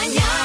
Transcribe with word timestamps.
mañanas 0.00 0.39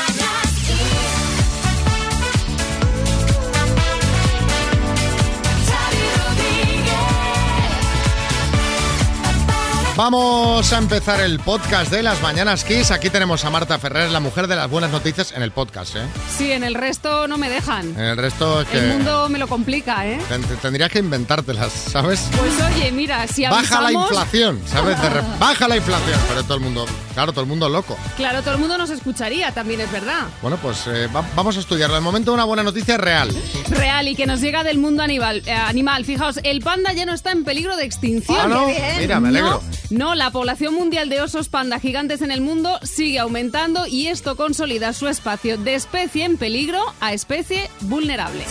Vamos 9.95 10.73
a 10.73 10.77
empezar 10.77 11.21
el 11.21 11.39
podcast 11.39 11.89
de 11.89 12.03
las 12.03 12.21
Mañanas 12.21 12.65
Kiss. 12.65 12.91
Aquí 12.91 13.09
tenemos 13.09 13.45
a 13.45 13.49
Marta 13.49 13.79
Ferrer, 13.79 14.09
la 14.11 14.19
mujer 14.19 14.47
de 14.47 14.57
las 14.57 14.69
buenas 14.69 14.91
noticias 14.91 15.31
en 15.31 15.41
el 15.41 15.51
podcast, 15.51 15.95
¿eh? 15.95 16.01
Sí, 16.37 16.51
en 16.51 16.65
el 16.65 16.75
resto 16.75 17.29
no 17.29 17.37
me 17.37 17.49
dejan. 17.49 17.91
En 17.91 18.03
el 18.03 18.17
resto 18.17 18.59
es 18.61 18.67
que 18.67 18.77
El 18.79 18.87
mundo 18.97 19.29
me 19.29 19.39
lo 19.39 19.47
complica, 19.47 20.05
¿eh? 20.05 20.19
ten- 20.27 20.43
te- 20.43 20.57
tendrías 20.57 20.91
que 20.91 20.99
inventártelas, 20.99 21.71
¿sabes? 21.71 22.27
Pues 22.37 22.51
oye, 22.75 22.91
mira, 22.91 23.25
si 23.27 23.43
Baja 23.43 23.79
la 23.79 23.87
avisamos, 23.87 24.11
inflación, 24.11 24.59
¿sabes? 24.69 24.97
Baja 25.39 25.67
la 25.69 25.77
inflación, 25.77 26.19
pero 26.27 26.43
todo 26.43 26.55
el 26.55 26.63
mundo, 26.63 26.85
claro, 27.13 27.31
todo 27.31 27.41
el 27.43 27.47
mundo 27.47 27.69
loco. 27.69 27.97
Claro, 28.17 28.41
todo 28.41 28.55
el 28.55 28.59
mundo 28.59 28.77
nos 28.77 28.89
escucharía, 28.89 29.53
también 29.53 29.79
es 29.79 29.89
verdad. 29.93 30.23
Bueno, 30.41 30.57
pues 30.61 30.87
eh, 30.87 31.07
va- 31.07 31.23
vamos 31.37 31.55
a 31.55 31.61
estudiarlo. 31.61 31.95
De 31.95 32.01
momento 32.01 32.33
una 32.33 32.43
buena 32.43 32.63
noticia 32.63 32.97
real. 32.97 33.29
Real 33.69 34.09
y 34.09 34.15
que 34.15 34.25
nos 34.25 34.41
llega 34.41 34.65
del 34.65 34.77
mundo 34.77 35.03
animal. 35.03 35.41
eh, 35.45 35.53
animal. 35.53 36.03
Fijaos, 36.03 36.41
el 36.43 36.59
panda 36.59 36.91
ya 36.91 37.05
no 37.05 37.13
está 37.13 37.31
en 37.31 37.45
peligro 37.45 37.77
de 37.77 37.85
extinción. 37.85 38.51
Ah. 38.51 38.65
Mira, 38.99 39.21
me 39.21 39.29
alegro. 39.29 39.51
No, 39.51 39.84
no, 39.89 40.15
la 40.15 40.31
población 40.31 40.73
mundial 40.73 41.09
de 41.09 41.21
osos 41.21 41.49
panda 41.49 41.79
gigantes 41.79 42.21
en 42.21 42.31
el 42.31 42.41
mundo 42.41 42.79
sigue 42.83 43.19
aumentando 43.19 43.87
y 43.87 44.07
esto 44.07 44.35
consolida 44.35 44.93
su 44.93 45.07
espacio 45.07 45.57
de 45.57 45.75
especie 45.75 46.25
en 46.25 46.37
peligro 46.37 46.81
a 47.01 47.13
especie 47.13 47.69
vulnerable. 47.81 48.43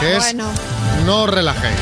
Bueno. 0.00 0.50
no 1.04 1.24
os 1.24 1.30
relajéis. 1.30 1.78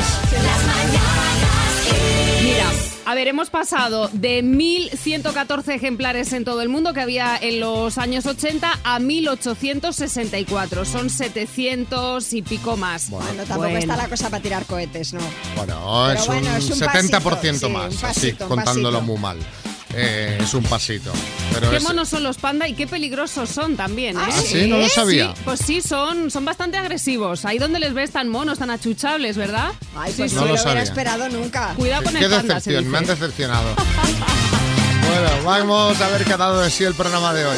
Mira, 2.43 2.65
a 3.09 3.15
ver, 3.15 3.29
hemos 3.29 3.49
pasado 3.49 4.09
de 4.11 4.43
1.114 4.43 5.73
ejemplares 5.73 6.33
en 6.33 6.43
todo 6.43 6.61
el 6.61 6.67
mundo 6.67 6.93
que 6.93 6.99
había 6.99 7.37
en 7.41 7.61
los 7.61 7.97
años 7.97 8.25
80 8.25 8.79
a 8.83 8.99
1.864. 8.99 10.83
Son 10.83 11.09
700 11.09 12.33
y 12.33 12.41
pico 12.41 12.75
más. 12.75 13.09
Bueno, 13.09 13.27
tampoco 13.45 13.59
Bueno. 13.59 13.77
está 13.79 13.95
la 13.95 14.09
cosa 14.09 14.29
para 14.29 14.43
tirar 14.43 14.65
cohetes, 14.65 15.13
¿no? 15.13 15.21
Bueno, 15.55 16.11
es 16.11 16.27
bueno, 16.27 16.49
un 16.49 16.55
es 16.57 16.69
un 16.69 16.79
70% 16.79 17.21
pasito, 17.21 17.69
más, 17.69 17.93
sí, 17.93 17.99
un 18.03 18.05
así, 18.09 18.19
pasito, 18.27 18.43
un 18.43 18.49
contándolo 18.49 18.97
pasito. 18.99 19.13
muy 19.13 19.21
mal. 19.21 19.37
Eh, 19.95 20.37
es 20.41 20.53
un 20.53 20.63
pasito. 20.63 21.11
Pero 21.53 21.69
Qué 21.71 21.77
es- 21.77 21.83
monos 21.83 22.09
son 22.09 22.23
los 22.23 22.37
panda 22.37 22.67
y 22.67 22.73
qué 22.73 22.85
peligrosos 22.87 23.49
son 23.49 23.75
también, 23.77 24.17
¿eh? 24.17 24.21
Ah, 24.23 24.29
¿Ah, 24.31 24.41
sí? 24.41 24.67
No 24.67 24.77
lo 24.77 24.89
sabía. 24.89 25.33
Sí, 25.35 25.41
pues 25.45 25.59
sí, 25.65 25.81
son, 25.81 26.29
son 26.29 26.45
bastante 26.45 26.77
agresivos. 26.77 27.45
Ahí 27.45 27.57
donde 27.57 27.79
les 27.79 27.93
ves 27.93 28.11
tan 28.11 28.27
monos, 28.29 28.59
tan 28.59 28.69
achuchables, 28.69 29.37
¿verdad? 29.37 29.71
Ay, 29.95 30.11
Sí, 30.11 30.17
pues 30.19 30.31
sí. 30.31 30.35
No 30.35 30.41
no 30.41 30.47
lo 30.49 30.55
lo 30.55 30.61
hubiera 30.63 30.81
esperado 30.83 31.29
nunca. 31.29 31.73
Cuidado 31.75 32.03
con 32.03 32.13
Qué 32.15 32.25
el 32.25 32.31
panda, 32.31 32.59
se 32.59 32.69
decepción, 32.71 32.91
me 32.91 32.97
han 32.97 33.05
decepcionado. 33.05 33.75
bueno, 35.07 35.43
vamos 35.45 35.99
a 36.01 36.09
ver 36.09 36.23
qué 36.25 36.33
ha 36.33 36.37
dado 36.37 36.59
de 36.61 36.69
sí 36.69 36.83
el 36.83 36.93
programa 36.93 37.33
de 37.33 37.45
hoy. 37.45 37.57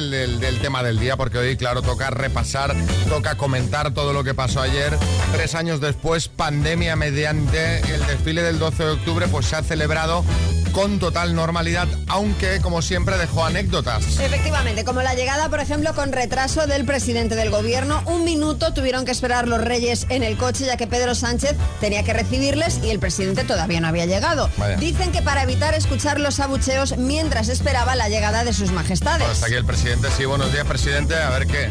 Del, 0.00 0.58
tema 0.60 0.82
del 0.82 0.98
día, 0.98 1.16
porque 1.16 1.38
hoy, 1.38 1.56
claro, 1.56 1.82
toca 1.82 2.08
repasar, 2.08 2.74
toca 3.08 3.36
comentar 3.36 3.92
todo 3.92 4.12
lo 4.12 4.24
que 4.24 4.32
pasó 4.32 4.62
ayer. 4.62 4.96
Tres 5.32 5.54
años 5.54 5.80
después, 5.80 6.28
pandemia 6.28 6.96
mediante 6.96 7.80
el 7.80 8.06
desfile 8.06 8.42
del 8.42 8.58
12 8.58 8.84
de 8.84 8.90
octubre, 8.90 9.28
pues 9.28 9.46
se 9.46 9.56
ha 9.56 9.62
celebrado 9.62 10.24
con 10.72 10.98
total 10.98 11.34
normalidad, 11.34 11.86
aunque, 12.08 12.60
como 12.60 12.82
siempre, 12.82 13.18
dejó 13.18 13.44
anécdotas. 13.44 14.18
Efectivamente, 14.18 14.84
como 14.84 15.02
la 15.02 15.14
llegada, 15.14 15.48
por 15.48 15.60
ejemplo, 15.60 15.94
con 15.94 16.12
retraso 16.12 16.66
del 16.66 16.84
presidente 16.84 17.34
del 17.34 17.50
gobierno, 17.50 18.02
un 18.06 18.24
minuto 18.24 18.72
tuvieron 18.72 19.04
que 19.04 19.12
esperar 19.12 19.48
los 19.48 19.62
reyes 19.62 20.06
en 20.08 20.22
el 20.22 20.36
coche 20.36 20.64
ya 20.64 20.76
que 20.76 20.86
Pedro 20.86 21.14
Sánchez 21.14 21.56
tenía 21.80 22.02
que 22.02 22.12
recibirles 22.12 22.80
y 22.82 22.90
el 22.90 22.98
presidente 22.98 23.44
todavía 23.44 23.80
no 23.80 23.88
había 23.88 24.06
llegado. 24.06 24.50
Vaya. 24.56 24.76
Dicen 24.76 25.12
que 25.12 25.22
para 25.22 25.42
evitar 25.42 25.74
escuchar 25.74 26.18
los 26.18 26.40
abucheos 26.40 26.96
mientras 26.96 27.48
esperaba 27.48 27.94
la 27.94 28.08
llegada 28.08 28.44
de 28.44 28.52
sus 28.52 28.72
majestades. 28.72 29.28
Hasta 29.28 29.46
aquí 29.46 29.54
el 29.54 29.64
presidente. 29.64 30.08
Sí, 30.16 30.24
buenos 30.24 30.52
días, 30.52 30.66
presidente. 30.66 31.14
A 31.16 31.30
ver 31.30 31.46
qué. 31.46 31.70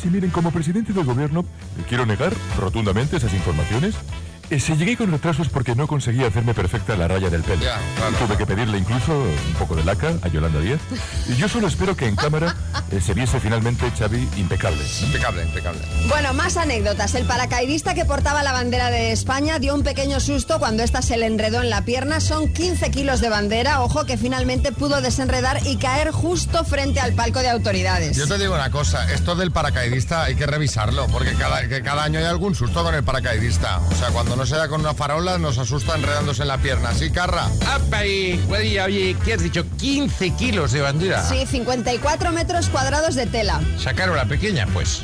Sí, 0.00 0.08
miren, 0.10 0.30
como 0.30 0.52
presidente 0.52 0.92
del 0.92 1.04
gobierno, 1.04 1.44
quiero 1.88 2.06
negar 2.06 2.32
rotundamente 2.56 3.16
esas 3.16 3.34
informaciones. 3.34 3.94
Eh, 4.50 4.60
si 4.60 4.74
llegué 4.76 4.96
con 4.96 5.10
retrasos 5.10 5.50
porque 5.50 5.74
no 5.74 5.86
conseguía 5.86 6.28
hacerme 6.28 6.54
perfecta 6.54 6.96
la 6.96 7.06
raya 7.06 7.28
del 7.28 7.42
pelo. 7.42 7.62
Ya, 7.62 7.78
claro. 7.96 8.16
Tuve 8.16 8.36
que 8.38 8.46
pedirle 8.46 8.78
incluso 8.78 9.12
un 9.12 9.54
poco 9.58 9.76
de 9.76 9.84
laca 9.84 10.14
a 10.22 10.28
Yolanda 10.28 10.58
Díaz. 10.60 10.80
Y 11.28 11.34
yo 11.34 11.48
solo 11.48 11.68
espero 11.68 11.94
que 11.94 12.06
en 12.06 12.16
cámara 12.16 12.56
eh, 12.90 13.00
se 13.00 13.12
viese 13.12 13.40
finalmente 13.40 13.90
Xavi 13.90 14.26
impecable. 14.38 14.82
Impecable, 15.02 15.44
impecable. 15.44 15.80
Bueno, 16.08 16.32
más 16.32 16.56
anécdotas. 16.56 17.14
El 17.14 17.26
paracaidista 17.26 17.92
que 17.92 18.06
portaba 18.06 18.42
la 18.42 18.52
bandera 18.52 18.90
de 18.90 19.12
España 19.12 19.58
dio 19.58 19.74
un 19.74 19.82
pequeño 19.82 20.18
susto 20.18 20.58
cuando 20.58 20.82
ésta 20.82 21.02
se 21.02 21.18
le 21.18 21.26
enredó 21.26 21.60
en 21.60 21.68
la 21.68 21.82
pierna. 21.82 22.20
Son 22.20 22.50
15 22.50 22.90
kilos 22.90 23.20
de 23.20 23.28
bandera, 23.28 23.82
ojo, 23.82 24.06
que 24.06 24.16
finalmente 24.16 24.72
pudo 24.72 25.02
desenredar 25.02 25.60
y 25.66 25.76
caer 25.76 26.10
justo 26.10 26.64
frente 26.64 27.00
al 27.00 27.12
palco 27.12 27.40
de 27.40 27.50
autoridades. 27.50 28.16
Yo 28.16 28.26
te 28.26 28.38
digo 28.38 28.54
una 28.54 28.70
cosa, 28.70 29.12
esto 29.12 29.36
del 29.36 29.50
paracaidista 29.50 30.24
hay 30.24 30.36
que 30.36 30.46
revisarlo, 30.46 31.06
porque 31.08 31.34
cada, 31.34 31.68
que 31.68 31.82
cada 31.82 32.04
año 32.04 32.18
hay 32.18 32.24
algún 32.24 32.54
susto 32.54 32.82
con 32.82 32.94
el 32.94 33.04
paracaidista. 33.04 33.78
O 33.80 33.94
sea, 33.94 34.08
cuando 34.08 34.37
no 34.38 34.46
se 34.46 34.54
da 34.54 34.68
con 34.68 34.82
una 34.82 34.94
farola 34.94 35.36
nos 35.36 35.58
asusta 35.58 35.96
enredándose 35.96 36.42
en 36.42 36.48
la 36.48 36.58
pierna. 36.58 36.94
¿Sí, 36.94 37.10
Carra? 37.10 37.48
¡Apa 37.66 37.98
ahí! 37.98 38.40
Oye, 38.48 38.80
oye, 38.80 39.16
¿qué 39.24 39.34
has 39.34 39.42
dicho? 39.42 39.66
15 39.78 40.30
kilos 40.36 40.70
de 40.70 40.80
bandera. 40.80 41.24
Sí, 41.24 41.44
54 41.44 42.30
metros 42.30 42.68
cuadrados 42.68 43.16
de 43.16 43.26
tela. 43.26 43.60
Sacaron 43.76 44.14
la 44.14 44.26
pequeña, 44.26 44.68
pues. 44.72 45.02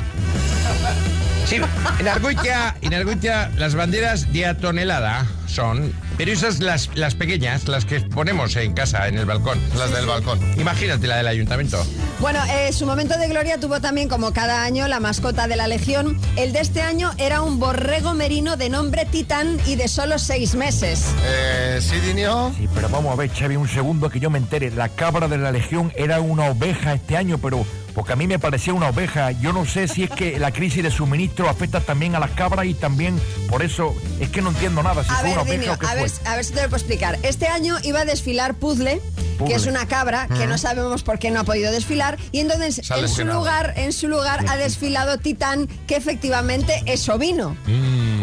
Sí, 1.45 1.57
en 1.99 2.07
Argoitia, 2.07 2.77
en 2.81 2.93
Argoitia 2.93 3.51
las 3.57 3.75
banderas 3.75 4.31
de 4.31 4.45
a 4.45 4.57
tonelada 4.57 5.25
son, 5.47 5.91
pero 6.17 6.31
esas 6.31 6.59
las, 6.59 6.89
las 6.95 7.15
pequeñas, 7.15 7.67
las 7.67 7.85
que 7.85 8.01
ponemos 8.01 8.55
en 8.55 8.73
casa, 8.73 9.07
en 9.07 9.17
el 9.17 9.25
balcón. 9.25 9.59
Las 9.77 9.91
del 9.91 10.05
balcón. 10.05 10.39
Imagínate 10.59 11.07
la 11.07 11.17
del 11.17 11.27
ayuntamiento. 11.27 11.85
Bueno, 12.19 12.39
eh, 12.49 12.71
su 12.71 12.85
momento 12.85 13.17
de 13.17 13.27
gloria 13.27 13.59
tuvo 13.59 13.81
también, 13.81 14.07
como 14.07 14.31
cada 14.31 14.63
año, 14.63 14.87
la 14.87 14.99
mascota 14.99 15.47
de 15.47 15.55
la 15.55 15.67
Legión. 15.67 16.19
El 16.37 16.53
de 16.53 16.59
este 16.59 16.81
año 16.81 17.11
era 17.17 17.41
un 17.41 17.59
borrego 17.59 18.13
merino 18.13 18.57
de 18.57 18.69
nombre 18.69 19.05
Titán 19.05 19.59
y 19.65 19.75
de 19.75 19.87
solo 19.87 20.17
seis 20.17 20.55
meses. 20.55 21.05
Eh, 21.25 21.79
¿Sí, 21.81 21.99
Dinio? 21.99 22.53
Sí, 22.57 22.67
pero 22.73 22.89
vamos 22.89 23.11
a 23.11 23.15
ver, 23.15 23.29
Xavi, 23.29 23.55
un 23.55 23.67
segundo 23.67 24.09
que 24.09 24.19
yo 24.19 24.29
me 24.29 24.37
entere. 24.37 24.71
La 24.71 24.89
cabra 24.89 25.27
de 25.27 25.37
la 25.37 25.51
Legión 25.51 25.91
era 25.95 26.21
una 26.21 26.45
oveja 26.45 26.93
este 26.93 27.17
año, 27.17 27.37
pero 27.37 27.65
porque 27.95 28.13
a 28.13 28.15
mí 28.15 28.27
me 28.27 28.37
parecía 28.37 28.73
una 28.73 28.89
oveja. 28.89 29.31
Yo 29.31 29.53
no 29.53 29.65
sé 29.65 29.87
si 29.87 30.03
es 30.03 30.09
que 30.11 30.37
la 30.37 30.51
crisis 30.51 30.83
de 30.83 30.91
suministro 30.91 31.49
afecta 31.49 31.79
también 31.79 32.13
a 32.15 32.19
las 32.19 32.31
cabras 32.31 32.65
y 32.65 32.73
también 32.73 33.19
por 33.49 33.63
eso 33.63 33.95
es 34.19 34.29
que 34.29 34.41
no 34.41 34.49
entiendo 34.49 34.83
nada. 34.83 35.03
Si 35.03 35.09
A 35.09 35.15
fue 35.15 35.31
una 35.31 35.43
ver, 35.43 35.59
oveja 35.59 35.73
o 35.73 35.79
qué 35.79 35.85
a 35.85 35.89
fue. 35.89 36.01
ver, 36.01 36.11
a 36.25 36.35
ver 36.35 36.45
si 36.45 36.51
te 36.53 36.61
lo 36.61 36.69
puedo 36.69 36.77
explicar. 36.77 37.17
Este 37.23 37.47
año 37.47 37.77
iba 37.83 38.01
a 38.01 38.05
desfilar 38.05 38.53
Puzzle, 38.55 39.01
que 39.47 39.53
es 39.55 39.65
una 39.65 39.87
cabra 39.87 40.27
que 40.27 40.45
no 40.45 40.57
sabemos 40.57 41.03
por 41.03 41.19
qué 41.19 41.31
no 41.31 41.39
ha 41.39 41.43
podido 41.45 41.71
desfilar, 41.71 42.17
y 42.31 42.39
entonces 42.39 42.89
en 42.91 43.07
su 43.07 43.23
lugar, 43.25 43.73
en 43.77 43.93
su 43.93 44.07
lugar 44.07 44.45
ha 44.49 44.57
desfilado 44.57 45.17
Titán, 45.17 45.67
que 45.87 45.95
efectivamente 45.95 46.83
es 46.85 47.07
ovino. 47.09 47.55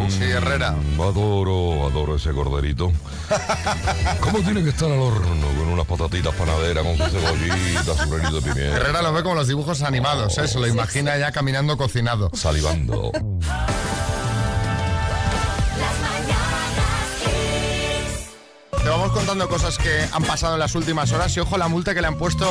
Sí, 0.09 0.25
Herrera. 0.25 0.75
Adoro, 0.99 1.87
adoro 1.87 2.17
ese 2.17 2.31
corderito. 2.33 2.93
¿Cómo 4.21 4.39
tiene 4.41 4.63
que 4.63 4.71
estar 4.71 4.91
al 4.91 4.99
horno 4.99 5.47
con 5.59 5.69
unas 5.69 5.87
patatitas 5.87 6.35
panaderas, 6.35 6.85
con 6.85 6.97
su 6.97 7.05
cebollita, 7.05 8.05
su 8.05 8.11
granito 8.11 8.41
de 8.41 8.43
pimienta, 8.43 8.77
Herrera 8.77 9.03
lo 9.03 9.13
ve 9.13 9.23
como 9.23 9.35
los 9.37 9.49
dibujos 9.49 9.83
animados, 9.83 10.37
¿eh? 10.39 10.49
Se 10.49 10.59
lo 10.59 10.67
imagina 10.67 11.17
ya 11.19 11.33
caminando 11.33 11.77
cocinado. 11.77 12.31
salivando? 12.35 13.13
vamos 18.93 19.13
contando 19.13 19.49
cosas 19.49 19.79
que 19.79 20.07
han 20.13 20.23
pasado 20.23 20.55
en 20.55 20.61
las 20.61 20.75
últimas 20.75 21.13
horas 21.13 21.35
y 21.35 21.41
ojo 21.41 21.57
la 21.57 21.69
multa 21.69 21.95
que 21.95 22.03
le 22.03 22.09
han 22.09 22.19
puesto 22.19 22.45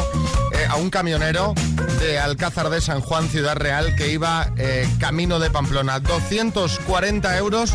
eh, 0.53 0.66
a 0.68 0.75
un 0.75 0.90
camionero 0.90 1.53
de 1.99 2.17
Alcázar 2.17 2.70
de 2.72 2.82
San 2.82 2.99
Juan, 2.99 3.29
Ciudad 3.29 3.55
Real, 3.55 3.96
que 3.96 4.11
iba 4.11 4.52
eh, 4.58 4.90
camino 4.99 5.40
de 5.40 5.52
Pamplona. 5.52 5.99
240 5.99 7.38
euros 7.38 7.73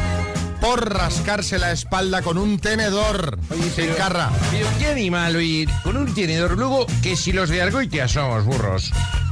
por 0.61 0.93
rascarse 0.93 1.61
la 1.61 1.71
espalda 1.71 2.23
con 2.23 2.39
un 2.39 2.59
tenedor. 2.59 3.39
Sin 3.77 3.93
carra. 3.95 4.31
Pero 4.51 4.67
qué 4.81 4.89
animal, 4.89 5.37
oye, 5.37 5.69
con 5.85 5.97
un 5.97 6.12
tenedor. 6.12 6.59
Luego, 6.59 6.87
que 7.03 7.15
si 7.15 7.33
los 7.33 7.49
de 7.49 7.62
Argoitia 7.62 8.09
somos 8.09 8.45
burros. 8.45 8.91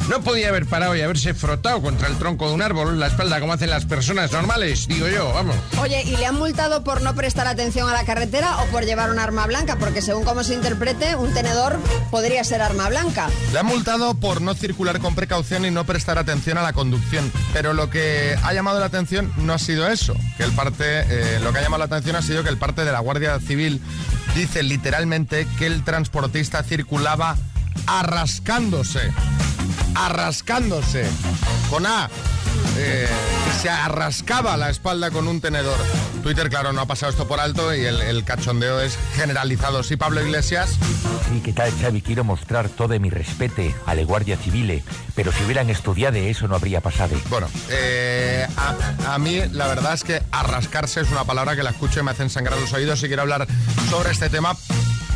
No 0.08 0.20
podía 0.20 0.50
haber 0.50 0.66
parado 0.66 0.94
y 0.94 1.00
haberse 1.00 1.32
frotado 1.32 1.80
contra 1.80 2.08
el 2.08 2.18
tronco 2.18 2.48
de 2.48 2.54
un 2.54 2.60
árbol 2.60 3.00
la 3.00 3.06
espalda 3.06 3.40
como 3.40 3.54
hacen 3.54 3.70
las 3.70 3.86
personas 3.86 4.30
normales, 4.32 4.86
digo 4.86 5.08
yo, 5.08 5.32
vamos. 5.32 5.56
Oye, 5.80 6.02
¿y 6.02 6.16
le 6.16 6.26
han 6.26 6.34
multado 6.34 6.84
por 6.84 7.00
no 7.00 7.14
prestar 7.14 7.46
atención 7.46 7.88
a 7.88 7.94
la 7.94 8.04
carretera 8.04 8.58
o 8.58 8.66
por 8.66 8.84
llevar 8.84 9.10
un 9.10 9.18
arma 9.18 9.46
blanca? 9.46 9.76
Porque 9.76 10.02
según 10.02 10.24
cómo 10.24 10.44
se 10.44 10.52
interprete, 10.52 11.16
un 11.16 11.32
tenedor 11.32 11.78
podría 12.10 12.44
ser 12.44 12.60
arma 12.60 12.88
blanca. 12.90 13.30
Le 13.52 13.58
han 13.58 13.66
multado 13.66 14.14
por 14.14 14.42
no 14.42 14.54
circular 14.54 15.00
con 15.00 15.14
precaución 15.14 15.64
y 15.64 15.70
no 15.70 15.84
prestar 15.84 16.18
atención 16.18 16.58
a 16.58 16.62
la 16.62 16.74
conducción. 16.74 17.32
Pero 17.54 17.72
lo 17.72 17.88
que 17.88 18.36
ha 18.42 18.52
llamado 18.52 18.80
la 18.80 18.86
atención 18.86 19.32
no 19.38 19.54
ha 19.54 19.58
sido 19.58 19.88
eso. 19.88 20.14
Que 20.36 20.44
el 20.44 20.52
parte, 20.52 20.84
eh, 20.84 21.40
lo 21.42 21.52
que 21.52 21.60
ha 21.60 21.62
llamado 21.62 21.78
la 21.78 21.86
atención 21.86 22.14
ha 22.16 22.22
sido 22.22 22.42
que 22.42 22.50
el 22.50 22.58
parte 22.58 22.84
de 22.84 22.92
la 22.92 23.00
Guardia 23.00 23.40
Civil 23.40 23.80
dice 24.34 24.62
literalmente 24.62 25.46
que 25.58 25.66
el 25.66 25.82
transportista 25.82 26.62
circulaba 26.62 27.36
arrascándose. 27.86 29.12
Arrascándose. 29.94 31.06
Con 31.70 31.86
A. 31.86 32.08
eh, 32.76 33.08
se 33.60 33.68
arrascaba 33.70 34.56
la 34.56 34.70
espalda 34.70 35.10
con 35.10 35.28
un 35.28 35.40
tenedor. 35.40 35.78
Twitter, 36.22 36.48
claro, 36.48 36.72
no 36.72 36.80
ha 36.80 36.86
pasado 36.86 37.10
esto 37.10 37.26
por 37.28 37.38
alto 37.40 37.74
y 37.74 37.84
el, 37.84 38.00
el 38.00 38.24
cachondeo 38.24 38.80
es 38.80 38.96
generalizado. 39.14 39.82
Sí, 39.82 39.96
Pablo 39.96 40.22
Iglesias. 40.22 40.70
Sí, 41.28 41.40
¿qué 41.44 41.52
tal, 41.52 41.70
Xavi? 41.80 42.00
Quiero 42.02 42.24
mostrar 42.24 42.68
todo 42.68 42.98
mi 43.00 43.10
respete 43.10 43.74
a 43.86 43.94
la 43.94 44.02
Guardia 44.04 44.36
Civil, 44.36 44.82
pero 45.14 45.32
si 45.32 45.44
hubieran 45.44 45.70
estudiado 45.70 46.16
eso 46.16 46.48
no 46.48 46.56
habría 46.56 46.80
pasado. 46.80 47.16
Bueno, 47.28 47.48
eh, 47.70 48.46
a, 48.56 49.14
a 49.14 49.18
mí 49.18 49.40
la 49.52 49.66
verdad 49.66 49.94
es 49.94 50.02
que 50.04 50.22
arrascarse 50.32 51.00
es 51.00 51.10
una 51.10 51.24
palabra 51.24 51.56
que 51.56 51.62
la 51.62 51.70
escucho 51.70 52.00
y 52.00 52.02
me 52.02 52.10
hacen 52.10 52.30
sangrar 52.30 52.58
los 52.58 52.72
oídos 52.72 53.02
y 53.02 53.06
quiero 53.06 53.22
hablar 53.22 53.46
sobre 53.90 54.10
este 54.12 54.28
tema 54.30 54.56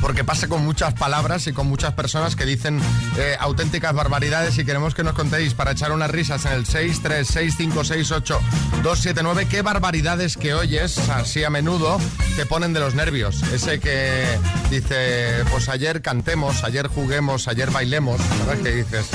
porque 0.00 0.25
pasa 0.25 0.49
con 0.49 0.65
muchas 0.65 0.95
palabras 0.95 1.47
y 1.47 1.53
con 1.53 1.67
muchas 1.67 1.93
personas 1.95 2.37
que 2.37 2.45
dicen 2.45 2.81
eh, 3.17 3.37
auténticas 3.39 3.95
barbaridades 3.95 4.59
y 4.59 4.65
queremos 4.65 4.95
que 4.95 5.05
nos 5.05 5.15
contéis 5.15 5.55
para 5.55 5.73
echar 5.73 5.93
unas 5.93 6.11
risas 6.11 6.45
en 6.47 6.53
el 6.53 6.67
636568279 6.67 9.49
qué 9.49 9.62
barbaridades 9.62 10.37
que 10.37 10.55
oyes 10.55 10.99
así 11.11 11.45
a 11.45 11.50
menudo 11.50 11.99
te 12.37 12.47
ponen 12.47 12.73
de 12.73 12.81
los 12.81 12.95
nervios. 12.95 13.43
Ese 13.53 13.81
que 13.81 14.25
dice, 14.71 15.45
pues 15.50 15.69
ayer 15.69 16.03
cantemos, 16.03 16.65
ayer 16.65 16.87
juguemos, 16.87 17.49
ayer 17.49 17.71
bailemos, 17.71 18.21
¿sabes? 18.45 18.61
Que 18.61 18.73
dices. 18.73 19.06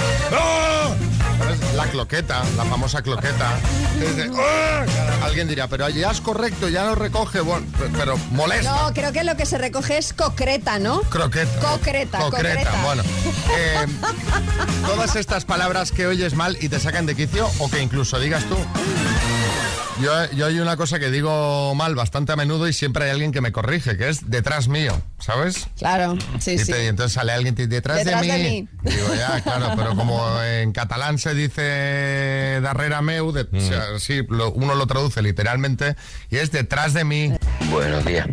La 1.76 1.86
cloqueta, 1.88 2.44
la 2.58 2.66
famosa 2.66 3.02
cloqueta. 3.02 3.52
¡Ah! 4.38 4.86
Alguien 5.24 5.48
dirá, 5.48 5.68
pero 5.68 5.90
ya 5.90 6.12
es 6.12 6.22
correcto, 6.22 6.70
ya 6.70 6.86
lo 6.86 6.96
recoge, 6.96 7.40
bueno, 7.40 7.66
pero 7.98 8.18
molesta. 8.32 8.84
No, 8.84 8.94
creo 8.94 9.12
que 9.12 9.24
lo 9.24 9.36
que 9.36 9.46
se 9.46 9.58
recoge 9.58 9.98
es 9.98 10.14
concreta, 10.14 10.73
¿no? 10.80 11.02
Croqueta. 11.02 11.60
Concreta, 11.60 12.18
Concreta, 12.20 12.72
concreta. 12.72 12.84
bueno. 12.84 13.04
eh, 13.58 13.86
todas 14.86 15.16
estas 15.16 15.46
palabras 15.46 15.92
que 15.92 16.08
oyes 16.08 16.34
mal 16.36 16.58
y 16.62 16.70
te 16.70 16.80
sacan 16.80 17.06
de 17.06 17.16
quicio 17.16 17.50
o 17.60 17.70
que 17.70 17.82
incluso 17.82 18.20
digas 18.20 18.44
tú. 18.46 18.58
Yo, 20.02 20.12
yo 20.32 20.48
hay 20.48 20.60
una 20.60 20.76
cosa 20.76 20.98
que 21.00 21.12
digo 21.12 21.76
mal 21.76 21.94
bastante 21.94 22.32
a 22.32 22.36
menudo 22.36 22.68
y 22.68 22.74
siempre 22.74 23.06
hay 23.06 23.12
alguien 23.12 23.32
que 23.32 23.42
me 23.42 23.52
corrige, 23.52 23.96
que 23.96 24.10
es 24.10 24.28
detrás 24.30 24.68
mío, 24.68 25.00
¿sabes? 25.20 25.68
Claro, 25.78 26.18
sí, 26.40 26.54
y, 26.54 26.58
sí. 26.58 26.72
te- 26.72 26.84
y 26.86 26.88
entonces 26.88 27.14
sale 27.14 27.32
alguien 27.32 27.54
y 27.58 27.68
detrás, 27.68 27.98
Detrás 28.00 28.22
de, 28.24 28.28
de 28.28 28.38
mí. 28.40 28.68
mí. 28.82 28.90
Digo, 28.92 29.14
ya, 29.14 29.40
claro, 29.42 29.74
pero 29.78 29.96
como 29.96 30.42
en 30.42 30.72
catalán 30.72 31.20
se 31.20 31.36
dice 31.36 32.60
darrera 32.64 33.04
meu, 33.04 33.32
de- 33.32 33.42
o 33.56 33.62
sea, 33.62 34.00
sí, 34.00 34.24
lo- 34.30 34.52
uno 34.52 34.74
lo 34.74 34.88
traduce 34.88 35.22
literalmente 35.22 35.96
y 36.32 36.38
es 36.38 36.52
detrás 36.52 36.94
de 36.96 37.04
mí. 37.04 37.32
Buenos 37.70 38.04
días. 38.04 38.28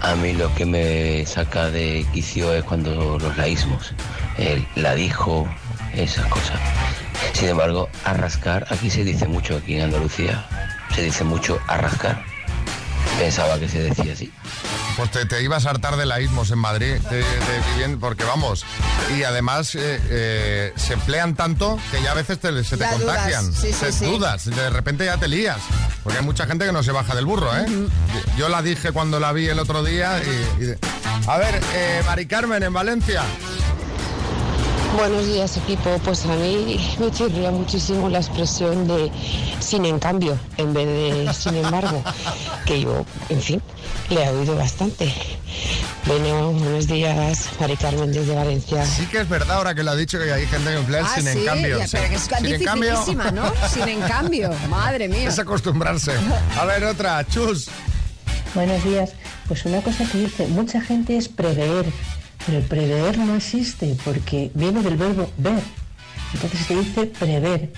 A 0.00 0.14
mí 0.14 0.32
lo 0.32 0.54
que 0.54 0.64
me 0.64 1.26
saca 1.26 1.70
de 1.70 2.06
quicio 2.12 2.52
es 2.54 2.62
cuando 2.64 3.18
los 3.18 3.36
laísmos, 3.36 3.92
el 4.38 4.66
la 4.76 4.94
dijo, 4.94 5.48
esas 5.94 6.26
cosas. 6.26 6.60
Sin 7.32 7.48
embargo, 7.48 7.88
arrascar, 8.04 8.66
aquí 8.70 8.90
se 8.90 9.04
dice 9.04 9.26
mucho, 9.26 9.56
aquí 9.56 9.76
en 9.76 9.82
Andalucía, 9.82 10.44
se 10.94 11.02
dice 11.02 11.24
mucho 11.24 11.58
arrascar. 11.66 12.22
Pensaba 13.18 13.58
que 13.58 13.68
se 13.68 13.82
decía 13.82 14.12
así. 14.12 14.32
Pues 14.96 15.10
te, 15.10 15.26
te 15.26 15.42
ibas 15.42 15.66
a 15.66 15.70
hartar 15.70 15.96
de 15.96 16.06
laísmos 16.06 16.50
en 16.50 16.58
Madrid, 16.58 16.94
de, 17.10 17.24
porque 18.00 18.24
vamos. 18.24 18.64
Y 19.16 19.22
además 19.24 19.74
eh, 19.74 20.00
eh, 20.10 20.72
se 20.76 20.94
emplean 20.94 21.34
tanto 21.34 21.78
que 21.90 22.02
ya 22.02 22.12
a 22.12 22.14
veces 22.14 22.38
te- 22.38 22.64
se 22.64 22.76
te 22.76 22.84
Ya 22.84 22.92
dudas, 22.94 23.16
contagian. 23.16 23.52
sí, 23.52 23.72
sí, 23.72 23.78
Te 23.80 23.92
sí. 23.92 24.04
dudas, 24.06 24.44
de 24.46 24.70
repente 24.70 25.04
ya 25.04 25.16
te 25.16 25.28
lías. 25.28 25.58
Porque 26.02 26.18
hay 26.18 26.24
mucha 26.24 26.46
gente 26.46 26.64
que 26.64 26.72
no 26.72 26.82
se 26.82 26.92
baja 26.92 27.14
del 27.14 27.26
burro, 27.26 27.56
¿eh? 27.56 27.66
Yo 28.36 28.48
la 28.48 28.62
dije 28.62 28.92
cuando 28.92 29.20
la 29.20 29.32
vi 29.32 29.48
el 29.48 29.58
otro 29.58 29.82
día 29.84 30.20
y... 30.22 30.64
y- 30.64 30.74
a 31.26 31.36
ver, 31.36 31.60
eh, 31.74 32.02
Mari 32.06 32.26
Carmen, 32.26 32.62
en 32.62 32.72
Valencia. 32.72 33.22
Buenos 34.96 35.26
días 35.26 35.56
equipo, 35.56 35.96
pues 36.04 36.24
a 36.24 36.34
mí 36.34 36.78
me 36.98 37.10
chirría 37.12 37.50
muchísimo 37.50 38.08
la 38.08 38.18
expresión 38.18 38.88
de 38.88 39.10
sin 39.60 39.84
en 39.84 39.98
cambio 39.98 40.36
en 40.56 40.72
vez 40.74 40.86
de 40.86 41.32
sin 41.34 41.54
embargo, 41.56 42.02
que 42.66 42.80
yo, 42.80 43.04
en 43.28 43.40
fin, 43.40 43.62
le 44.10 44.24
he 44.24 44.28
oído 44.30 44.56
bastante. 44.56 45.12
Bueno, 46.06 46.52
buenos 46.52 46.86
días, 46.88 47.48
Mari 47.60 47.76
Carmen 47.76 48.12
desde 48.12 48.34
Valencia. 48.34 48.84
Sí 48.86 49.06
que 49.06 49.20
es 49.20 49.28
verdad 49.28 49.56
ahora 49.58 49.74
que 49.74 49.82
lo 49.82 49.90
ha 49.92 49.96
dicho 49.96 50.18
que 50.18 50.32
hay 50.32 50.46
gente 50.46 50.70
que 50.70 50.76
emplea 50.76 51.04
Ah, 51.04 51.14
sin 51.14 51.24
sí, 51.24 51.38
en 51.38 51.44
cambio. 51.44 51.78
ya, 51.78 51.86
sí. 51.86 51.96
pero 51.96 52.08
que 52.08 52.14
es 52.16 52.22
Sin 52.22 52.46
en 52.46 52.64
cambio- 52.64 52.90
dificilísima, 52.90 53.30
¿no? 53.30 53.52
Sin 53.72 53.88
en 53.88 54.00
cambio, 54.00 54.50
madre 54.68 55.08
mía. 55.08 55.28
Es 55.28 55.38
acostumbrarse. 55.38 56.12
A 56.58 56.64
ver, 56.64 56.84
otra, 56.84 57.24
chus. 57.28 57.68
Buenos 58.54 58.82
días. 58.82 59.10
Pues 59.46 59.64
una 59.64 59.80
cosa 59.82 60.04
que 60.10 60.18
dice 60.18 60.46
mucha 60.48 60.80
gente 60.80 61.16
es 61.16 61.28
prever, 61.28 61.86
pero 62.48 62.62
prever 62.62 63.18
no 63.18 63.36
existe 63.36 63.94
porque 64.04 64.50
viene 64.54 64.82
del 64.82 64.96
verbo 64.96 65.30
ver. 65.36 65.62
Entonces 66.32 66.60
se 66.66 66.76
dice 66.76 67.06
prever. 67.06 67.70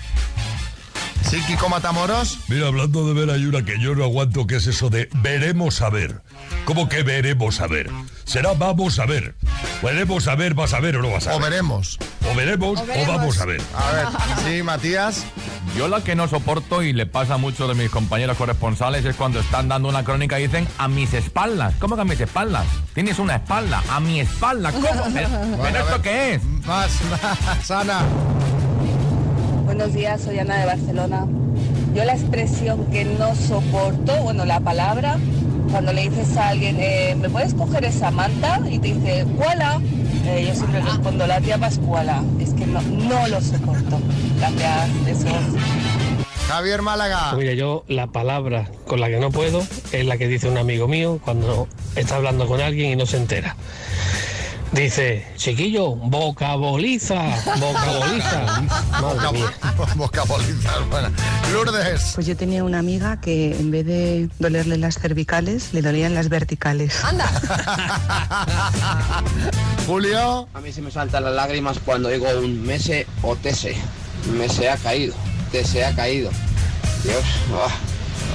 Sí, 1.29 1.41
Kiko 1.45 1.67
Matamoros. 1.67 2.39
Mira, 2.47 2.67
hablando 2.67 3.05
de 3.05 3.13
ver, 3.13 3.29
hay 3.29 3.45
una 3.45 3.63
que 3.65 3.79
yo 3.79 3.95
no 3.95 4.05
aguanto, 4.05 4.47
que 4.47 4.55
es 4.55 4.67
eso 4.67 4.89
de 4.89 5.09
veremos 5.21 5.81
a 5.81 5.89
ver. 5.89 6.21
¿Cómo 6.65 6.87
que 6.87 7.03
veremos 7.03 7.59
a 7.59 7.67
ver? 7.67 7.89
Será 8.31 8.53
vamos 8.53 8.97
a 8.97 9.05
ver. 9.05 9.35
Veremos 9.83 10.25
a 10.29 10.35
ver, 10.35 10.53
vas 10.53 10.73
a 10.73 10.79
ver 10.79 10.95
o 10.95 11.01
no 11.01 11.09
vas 11.11 11.27
a 11.27 11.35
O 11.35 11.39
ver. 11.39 11.49
veremos. 11.51 11.99
O 12.31 12.33
veremos 12.33 12.79
O 12.79 12.83
o, 12.83 12.85
veremos. 12.85 13.17
vamos 13.17 13.41
a 13.41 13.45
ver. 13.45 13.61
A 13.75 13.91
ver, 13.91 14.05
sí, 14.57 14.63
Matías. 14.63 15.25
Yo 15.77 15.89
la 15.89 16.01
que 16.01 16.15
no 16.15 16.29
soporto 16.29 16.81
y 16.81 16.93
le 16.93 17.05
pasa 17.05 17.33
a 17.33 17.37
muchos 17.37 17.67
de 17.67 17.75
mis 17.75 17.91
compañeros 17.91 18.37
corresponsales 18.37 19.03
es 19.03 19.17
cuando 19.17 19.41
están 19.41 19.67
dando 19.67 19.89
una 19.89 20.05
crónica 20.05 20.39
y 20.39 20.43
dicen 20.43 20.65
a 20.77 20.87
mis 20.87 21.13
espaldas. 21.13 21.73
¿Cómo 21.79 21.95
que 21.95 22.03
a 22.03 22.05
mis 22.05 22.21
espaldas? 22.21 22.65
Tienes 22.93 23.19
una 23.19 23.35
espalda, 23.35 23.83
a 23.89 23.99
mi 23.99 24.21
espalda. 24.21 24.71
¿Cómo? 24.71 24.85
¿Pero, 25.13 25.29
Bueno, 25.57 25.79
esto 25.79 26.01
qué 26.01 26.35
es? 26.35 26.43
Más, 26.65 26.89
más, 27.09 27.69
Ana. 27.71 28.01
Buenos 29.65 29.93
días, 29.93 30.21
soy 30.21 30.39
Ana 30.39 30.57
de 30.59 30.65
Barcelona. 30.67 31.25
Yo 31.93 32.05
la 32.05 32.13
expresión 32.13 32.85
que 32.91 33.03
no 33.03 33.35
soporto, 33.35 34.15
bueno, 34.23 34.45
la 34.45 34.61
palabra, 34.61 35.17
cuando 35.71 35.93
le 35.93 36.09
dices 36.09 36.37
a 36.37 36.49
alguien, 36.49 36.77
eh, 36.79 37.15
¿me 37.17 37.29
puedes 37.29 37.53
coger 37.53 37.85
esa 37.85 38.11
manta? 38.11 38.61
Y 38.69 38.79
te 38.79 38.93
dice, 38.93 39.25
¿cuala? 39.37 39.79
Eh, 40.25 40.45
yo 40.47 40.53
siempre 40.55 40.81
respondo, 40.81 41.25
la 41.25 41.39
tía 41.39 41.57
Pascuala. 41.57 42.23
Es 42.39 42.53
que 42.53 42.67
no, 42.67 42.81
no 42.81 43.27
lo 43.27 43.41
soporto. 43.41 43.99
Gracias, 44.37 45.05
besos. 45.05 45.31
Javier 46.47 46.81
Málaga. 46.81 47.33
Mira, 47.37 47.53
yo 47.53 47.85
la 47.87 48.07
palabra 48.07 48.69
con 48.85 48.99
la 48.99 49.07
que 49.07 49.19
no 49.19 49.31
puedo 49.31 49.65
es 49.93 50.05
la 50.05 50.17
que 50.17 50.27
dice 50.27 50.49
un 50.49 50.57
amigo 50.57 50.87
mío 50.87 51.19
cuando 51.23 51.67
está 51.95 52.17
hablando 52.17 52.45
con 52.45 52.59
alguien 52.59 52.91
y 52.91 52.95
no 52.97 53.05
se 53.05 53.17
entera. 53.17 53.55
Dice, 54.71 55.27
chiquillo, 55.35 55.95
vocaboliza, 55.95 57.21
vocaboliza. 57.59 58.63
Vocabolizar, 59.95 60.83
bueno. 60.89 61.09
Lourdes. 61.51 62.13
Pues 62.15 62.25
yo 62.25 62.37
tenía 62.37 62.63
una 62.63 62.79
amiga 62.79 63.19
que 63.19 63.57
en 63.57 63.69
vez 63.69 63.85
de 63.85 64.29
dolerle 64.39 64.77
las 64.77 64.97
cervicales, 64.97 65.73
le 65.73 65.81
dolían 65.81 66.13
las 66.13 66.29
verticales. 66.29 67.03
Anda, 67.03 67.27
Julio. 69.87 70.47
A 70.53 70.61
mí 70.61 70.71
se 70.71 70.81
me 70.81 70.91
saltan 70.91 71.25
las 71.25 71.33
lágrimas 71.33 71.79
cuando 71.79 72.07
digo 72.07 72.27
un 72.39 72.63
mese 72.63 73.07
o 73.23 73.35
tese. 73.35 73.75
Me 74.37 74.47
se 74.47 74.69
ha 74.69 74.77
caído, 74.77 75.13
te 75.51 75.65
se 75.65 75.83
ha 75.83 75.93
caído. 75.93 76.31
Dios, 77.03 77.25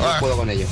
ah, 0.01 0.05
Ah. 0.07 0.13
no 0.15 0.21
puedo 0.21 0.37
con 0.37 0.51
ello. 0.51 0.67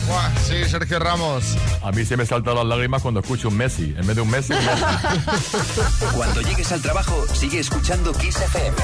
Sí, 0.47 0.64
Sergio 0.68 0.99
Ramos. 0.99 1.44
A 1.83 1.90
mí 1.92 2.04
se 2.04 2.16
me 2.16 2.26
saltan 2.26 2.54
las 2.56 2.64
lágrimas 2.66 3.02
cuando 3.02 3.21
escucho 3.21 3.49
un 3.49 3.56
Messi. 3.56 3.94
En 3.97 4.06
vez 4.06 4.16
de 4.16 4.23
un 4.23 4.30
Messi, 4.30 4.52
un 4.52 4.64
Messi. 4.64 4.85
Cuando 6.14 6.40
llegues 6.42 6.71
al 6.73 6.80
trabajo, 6.83 7.25
sigue 7.35 7.59
escuchando 7.61 8.12
Kiss 8.12 8.37
FM. 8.37 8.76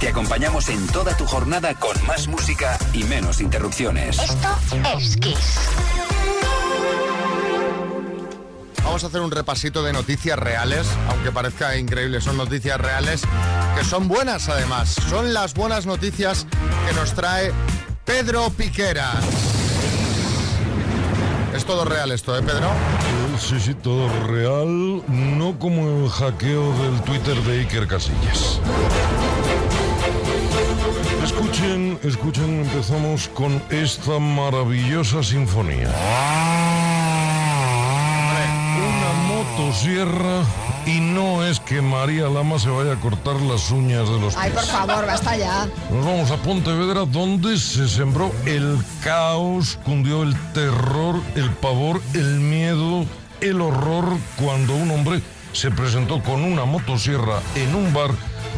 Te 0.00 0.08
acompañamos 0.08 0.68
en 0.68 0.86
toda 0.88 1.16
tu 1.16 1.24
jornada 1.26 1.74
con 1.74 1.96
más 2.06 2.28
música 2.28 2.78
y 2.92 3.04
menos 3.04 3.40
interrupciones. 3.40 4.18
Esto 4.18 4.48
es 4.98 5.16
Kiss. 5.16 5.58
Vamos 8.84 9.02
a 9.02 9.08
hacer 9.08 9.20
un 9.20 9.30
repasito 9.30 9.82
de 9.82 9.92
noticias 9.92 10.38
reales, 10.38 10.86
aunque 11.10 11.32
parezca 11.32 11.76
increíble, 11.76 12.20
son 12.20 12.36
noticias 12.36 12.80
reales 12.80 13.22
que 13.76 13.84
son 13.84 14.06
buenas 14.08 14.48
además. 14.48 14.94
Son 15.10 15.34
las 15.34 15.54
buenas 15.54 15.86
noticias 15.86 16.46
que 16.88 16.94
nos 16.94 17.12
trae 17.14 17.52
Pedro 18.04 18.48
Piqueras. 18.50 19.24
Es 21.56 21.64
todo 21.64 21.86
real 21.86 22.12
esto, 22.12 22.36
¿eh, 22.36 22.42
Pedro? 22.42 22.68
Sí, 23.38 23.58
sí, 23.58 23.72
todo 23.72 24.08
real, 24.26 25.02
no 25.08 25.58
como 25.58 26.04
el 26.04 26.10
hackeo 26.10 26.70
del 26.82 27.00
Twitter 27.00 27.34
de 27.44 27.60
Iker 27.60 27.88
Casillas. 27.88 28.60
Escuchen, 31.24 31.98
escuchen, 32.02 32.60
empezamos 32.60 33.28
con 33.28 33.62
esta 33.70 34.18
maravillosa 34.18 35.22
sinfonía. 35.22 35.88
Una 38.76 39.12
motosierra 39.26 40.42
y 40.86 41.00
no 41.00 41.44
es 41.44 41.58
que 41.60 41.82
María 41.82 42.28
Lama 42.28 42.58
se 42.58 42.70
vaya 42.70 42.92
a 42.92 42.96
cortar 43.00 43.40
las 43.42 43.70
uñas 43.70 44.08
de 44.08 44.20
los 44.20 44.36
ay, 44.36 44.50
por 44.52 44.62
pies. 44.62 44.72
favor, 44.72 45.04
basta 45.06 45.36
ya. 45.36 45.66
Nos 45.90 46.06
vamos 46.06 46.30
a 46.30 46.36
Pontevedra, 46.36 47.04
donde 47.04 47.58
se 47.58 47.88
sembró 47.88 48.32
el 48.46 48.78
caos, 49.02 49.78
cundió 49.84 50.22
el 50.22 50.34
terror, 50.52 51.20
el 51.34 51.50
pavor, 51.50 52.00
el 52.14 52.40
miedo, 52.40 53.04
el 53.40 53.60
horror 53.60 54.04
cuando 54.36 54.74
un 54.76 54.90
hombre 54.92 55.20
se 55.52 55.70
presentó 55.70 56.22
con 56.22 56.44
una 56.44 56.64
motosierra 56.64 57.40
en 57.56 57.74
un 57.74 57.92
bar 57.92 58.10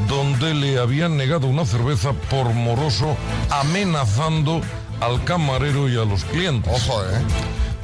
donde 0.07 0.53
le 0.55 0.79
habían 0.79 1.17
negado 1.17 1.47
una 1.47 1.65
cerveza 1.65 2.13
por 2.13 2.53
moroso, 2.53 3.17
amenazando 3.51 4.61
al 5.01 5.25
camarero 5.25 5.89
y 5.89 5.97
a 5.97 6.05
los 6.05 6.25
clientes. 6.25 6.73
Ojo, 6.73 7.03
¿eh? 7.05 7.23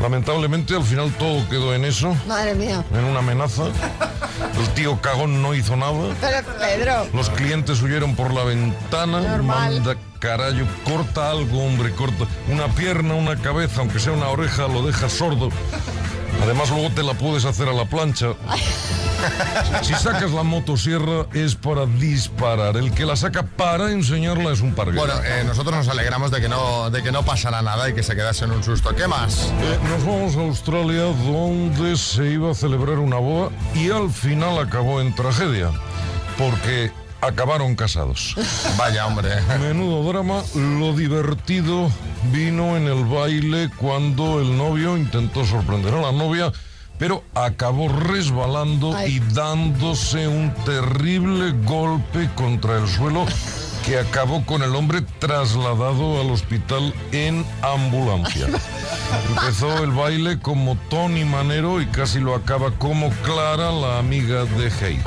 Lamentablemente 0.00 0.74
al 0.74 0.82
final 0.84 1.10
todo 1.18 1.48
quedó 1.48 1.74
en 1.74 1.84
eso, 1.84 2.14
Madre 2.26 2.54
mía. 2.54 2.84
en 2.92 3.04
una 3.04 3.20
amenaza. 3.20 3.64
El 4.58 4.68
tío 4.74 5.00
cagón 5.00 5.40
no 5.42 5.54
hizo 5.54 5.76
nada. 5.76 6.14
Pero 6.20 6.36
Pedro. 6.58 7.06
Los 7.14 7.30
clientes 7.30 7.80
huyeron 7.82 8.14
por 8.16 8.32
la 8.34 8.44
ventana. 8.44 9.20
Normal. 9.20 9.74
Manda 9.74 9.96
carayo, 10.18 10.66
corta 10.84 11.30
algo, 11.30 11.64
hombre, 11.64 11.92
corta. 11.92 12.26
Una 12.50 12.66
pierna, 12.68 13.14
una 13.14 13.36
cabeza, 13.36 13.80
aunque 13.80 13.98
sea 14.00 14.12
una 14.12 14.28
oreja, 14.28 14.66
lo 14.68 14.84
dejas 14.86 15.12
sordo. 15.12 15.50
Además, 16.42 16.70
luego 16.70 16.90
te 16.90 17.02
la 17.02 17.14
puedes 17.14 17.44
hacer 17.44 17.68
a 17.68 17.72
la 17.72 17.84
plancha. 17.86 18.34
Si 19.82 19.94
sacas 19.94 20.32
la 20.32 20.42
motosierra 20.42 21.26
es 21.32 21.54
para 21.54 21.86
disparar. 21.86 22.76
El 22.76 22.92
que 22.92 23.06
la 23.06 23.16
saca 23.16 23.42
para 23.42 23.90
enseñarla 23.90 24.52
es 24.52 24.60
un 24.60 24.74
parguero. 24.74 25.06
Bueno, 25.06 25.14
eh, 25.24 25.44
nosotros 25.44 25.74
nos 25.74 25.88
alegramos 25.88 26.30
de 26.30 26.40
que, 26.40 26.48
no, 26.48 26.90
de 26.90 27.02
que 27.02 27.10
no 27.12 27.24
pasara 27.24 27.62
nada 27.62 27.88
y 27.88 27.94
que 27.94 28.02
se 28.02 28.14
quedase 28.14 28.44
en 28.44 28.50
un 28.50 28.62
susto. 28.62 28.94
¿Qué 28.94 29.08
más? 29.08 29.52
Eh, 29.60 29.78
nos 29.88 30.04
vamos 30.04 30.36
a 30.36 30.40
Australia 30.40 31.04
donde 31.26 31.96
se 31.96 32.26
iba 32.26 32.50
a 32.50 32.54
celebrar 32.54 32.98
una 32.98 33.16
boda 33.16 33.50
y 33.74 33.90
al 33.90 34.10
final 34.10 34.58
acabó 34.58 35.00
en 35.00 35.14
tragedia. 35.14 35.70
Porque 36.36 36.92
acabaron 37.26 37.74
casados. 37.74 38.34
Vaya, 38.78 39.06
hombre. 39.06 39.30
Menudo 39.60 40.06
drama. 40.12 40.42
Lo 40.54 40.94
divertido 40.94 41.90
vino 42.32 42.76
en 42.76 42.86
el 42.86 43.04
baile 43.04 43.70
cuando 43.76 44.40
el 44.40 44.56
novio 44.56 44.96
intentó 44.96 45.44
sorprender 45.44 45.94
a 45.94 46.00
la 46.00 46.12
novia, 46.12 46.52
pero 46.98 47.24
acabó 47.34 47.88
resbalando 47.88 48.94
y 49.06 49.20
dándose 49.20 50.28
un 50.28 50.54
terrible 50.64 51.52
golpe 51.64 52.30
contra 52.36 52.78
el 52.78 52.88
suelo 52.88 53.26
que 53.84 53.98
acabó 53.98 54.44
con 54.46 54.62
el 54.62 54.74
hombre 54.74 55.02
trasladado 55.18 56.20
al 56.20 56.30
hospital 56.30 56.94
en 57.12 57.44
ambulancia. 57.62 58.46
Empezó 59.28 59.84
el 59.84 59.90
baile 59.90 60.38
como 60.38 60.76
Tony 60.88 61.24
Manero 61.24 61.80
y 61.82 61.86
casi 61.86 62.18
lo 62.18 62.34
acaba 62.34 62.70
como 62.72 63.10
Clara, 63.24 63.70
la 63.70 63.98
amiga 63.98 64.44
de 64.44 64.70
Hey. 64.80 65.02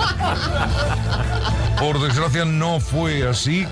Por 1.79 2.00
desgracia 2.00 2.46
no 2.46 2.79
fue 2.79 3.27
así, 3.27 3.65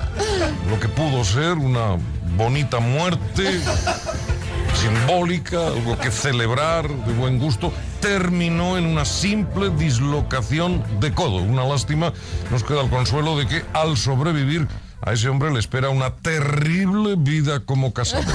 lo 0.70 0.80
que 0.80 0.88
pudo 0.88 1.24
ser 1.24 1.54
una 1.54 1.98
bonita 2.36 2.80
muerte 2.80 3.62
simbólica, 4.76 5.68
algo 5.68 5.98
que 5.98 6.12
celebrar 6.12 6.90
de 6.90 7.14
buen 7.14 7.40
gusto, 7.40 7.72
terminó 8.02 8.78
en 8.78 8.86
una 8.86 9.06
simple 9.06 9.70
dislocación 9.70 10.84
de 11.00 11.14
codo. 11.14 11.38
Una 11.38 11.64
lástima, 11.64 12.12
nos 12.52 12.64
queda 12.64 12.82
el 12.82 12.90
consuelo 12.90 13.38
de 13.38 13.48
que 13.48 13.64
al 13.74 13.98
sobrevivir 13.98 14.68
a 15.06 15.14
ese 15.14 15.30
hombre 15.30 15.52
le 15.52 15.60
espera 15.60 15.90
una 15.90 16.16
terrible 16.16 17.16
vida 17.16 17.60
como 17.62 17.94
casado. 17.94 18.26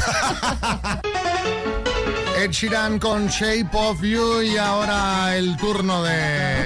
Ed 2.38 2.52
Sheeran 2.52 2.98
con 3.00 3.26
Shape 3.26 3.68
of 3.72 4.00
You 4.02 4.42
y 4.42 4.56
ahora 4.56 5.36
el 5.36 5.56
turno 5.56 6.02
de 6.04 6.64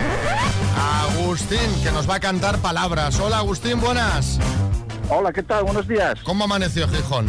Agustín, 0.76 1.58
que 1.82 1.90
nos 1.90 2.08
va 2.08 2.16
a 2.16 2.20
cantar 2.20 2.58
palabras. 2.58 3.18
Hola 3.18 3.38
Agustín, 3.38 3.80
buenas. 3.80 4.38
Hola, 5.08 5.32
¿qué 5.32 5.42
tal? 5.42 5.64
Buenos 5.64 5.88
días. 5.88 6.20
¿Cómo 6.22 6.44
amaneció 6.44 6.86
Gijón? 6.88 7.26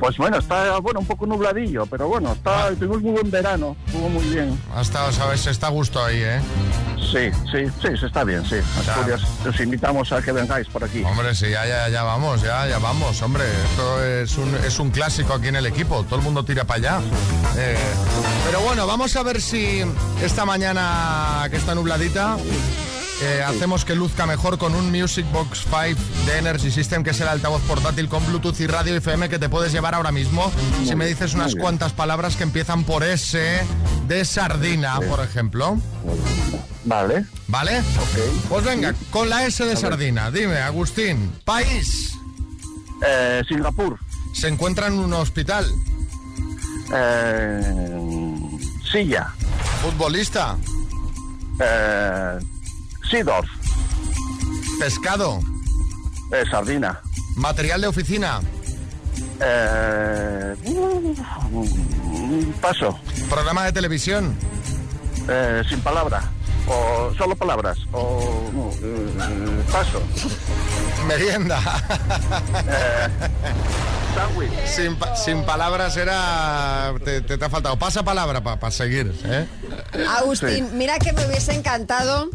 Pues 0.00 0.16
bueno, 0.16 0.38
está 0.38 0.78
bueno 0.78 0.98
un 1.00 1.06
poco 1.06 1.26
nubladillo, 1.26 1.86
pero 1.86 2.08
bueno, 2.08 2.32
está, 2.32 2.70
tuvimos 2.70 3.02
muy 3.02 3.12
buen 3.12 3.30
verano, 3.30 3.76
estuvo 3.86 4.08
muy 4.08 4.24
bien. 4.24 4.58
Hasta, 4.74 5.12
sabes, 5.12 5.46
está 5.46 5.68
a 5.68 5.70
gusto 5.70 6.02
ahí, 6.02 6.20
¿eh? 6.20 6.40
Sí, 7.10 7.30
sí, 7.50 7.66
sí, 7.80 7.96
se 7.98 8.06
está 8.06 8.24
bien, 8.24 8.44
sí. 8.44 8.56
Asturias, 8.78 9.22
os 9.46 9.60
invitamos 9.60 10.10
a 10.12 10.22
que 10.22 10.32
vengáis 10.32 10.66
por 10.68 10.84
aquí. 10.84 11.02
Hombre, 11.02 11.34
sí, 11.34 11.50
ya, 11.50 11.66
ya, 11.66 11.88
ya 11.88 12.02
vamos, 12.02 12.42
ya, 12.42 12.66
ya 12.66 12.78
vamos, 12.78 13.20
hombre. 13.22 13.44
Esto 13.70 14.04
es 14.04 14.38
un, 14.38 14.54
es 14.56 14.78
un 14.78 14.90
clásico 14.90 15.34
aquí 15.34 15.48
en 15.48 15.56
el 15.56 15.66
equipo, 15.66 16.04
todo 16.04 16.16
el 16.16 16.22
mundo 16.22 16.44
tira 16.44 16.64
para 16.64 16.78
allá. 16.78 17.00
Eh, 17.56 17.76
pero 18.46 18.60
bueno, 18.60 18.86
vamos 18.86 19.14
a 19.16 19.22
ver 19.22 19.40
si 19.40 19.82
esta 20.22 20.44
mañana 20.44 21.46
que 21.50 21.56
está 21.56 21.74
nubladita 21.74 22.36
eh, 23.24 23.42
hacemos 23.42 23.84
que 23.84 23.94
luzca 23.94 24.26
mejor 24.26 24.58
con 24.58 24.74
un 24.74 24.90
Music 24.90 25.24
Box 25.32 25.64
5 25.64 26.00
de 26.26 26.38
Energy 26.38 26.70
System, 26.70 27.04
que 27.04 27.10
es 27.10 27.20
el 27.20 27.28
altavoz 27.28 27.62
portátil 27.62 28.08
con 28.08 28.26
Bluetooth 28.26 28.58
y 28.60 28.66
radio 28.66 28.96
FM 28.96 29.28
que 29.28 29.38
te 29.38 29.48
puedes 29.48 29.72
llevar 29.72 29.94
ahora 29.94 30.10
mismo. 30.10 30.50
Si 30.84 30.94
me 30.96 31.06
dices 31.06 31.34
unas 31.34 31.54
bien. 31.54 31.62
cuantas 31.62 31.92
palabras 31.92 32.36
que 32.36 32.42
empiezan 32.42 32.84
por 32.84 33.04
S, 33.04 33.60
de 34.08 34.24
sardina, 34.24 34.98
por 35.00 35.20
ejemplo. 35.20 35.78
Vale. 36.84 37.24
¿Vale? 37.46 37.78
Ok. 37.78 38.48
Pues 38.48 38.64
venga, 38.64 38.94
con 39.10 39.28
la 39.28 39.46
S 39.46 39.64
de 39.64 39.76
sardina. 39.76 40.30
Dime, 40.30 40.58
Agustín, 40.58 41.32
país. 41.44 42.14
Eh, 43.06 43.42
Singapur. 43.46 43.98
Se 44.34 44.48
encuentra 44.48 44.88
en 44.88 44.94
un 44.94 45.12
hospital. 45.12 45.70
Eh, 46.94 47.62
silla. 48.90 49.32
Futbolista. 49.82 50.56
Eh, 51.60 52.38
Pescado. 54.80 55.38
Eh, 56.32 56.44
sardina. 56.50 56.98
Material 57.36 57.82
de 57.82 57.86
oficina. 57.88 58.40
Eh, 59.38 60.54
paso. 62.62 62.98
Programa 63.28 63.64
de 63.66 63.72
televisión. 63.72 64.34
Eh, 65.28 65.62
sin 65.68 65.80
palabra. 65.82 66.22
O 66.66 67.12
solo 67.18 67.36
palabras. 67.36 67.76
O 67.92 68.50
no, 68.54 68.70
eh, 68.82 69.62
paso. 69.70 70.00
Merienda. 71.06 71.60
Eh, 72.66 73.08
sándwich. 74.14 74.66
Sin, 74.66 74.96
pa- 74.96 75.14
sin 75.16 75.44
palabras 75.44 75.98
era... 75.98 76.94
Te, 77.04 77.20
te, 77.20 77.36
te 77.36 77.44
ha 77.44 77.50
faltado. 77.50 77.78
Pasa 77.78 78.02
palabra 78.02 78.40
para 78.42 78.70
seguir. 78.70 79.14
¿eh? 79.26 79.46
Agustín, 80.08 80.70
mira 80.78 80.98
que 80.98 81.12
me 81.12 81.26
hubiese 81.26 81.52
encantado 81.52 82.30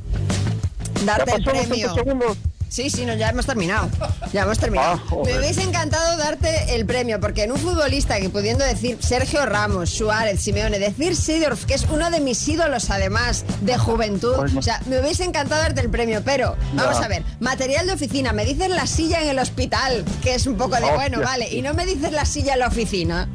darte 1.06 1.36
el 1.36 1.44
premio. 1.44 1.94
30 1.94 1.94
segundos? 1.96 2.38
Sí, 2.70 2.90
sí, 2.90 3.06
no, 3.06 3.14
ya 3.16 3.30
hemos 3.30 3.46
terminado. 3.46 3.90
Ya 4.34 4.42
hemos 4.44 4.60
terminado. 4.60 5.02
Ah, 5.10 5.16
me 5.26 5.38
hubiese 5.40 5.64
encantado 5.64 6.18
darte 6.18 6.76
el 6.76 6.86
premio, 6.86 7.18
porque 7.22 7.44
en 7.44 7.54
un 7.54 7.58
futbolista 7.58 8.20
que 8.20 8.30
pudiendo 8.30 8.66
decir 8.66 8.98
Sergio 9.02 9.46
Ramos, 9.46 9.90
Suárez, 9.90 10.42
Simeone, 10.42 10.78
decir 10.78 11.16
Sidorf, 11.16 11.64
que 11.64 11.76
es 11.76 11.86
uno 11.90 12.12
de 12.12 12.20
mis 12.20 12.46
ídolos 12.46 12.90
además 12.90 13.46
de 13.62 13.78
juventud, 13.78 14.36
o 14.58 14.62
sea, 14.62 14.82
me 14.88 15.00
hubiese 15.00 15.24
encantado 15.24 15.62
darte 15.62 15.80
el 15.80 15.90
premio, 15.90 16.22
pero 16.26 16.58
vamos 16.74 17.00
Ya. 17.00 17.06
a 17.06 17.08
ver, 17.08 17.24
material 17.40 17.88
de 17.88 17.94
oficina, 17.94 18.34
me 18.34 18.44
dices 18.44 18.70
la 18.70 18.86
silla 18.86 19.22
en 19.22 19.30
el 19.30 19.40
hospital, 19.40 20.04
que 20.22 20.36
es 20.36 20.46
un 20.46 20.58
poco 20.58 20.76
de 20.76 20.82
Hostia. 20.84 20.96
bueno, 20.96 21.22
vale, 21.22 21.48
y 21.50 21.62
no 21.62 21.74
me 21.74 21.86
dices 21.86 22.12
la 22.12 22.26
silla 22.26 22.54
en 22.56 22.60
la 22.60 22.68
oficina. 22.68 23.30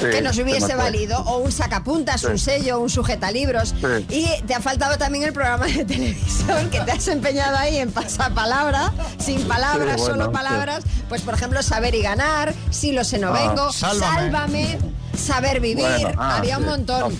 Sí, 0.00 0.06
que 0.10 0.22
nos 0.22 0.38
hubiese 0.38 0.74
valido, 0.74 1.18
o 1.20 1.38
un 1.38 1.52
sacapuntas, 1.52 2.20
Sí. 2.22 2.26
un 2.28 2.38
sello, 2.38 2.80
un 2.80 2.88
sujetalibros. 2.90 3.70
Sí. 3.80 4.06
Y 4.08 4.42
te 4.46 4.54
ha 4.54 4.60
faltado 4.60 4.96
también 4.98 5.24
el 5.24 5.32
programa 5.32 5.66
de 5.66 5.84
televisión 5.86 6.70
que 6.70 6.80
te 6.80 6.92
has 6.92 7.06
empeñado 7.08 7.56
ahí 7.56 7.76
en 7.76 7.90
pasapalabra, 7.92 8.92
sin 9.18 9.42
palabras, 9.46 9.96
Sí, 9.96 10.00
bueno, 10.08 10.14
solo 10.14 10.24
sí. 10.26 10.30
palabras. 10.32 10.84
Pues 11.08 11.22
por 11.22 11.34
ejemplo, 11.34 11.62
saber 11.62 11.94
y 11.94 12.02
ganar, 12.02 12.54
si 12.70 12.92
lo 12.92 13.04
sé 13.04 13.18
no 13.18 13.28
Ah, 13.34 13.48
vengo, 13.48 13.72
sálvame. 13.72 14.16
sálvame, 14.16 14.78
saber 15.16 15.60
vivir, 15.60 15.84
Bueno, 15.84 16.12
ah, 16.18 16.36
había 16.36 16.56
un 16.58 16.64
sí, 16.64 16.70
montón. 16.70 17.18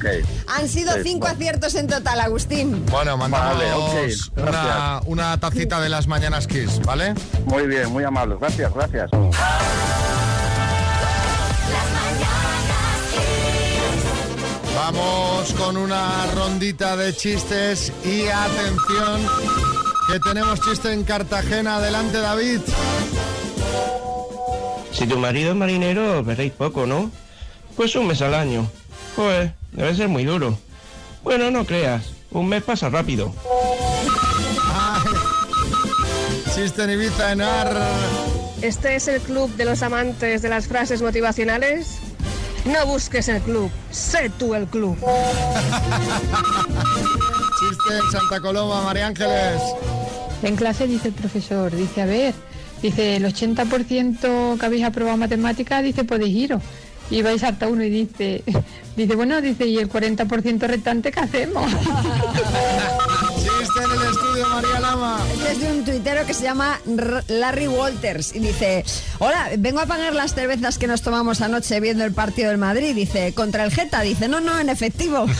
Han 0.49 0.68
sido 0.68 0.94
Sí, 0.94 1.00
cinco 1.04 1.20
bueno. 1.20 1.34
aciertos 1.34 1.75
en 1.75 1.87
total, 1.88 2.20
Agustín. 2.20 2.84
Bueno, 2.87 3.16
mandamos 3.16 3.58
Vale, 3.58 3.72
ok, 3.72 4.49
una, 4.49 5.00
una 5.06 5.40
tacita 5.40 5.80
de 5.80 5.88
las 5.88 6.06
mañanas 6.06 6.46
Kiss, 6.46 6.80
¿vale? 6.84 7.14
Muy 7.46 7.66
bien, 7.66 7.90
muy 7.90 8.04
amable. 8.04 8.37
Gracias, 8.40 8.72
gracias. 8.75 9.10
Vamos 14.92 15.52
con 15.52 15.76
una 15.76 16.26
rondita 16.35 16.97
de 16.97 17.14
chistes 17.14 17.92
y 18.04 18.26
atención, 18.26 19.25
que 20.11 20.18
tenemos 20.18 20.61
chiste 20.62 20.92
en 20.92 21.04
Cartagena. 21.04 21.76
Adelante, 21.76 22.18
David. 22.18 22.59
Si 24.90 25.06
tu 25.06 25.16
marido 25.16 25.50
es 25.50 25.56
marinero, 25.56 26.25
veréis 26.25 26.52
poco, 26.52 26.87
¿no? 26.87 27.09
Pues 27.76 27.94
un 27.94 28.09
mes 28.09 28.20
al 28.20 28.35
año. 28.35 28.68
Joder, 29.14 29.54
debe 29.70 29.94
ser 29.94 30.09
muy 30.09 30.25
duro. 30.25 30.59
Bueno, 31.23 31.52
no 31.52 31.64
creas, 31.64 32.06
un 32.32 32.49
mes 32.49 32.64
pasa 32.64 32.88
rápido. 32.88 33.32
Chiste 36.52 36.82
en 36.82 36.90
Ibiza, 36.90 37.30
Enar. 37.30 37.80
¿Este 38.61 38.97
es 38.97 39.06
el 39.06 39.20
club 39.20 39.54
de 39.54 39.66
los 39.66 39.85
amantes 39.85 40.42
de 40.42 40.49
las 40.49 40.66
frases 40.66 41.00
motivacionales? 41.00 42.00
No 42.64 42.87
busques 42.87 43.29
el 43.29 43.40
club, 43.40 43.71
sé 43.90 44.31
tú 44.38 44.55
el 44.55 44.67
club. 44.67 44.97
Chiste 47.59 47.97
en 47.97 48.12
Santa 48.12 48.40
Coloma, 48.40 48.83
María 48.83 49.07
Ángeles. 49.07 49.62
En 50.43 50.57
clase 50.57 50.87
dice 50.87 51.09
el 51.09 51.14
profesor, 51.14 51.75
dice, 51.75 52.02
a 52.02 52.07
ver, 52.07 52.35
dice, 52.83 53.17
el 53.17 53.25
80% 53.25 54.59
que 54.59 54.67
habéis 54.67 54.85
aprobado 54.85 55.17
matemáticas, 55.17 55.83
dice, 55.83 56.05
podéis 56.05 56.37
iros. 56.37 56.62
Y 57.11 57.23
vais 57.23 57.43
hasta 57.43 57.67
uno 57.67 57.83
y 57.83 57.90
dice, 57.90 58.45
dice, 58.97 59.17
bueno, 59.17 59.40
dice, 59.40 59.67
¿y 59.67 59.79
el 59.79 59.90
40% 59.90 60.61
restante 60.61 61.11
qué 61.11 61.21
hacemos? 61.21 61.64
Chiste 63.37 63.81
en 63.85 63.90
el 63.90 64.11
estudio, 64.11 64.49
María 64.49 64.81
Lama. 64.81 65.19
Es 65.50 65.61
de 65.61 65.73
un 65.73 65.85
tuitero 65.85 66.25
que 66.26 66.33
se 66.35 66.45
llama 66.45 66.78
R- 66.87 67.25
Larry 67.28 67.66
Walters 67.66 68.35
y 68.35 68.38
dice, 68.38 68.85
hola, 69.19 69.50
vengo 69.59 69.80
a 69.80 69.87
pagar 69.87 70.14
las 70.14 70.33
cervezas 70.35 70.78
que 70.78 70.87
nos 70.87 71.02
tomamos 71.02 71.40
anoche 71.40 71.80
viendo 71.80 72.04
el 72.04 72.12
partido 72.12 72.50
del 72.50 72.59
Madrid. 72.59 72.95
Dice, 72.95 73.35
contra 73.35 73.64
el 73.64 73.73
Geta. 73.73 74.00
Dice, 74.02 74.28
no, 74.28 74.38
no, 74.40 74.59
en 74.61 74.69
efectivo. 74.69 75.26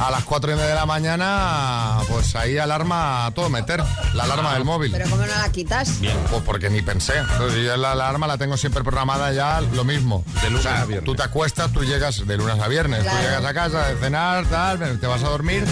a 0.00 0.10
las 0.10 0.24
cuatro 0.24 0.50
y 0.50 0.54
media 0.54 0.68
de 0.70 0.74
la 0.74 0.86
mañana, 0.86 1.98
pues 2.08 2.34
ahí 2.36 2.58
alarma 2.58 3.26
a 3.26 3.30
todo 3.32 3.48
meter, 3.48 3.82
la 4.14 4.24
alarma 4.24 4.54
del 4.54 4.64
móvil. 4.64 4.90
Pero 4.92 5.08
¿cómo 5.10 5.22
no 5.22 5.26
la 5.26 5.50
quitas? 5.52 6.00
Bien, 6.00 6.16
pues 6.30 6.42
porque 6.42 6.70
ni 6.70 6.82
pensé. 6.82 7.18
Entonces, 7.18 7.64
yo 7.64 7.76
la 7.76 7.92
alarma 7.92 8.26
la 8.26 8.36
tengo 8.38 8.56
siempre 8.56 8.82
programada 8.82 9.32
ya 9.32 9.60
lo 9.60 9.84
mismo. 9.84 10.24
De 10.42 10.50
lunes 10.50 10.60
O 10.66 10.68
sea, 10.68 10.82
a 10.82 10.84
viernes. 10.86 11.04
Tú 11.04 11.14
te 11.14 11.22
acuestas, 11.22 11.72
tú 11.72 11.84
llegas 11.84 12.26
de 12.26 12.36
lunes 12.36 12.58
a 12.60 12.68
viernes, 12.68 13.02
Claro. 13.02 13.18
tú 13.18 13.24
llegas 13.24 13.44
a 13.44 13.54
casa 13.54 13.86
de 13.88 13.96
cenar, 14.00 14.46
tal, 14.46 14.98
te 14.98 15.06
vas 15.06 15.22
a 15.22 15.28
dormir. 15.28 15.64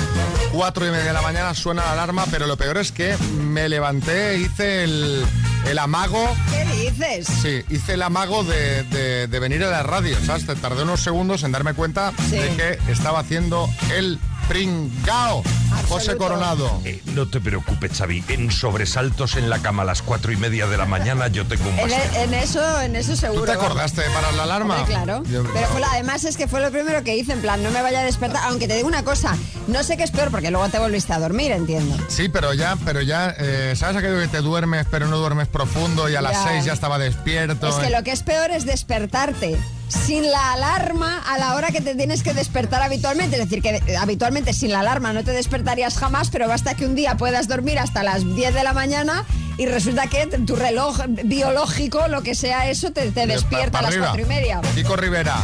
Cuatro 0.53 0.87
y 0.87 0.91
media 0.91 1.05
de 1.07 1.13
la 1.13 1.23
mañana 1.23 1.55
suena 1.55 1.83
la 1.85 1.93
alarma, 1.93 2.25
pero 2.31 2.47
lo 2.47 2.57
peor 2.57 2.79
es 2.79 2.93
que 2.93 3.17
me 3.19 3.69
levanté, 3.69 4.39
hice 4.39 4.85
el, 4.85 5.25
el 5.67 5.79
amago. 5.79 6.25
¿Qué 6.51 6.65
dices? 6.77 7.27
Sí, 7.27 7.63
hice 7.69 7.95
el 7.95 8.03
amago 8.03 8.45
de, 8.45 8.83
de- 8.85 9.27
de 9.29 9.39
venir 9.41 9.63
a 9.65 9.71
la 9.71 9.83
radio, 9.83 10.17
¿sabes? 10.25 10.45
Tardé 10.61 10.83
unos 10.83 11.01
segundos 11.01 11.43
en 11.43 11.53
darme 11.53 11.75
cuenta 11.75 12.13
Sí. 12.29 12.37
de 12.37 12.49
que 12.57 12.93
estaba 12.93 13.21
haciendo 13.21 13.69
el 13.95 14.19
pringao. 14.51 15.43
José. 15.89 16.17
Coronado. 16.17 16.81
Eh, 16.85 17.01
no 17.15 17.29
te 17.29 17.41
preocupes, 17.41 17.93
Xavi. 17.97 18.25
En 18.29 18.51
sobresaltos 18.51 19.37
en 19.37 19.49
la 19.49 19.61
cama 19.61 19.83
a 19.83 19.87
las 19.87 20.03
cuatro 20.03 20.31
y 20.33 20.37
media 20.37 20.67
de 20.67 20.77
la 20.77 20.85
mañana 20.87 21.29
yo 21.29 21.47
tengo 21.47 21.69
un 21.69 21.79
En, 21.79 21.89
bastón. 21.89 22.17
en 22.23 22.35
eso, 22.35 22.81
en 22.81 22.97
eso 22.97 23.17
seguro. 23.17 23.41
¿Tú 23.41 23.47
te 23.47 23.53
acordaste 23.53 24.03
de 24.03 24.11
parar 24.11 24.35
la 24.35 24.43
alarma? 24.45 24.79
Hombre, 24.81 24.93
claro. 24.95 25.23
Yo- 25.25 25.45
Pero 25.53 25.67
fue 25.69 25.83
además 25.85 26.25
es 26.25 26.37
que 26.37 26.47
fue 26.49 26.61
lo 26.61 26.71
primero 26.71 27.03
que 27.05 27.17
hice, 27.17 27.33
en 27.33 27.41
plan, 27.41 27.63
no 27.63 27.71
me 27.71 27.81
vaya 27.83 28.01
a 28.01 28.05
despertar. 28.05 28.43
Aunque 28.45 28.67
te 28.69 28.75
digo 28.77 28.89
una 28.89 29.05
cosa, 29.05 29.37
no 29.69 29.83
sé 29.85 29.97
qué 29.97 30.03
es 30.05 30.11
peor, 30.11 30.31
porque 30.31 30.51
luego 30.51 30.69
te 30.69 30.79
volviste 30.79 31.13
a 31.13 31.19
dormir, 31.21 31.53
entiendo. 31.53 31.97
Sí, 32.09 32.29
pero 32.29 32.53
ya, 32.55 32.77
pero 32.85 33.01
ya, 33.03 33.35
eh, 33.39 33.75
¿sabes 33.77 33.97
aquello 33.97 34.19
que 34.21 34.29
te 34.29 34.39
duermes 34.41 34.87
pero 34.91 35.07
no 35.07 35.17
duermes 35.19 35.49
profundo 35.49 36.09
y 36.09 36.15
a 36.17 36.21
las 36.23 36.43
seis 36.45 36.65
ya 36.65 36.73
estaba 36.73 36.99
despierto? 36.99 37.69
Es 37.69 37.75
que 37.77 37.87
eh? 37.87 37.91
lo 37.91 38.03
que 38.03 38.11
es 38.13 38.23
peor 38.23 38.51
es 38.51 38.65
despertarte 38.67 39.57
sin 39.91 40.31
la 40.31 40.53
alarma 40.53 41.19
a 41.27 41.39
la 41.39 41.55
hora 41.55 41.69
que 41.69 41.81
te 41.81 41.95
tienes 41.95 42.23
que 42.23 42.33
despertar 42.33 42.83
habitualmente. 42.83 43.37
Es 43.37 43.43
decir, 43.43 43.63
que 43.63 43.83
eh, 43.87 43.97
habitualmente 43.97 44.53
sin 44.53 44.73
la 44.73 44.81
alarma 44.81 45.13
no 45.13 45.25
te 45.25 45.33
despertarías 45.33 45.99
jamás, 45.99 46.31
pero 46.31 46.49
basta 46.49 46.75
que 46.75 46.87
un 46.87 46.95
día 46.95 47.17
puedas 47.17 47.49
dormir 47.49 47.79
hasta 47.79 48.03
las 48.03 48.25
10 48.35 48.55
de 48.55 48.65
la 48.65 48.73
mañana 48.73 49.25
y 49.59 49.67
resulta 49.67 50.07
que 50.07 50.27
tu 50.27 50.57
reloj 50.57 51.01
biológico, 51.25 52.09
lo 52.09 52.23
que 52.23 52.35
sea 52.35 52.71
eso, 52.71 52.93
te, 52.93 53.11
te 53.11 53.27
despierta 53.27 53.81
a 53.81 53.83
las 53.83 53.91
arriba. 53.93 54.09
4 54.09 54.23
y 54.23 54.29
media. 54.29 54.61
Kiko 54.75 54.97
Rivera. 54.97 55.37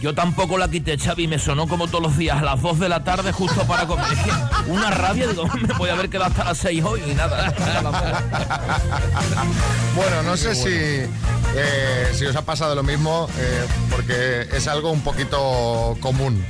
Yo 0.00 0.14
tampoco 0.14 0.58
la 0.58 0.68
quité, 0.68 0.98
Xavi, 0.98 1.26
me 1.26 1.38
sonó 1.38 1.66
como 1.66 1.88
todos 1.88 2.02
los 2.02 2.18
días 2.18 2.38
a 2.38 2.44
las 2.44 2.60
2 2.60 2.80
de 2.80 2.88
la 2.88 3.02
tarde 3.02 3.32
justo 3.32 3.66
para 3.66 3.86
comer. 3.86 4.06
Una 4.66 4.90
rabia, 4.90 5.26
digo, 5.26 5.48
me 5.60 5.72
voy 5.74 5.88
a 5.88 5.94
haber 5.94 6.10
quedado 6.10 6.30
hasta 6.30 6.44
las 6.44 6.58
6 6.58 6.84
hoy 6.84 7.02
y 7.06 7.14
nada. 7.14 7.54
Bueno, 9.96 10.22
no 10.24 10.36
sé 10.36 10.54
si, 10.54 11.08
eh, 11.58 12.10
si 12.12 12.26
os 12.26 12.36
ha 12.36 12.42
pasado 12.42 12.74
lo 12.74 12.82
mismo, 12.82 13.30
eh, 13.38 13.66
porque 13.90 14.46
es 14.52 14.68
algo 14.68 14.90
un 14.90 15.00
poquito 15.02 15.96
común. 16.00 16.44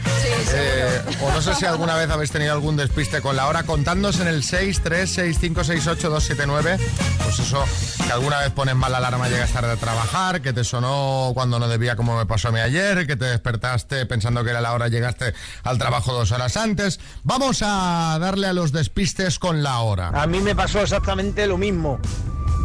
Eh, 0.52 1.00
o 1.22 1.30
no 1.30 1.40
sé 1.40 1.54
si 1.54 1.64
alguna 1.64 1.94
vez 1.94 2.10
habéis 2.10 2.32
tenido 2.32 2.52
algún 2.52 2.76
despiste 2.76 3.20
con 3.20 3.36
la 3.36 3.46
hora. 3.46 3.62
Contadnos 3.62 4.18
en 4.18 4.26
el 4.26 4.42
636568279, 4.42 6.80
pues 7.22 7.38
eso, 7.38 7.64
que 8.04 8.10
alguna 8.12 8.40
vez 8.40 8.50
pones 8.50 8.74
mal 8.74 8.90
la 8.90 8.98
alarma, 8.98 9.28
llegas 9.28 9.52
tarde 9.52 9.70
a 9.72 9.76
trabajar, 9.76 10.42
que 10.42 10.52
te 10.52 10.64
sonó 10.64 11.30
cuando 11.34 11.60
no 11.60 11.68
debía, 11.68 11.94
como 11.94 12.16
me 12.16 12.26
pasó 12.26 12.48
a 12.48 12.52
mí 12.52 12.58
ayer, 12.60 13.06
que 13.06 13.14
te 13.16 13.26
despertaste 13.26 14.06
pensando 14.06 14.42
que 14.42 14.50
era 14.50 14.60
la 14.60 14.72
hora, 14.72 14.88
llegaste 14.88 15.34
al 15.62 15.78
trabajo 15.78 16.12
dos 16.12 16.32
horas 16.32 16.56
antes. 16.56 16.98
Vamos 17.22 17.62
a 17.62 18.18
darle 18.20 18.48
a 18.48 18.52
los 18.52 18.72
despistes 18.72 19.38
con 19.38 19.62
la 19.62 19.78
hora. 19.80 20.08
A 20.08 20.26
mí 20.26 20.40
me 20.40 20.56
pasó 20.56 20.80
exactamente 20.80 21.46
lo 21.46 21.58
mismo. 21.58 22.00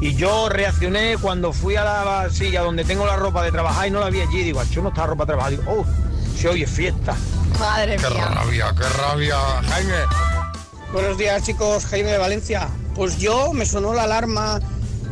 Y 0.01 0.15
yo 0.15 0.49
reaccioné 0.49 1.15
cuando 1.21 1.53
fui 1.53 1.75
a 1.75 1.83
la 1.83 2.29
silla 2.31 2.61
donde 2.61 2.83
tengo 2.83 3.05
la 3.05 3.17
ropa 3.17 3.43
de 3.43 3.51
trabajar 3.51 3.87
y 3.87 3.91
no 3.91 3.99
la 3.99 4.09
vi 4.09 4.21
allí. 4.21 4.43
Digo, 4.43 4.61
yo 4.63 4.81
no 4.81 4.89
está 4.89 5.01
la 5.01 5.07
ropa 5.07 5.25
de 5.25 5.27
trabajar. 5.27 5.51
Digo, 5.51 5.63
oh, 5.67 5.85
si 6.35 6.47
hoy 6.47 6.63
es 6.63 6.71
fiesta. 6.71 7.15
Madre 7.59 7.97
Qué 7.97 8.09
rabia, 8.09 8.73
qué 8.75 8.89
rabia. 8.97 9.37
Jaime. 9.69 9.93
Buenos 10.91 11.19
días, 11.19 11.43
chicos. 11.43 11.85
Jaime 11.85 12.11
de 12.11 12.17
Valencia. 12.17 12.67
Pues 12.95 13.19
yo 13.19 13.53
me 13.53 13.63
sonó 13.63 13.93
la 13.93 14.03
alarma 14.03 14.59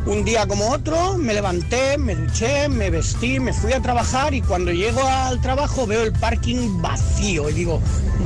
un 0.06 0.24
día 0.24 0.46
como 0.46 0.70
otro, 0.70 1.16
me 1.18 1.34
levanté, 1.34 1.96
me 1.98 2.16
duché, 2.16 2.68
me 2.68 2.90
vestí, 2.90 3.38
me 3.38 3.52
fui 3.52 3.72
a 3.72 3.80
trabajar 3.80 4.34
y 4.34 4.40
cuando 4.42 4.72
llego 4.72 5.06
al 5.06 5.40
trabajo 5.40 5.86
veo 5.86 6.02
el 6.02 6.12
parking 6.12 6.80
vacío 6.80 7.48
y 7.50 7.52
digo, 7.52 7.80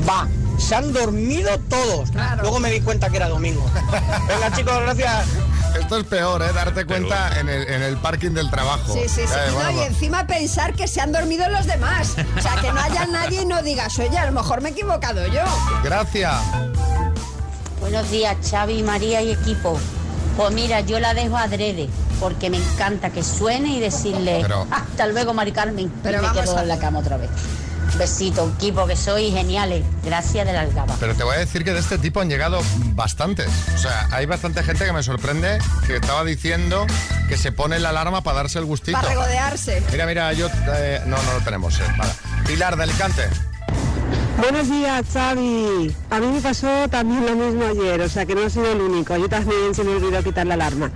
va, 0.09 0.29
se 0.59 0.75
han 0.77 0.93
dormido 0.93 1.59
todos. 1.69 2.11
Luego 2.41 2.61
me 2.61 2.71
di 2.71 2.81
cuenta 2.81 3.11
que 3.11 3.17
era 3.17 3.29
domingo. 3.29 3.65
Venga 4.29 4.57
chicos, 4.57 4.81
gracias. 4.81 5.27
Esto 5.79 5.99
es 5.99 6.05
peor, 6.07 6.43
¿eh? 6.43 6.53
Darte 6.53 6.85
cuenta 6.85 7.39
en, 7.39 7.49
el, 7.49 7.69
en 7.69 7.83
el 7.83 7.97
parking 7.97 8.31
del 8.31 8.51
trabajo. 8.51 8.95
Sí, 8.95 9.01
sí, 9.09 9.23
sí. 9.27 9.33
Eh, 9.35 9.53
No, 9.53 9.71
y 9.71 9.81
encima 9.81 10.27
pensar 10.27 10.75
que 10.75 10.87
se 10.89 11.01
han 11.01 11.13
dormido 11.13 11.49
los 11.51 11.67
demás. 11.67 12.15
O 12.39 12.41
sea, 12.41 12.57
que 12.61 12.73
no 12.73 12.81
haya 12.81 13.07
nadie 13.07 13.43
y 13.43 13.47
no 13.47 13.63
digas, 13.63 13.99
oye, 13.99 14.17
a 14.17 14.27
lo 14.27 14.33
mejor 14.33 14.61
me 14.61 14.69
he 14.69 14.73
equivocado 14.73 15.27
yo. 15.27 15.43
Gracias. 15.83 16.35
Buenos 17.81 18.11
días, 18.11 18.37
Xavi, 18.49 18.83
María 18.83 19.21
y 19.23 19.33
equipo. 19.33 19.79
Pues 20.37 20.53
mira, 20.53 20.81
yo 20.81 20.99
la 21.01 21.13
dejo 21.15 21.37
adrede, 21.37 21.89
porque 22.19 22.51
me 22.51 22.57
encanta 22.57 23.11
que 23.11 23.23
suene 23.23 23.69
y 23.77 23.81
decirle 23.81 24.39
Pero- 24.43 24.67
hasta 24.71 25.07
luego, 25.07 25.35
Mari 25.35 25.53
Carmen. 25.53 25.93
Pero 26.03 26.19
y 26.19 26.21
me 26.23 26.27
vamos 26.29 26.43
quedo 26.43 26.59
a- 26.59 26.63
en 26.63 26.69
la 26.69 26.79
cama 26.79 27.01
otra 27.01 27.17
vez. 27.19 27.31
Besito, 27.99 28.53
equipo, 28.57 28.87
que 28.87 28.97
sois 28.97 29.33
geniales. 29.33 29.85
Gracias 30.05 30.47
de 30.47 30.53
la 30.53 30.63
algaba. 30.63 30.97
Pero 30.99 31.15
te 31.15 31.23
voy 31.25 31.37
a 31.37 31.39
decir 31.39 31.65
que 31.65 31.73
de 31.73 31.79
este 31.79 31.97
tipo 31.99 32.21
han 32.21 32.29
llegado 32.29 32.61
bastantes. 32.95 33.49
O 33.75 33.79
sea, 33.79 34.09
hay 34.11 34.27
bastante 34.27 34.63
gente 34.63 34.85
que 34.85 34.93
me 34.93 35.03
sorprende 35.03 35.59
que 35.87 35.97
estaba 35.97 36.25
diciendo 36.25 36.87
que 37.29 37.37
se 37.37 37.53
pone 37.53 37.79
la 37.79 37.91
alarma 37.91 38.23
para 38.23 38.39
darse 38.39 38.59
el 38.59 38.65
gustito. 38.65 38.99
Para 38.99 39.09
regodearse. 39.11 39.83
Mira, 39.93 40.07
mira, 40.07 40.33
yo... 40.33 40.49
eh, 40.75 41.01
no, 41.07 41.23
no 41.23 41.33
lo 41.35 41.41
tenemos. 41.45 41.79
eh, 41.79 41.85
vale. 41.97 42.13
Pilar 42.47 42.77
de 42.77 42.83
Alicante. 42.83 43.29
Buenos 44.37 44.69
días, 44.69 45.07
Xavi. 45.13 45.95
A 46.11 46.19
mí 46.19 46.27
me 46.27 46.41
pasó 46.41 46.89
también 46.91 47.25
lo 47.25 47.37
mismo 47.37 47.65
ayer, 47.65 48.01
o 48.01 48.09
sea 48.09 48.27
que 48.27 48.35
no 48.35 48.43
he 48.43 48.51
sido 48.51 48.73
el 48.73 48.81
único. 48.81 49.17
Yo 49.17 49.29
también 49.29 49.75
se 49.75 49.85
me 49.85 49.95
olvidó 49.95 50.23
quitar 50.25 50.45
la 50.47 50.55
alarma. 50.55 50.91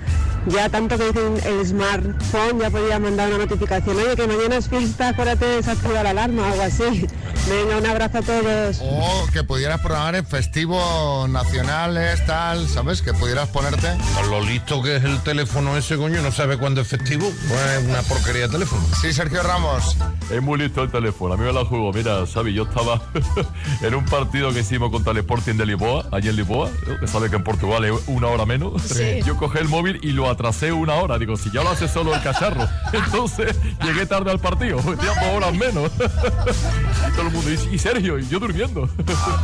Ya 0.46 0.68
tanto 0.68 0.98
que 0.98 1.12
dicen 1.12 1.37
el 1.44 1.64
smartphone, 1.64 2.61
ya 2.61 2.70
podía 2.70 2.98
mandar 2.98 3.29
una 3.29 3.38
notificación. 3.38 3.96
Oye, 3.96 4.16
que 4.16 4.27
mañana 4.27 4.57
es 4.57 4.68
fiesta, 4.68 5.11
acuérdate 5.11 5.44
de 5.44 5.57
desactivar 5.57 6.03
la 6.03 6.11
alarma 6.11 6.42
o 6.42 6.44
algo 6.46 6.62
así. 6.62 7.07
Venga, 7.48 7.78
un 7.78 7.87
abrazo 7.87 8.18
a 8.18 8.22
todos. 8.22 8.80
O 8.82 9.26
que 9.32 9.42
pudieras 9.42 9.80
programar 9.80 10.16
en 10.16 10.26
festivos 10.26 11.28
nacionales, 11.30 12.24
tal, 12.26 12.68
¿sabes? 12.68 13.00
Que 13.00 13.14
pudieras 13.14 13.48
ponerte... 13.48 13.88
Con 14.14 14.30
lo 14.30 14.40
listo 14.42 14.82
que 14.82 14.96
es 14.96 15.04
el 15.04 15.18
teléfono 15.22 15.76
ese, 15.76 15.96
coño, 15.96 16.20
no 16.20 16.30
sabe 16.30 16.58
cuándo 16.58 16.82
es 16.82 16.88
festivo. 16.88 17.30
Pues 17.48 17.61
es 17.78 17.84
una 17.88 18.02
porquería 18.02 18.42
de 18.42 18.48
teléfono. 18.48 18.82
Sí, 19.00 19.12
Sergio 19.12 19.42
Ramos. 19.42 19.96
Es 20.30 20.42
muy 20.42 20.58
listo 20.58 20.82
el 20.82 20.90
teléfono, 20.90 21.34
a 21.34 21.37
mí 21.38 21.44
me 21.44 21.52
la 21.52 21.64
juego. 21.64 21.92
Mira, 21.92 22.26
Xavi, 22.26 22.52
yo 22.52 22.64
estaba 22.64 23.00
en 23.82 23.94
un 23.94 24.04
partido 24.04 24.52
que 24.52 24.61
hicimos 24.61 24.90
contra 24.90 25.12
el 25.12 25.18
Sporting 25.18 25.54
de 25.54 25.66
Lisboa, 25.66 26.06
allí 26.12 26.28
en 26.28 26.37
Lisboa, 26.37 26.70
que 27.00 27.06
sabe 27.06 27.30
que 27.30 27.37
en 27.37 27.44
Portugal 27.44 27.84
es 27.84 27.92
una 28.08 28.26
hora 28.26 28.44
menos. 28.44 28.82
Sí. 28.82 29.20
Yo 29.24 29.37
cogí 29.37 29.58
el 29.58 29.68
móvil 29.68 29.98
y 30.02 30.12
lo 30.12 30.28
atrasé 30.28 30.72
una 30.72 30.94
hora. 30.96 31.18
Digo, 31.18 31.37
si 31.37 31.50
ya 31.50 31.62
lo 31.62 31.70
hace 31.70 31.88
solo 31.88 32.14
el 32.14 32.22
cacharro. 32.22 32.68
Entonces 32.92 33.56
llegué 33.82 34.04
tarde 34.04 34.30
al 34.30 34.38
partido, 34.38 34.80
dos 34.82 35.16
horas 35.34 35.54
menos. 35.54 35.90
Y 35.96 37.12
todo 37.12 37.22
el 37.22 37.30
mundo, 37.32 37.38
¿y, 37.46 37.74
y 37.74 37.79
Sergio? 37.79 38.18
Y 38.18 38.27
yo 38.29 38.38
durmiendo. 38.38 38.88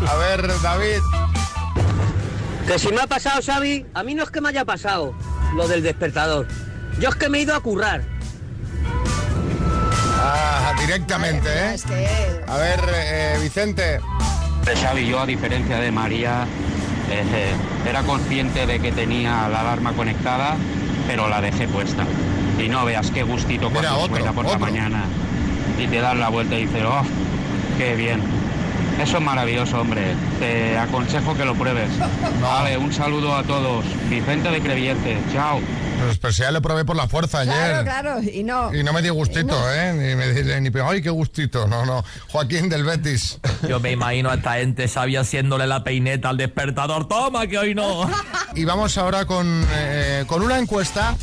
A 0.09 0.15
ver, 0.17 0.47
David. 0.63 1.01
Que 2.67 2.79
si 2.79 2.89
me 2.89 3.01
ha 3.03 3.07
pasado, 3.07 3.41
Xavi, 3.45 3.87
a 3.93 4.03
mí 4.03 4.15
no 4.15 4.23
es 4.23 4.31
que 4.31 4.41
me 4.41 4.49
haya 4.49 4.65
pasado 4.65 5.15
lo 5.55 5.69
del 5.69 5.83
despertador. 5.83 6.47
Yo 6.99 7.11
es 7.11 7.15
que 7.17 7.29
me 7.29 7.39
he 7.39 7.43
ido 7.43 7.55
a 7.55 7.61
currar. 7.61 8.03
Ah, 10.21 10.73
directamente, 10.81 11.49
¿eh? 11.49 11.77
A 12.49 12.57
ver, 12.57 12.81
eh, 12.95 13.39
Vicente. 13.43 14.01
De 14.65 14.75
Xavi, 14.77 15.07
yo 15.07 15.21
a 15.21 15.27
diferencia 15.27 15.79
de 15.79 15.93
María, 15.93 16.47
eh, 17.11 17.53
era 17.87 18.03
consciente 18.03 18.67
de 18.67 18.81
que 18.81 18.93
tenía 18.93 19.47
la 19.51 19.61
alarma 19.61 19.93
conectada, 19.93 20.57
pero 21.07 21.29
la 21.29 21.43
dejé 21.43 21.69
puesta. 21.69 22.05
Y 22.59 22.69
no 22.71 22.85
veas 22.87 23.11
qué 23.11 23.25
gustito 23.25 23.69
Mira, 23.69 23.91
cuando 23.91 23.99
otro, 24.01 24.17
suena 24.17 24.33
por 24.33 24.45
la 24.47 24.53
otro. 24.53 24.61
mañana 24.61 25.05
y 25.79 25.87
te 25.87 26.01
das 26.01 26.17
la 26.17 26.31
vuelta 26.31 26.55
y 26.55 26.67
dices, 26.67 26.83
oh, 26.87 27.03
qué 27.79 27.95
bien. 27.97 28.21
Eso 29.01 29.17
es 29.19 29.23
maravilloso, 29.25 29.81
hombre. 29.81 30.15
Te 30.39 30.79
aconsejo 30.79 31.37
que 31.37 31.45
lo 31.45 31.55
pruebes. 31.55 31.89
Vale, 32.41 32.77
un 32.79 32.93
saludo 32.93 33.35
a 33.35 33.43
todos. 33.43 33.85
Vicente 34.09 34.51
de 34.51 34.61
Crevillente. 34.61 35.17
Chao. 35.33 35.61
Pues, 36.05 36.19
pues 36.19 36.37
ya 36.37 36.51
lo 36.53 36.63
probé 36.63 36.85
por 36.85 36.95
la 36.97 37.09
fuerza 37.09 37.41
ayer. 37.41 37.55
Claro, 37.55 37.85
claro, 37.85 38.21
y 38.23 38.45
no. 38.45 38.73
Y 38.75 38.85
no 38.85 38.93
me 38.93 39.03
dio 39.03 39.15
gustito, 39.15 39.57
¿eh? 39.73 39.93
Ni 39.95 40.15
me 40.15 40.29
di- 40.33 40.61
ni, 40.71 40.81
ay, 40.81 41.03
qué 41.03 41.11
gustito. 41.11 41.67
No, 41.67 41.85
no. 41.85 42.05
Joaquín 42.29 42.69
del 42.69 42.85
Betis. 42.85 43.39
Yo 43.69 43.81
me 43.81 43.91
imagino 43.93 44.31
a 44.31 44.35
esta 44.35 44.55
gente 44.55 44.87
sabia 44.87 45.21
haciéndole 45.23 45.67
la 45.67 45.83
peineta 45.83 46.29
al 46.29 46.37
despertador. 46.37 47.09
Toma, 47.09 47.47
que 47.49 47.59
hoy 47.59 47.75
no. 47.75 48.09
Y 48.55 48.65
vamos 48.65 48.97
ahora 48.99 49.25
con, 49.25 49.67
eh, 49.75 50.25
con 50.29 50.43
una 50.43 50.59
encuesta 50.59 51.17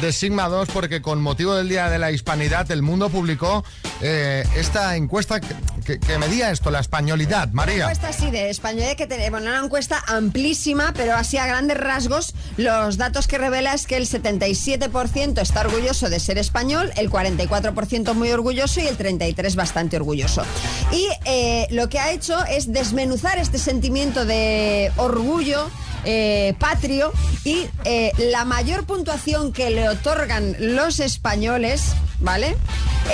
de 0.00 0.12
Sigma 0.12 0.48
2 0.48 0.68
porque 0.72 1.00
con 1.00 1.22
motivo 1.22 1.54
del 1.54 1.68
Día 1.68 1.88
de 1.88 1.98
la 1.98 2.10
Hispanidad 2.10 2.70
el 2.70 2.82
mundo 2.82 3.08
publicó 3.10 3.64
eh, 4.02 4.44
esta 4.56 4.96
encuesta 4.96 5.40
que, 5.40 5.54
que- 5.86 6.00
que 6.00 6.18
medía 6.18 6.50
esto, 6.50 6.70
la 6.70 6.80
españolidad. 6.80 7.44
Una 7.48 7.54
María. 7.54 7.82
encuesta 7.84 8.08
así 8.08 8.30
de 8.30 8.50
español 8.50 8.96
que 8.96 9.06
tenemos, 9.06 9.40
bueno, 9.40 9.50
una 9.56 9.64
encuesta 9.64 10.02
amplísima, 10.06 10.92
pero 10.94 11.14
así 11.14 11.38
a 11.38 11.46
grandes 11.46 11.76
rasgos, 11.78 12.34
los 12.56 12.96
datos 12.98 13.26
que 13.28 13.38
revela 13.38 13.72
es 13.72 13.86
que 13.86 13.96
el 13.96 14.06
77% 14.08 15.40
está 15.40 15.60
orgulloso 15.60 16.10
de 16.10 16.20
ser 16.20 16.38
español, 16.38 16.92
el 16.96 17.08
44% 17.10 18.14
muy 18.14 18.30
orgulloso 18.30 18.80
y 18.80 18.86
el 18.88 18.98
33% 18.98 19.54
bastante 19.54 19.96
orgulloso. 19.96 20.42
Y 20.92 21.06
eh, 21.24 21.66
lo 21.70 21.88
que 21.88 21.98
ha 22.00 22.10
hecho 22.12 22.44
es 22.46 22.72
desmenuzar 22.72 23.38
este 23.38 23.58
sentimiento 23.58 24.24
de 24.26 24.90
orgullo 24.96 25.70
eh, 26.04 26.54
patrio 26.58 27.12
y 27.44 27.66
eh, 27.84 28.12
la 28.18 28.44
mayor 28.44 28.84
puntuación 28.84 29.52
que 29.52 29.70
le 29.70 29.88
otorgan 29.88 30.56
los 30.58 31.00
españoles, 31.00 31.92
¿vale? 32.20 32.56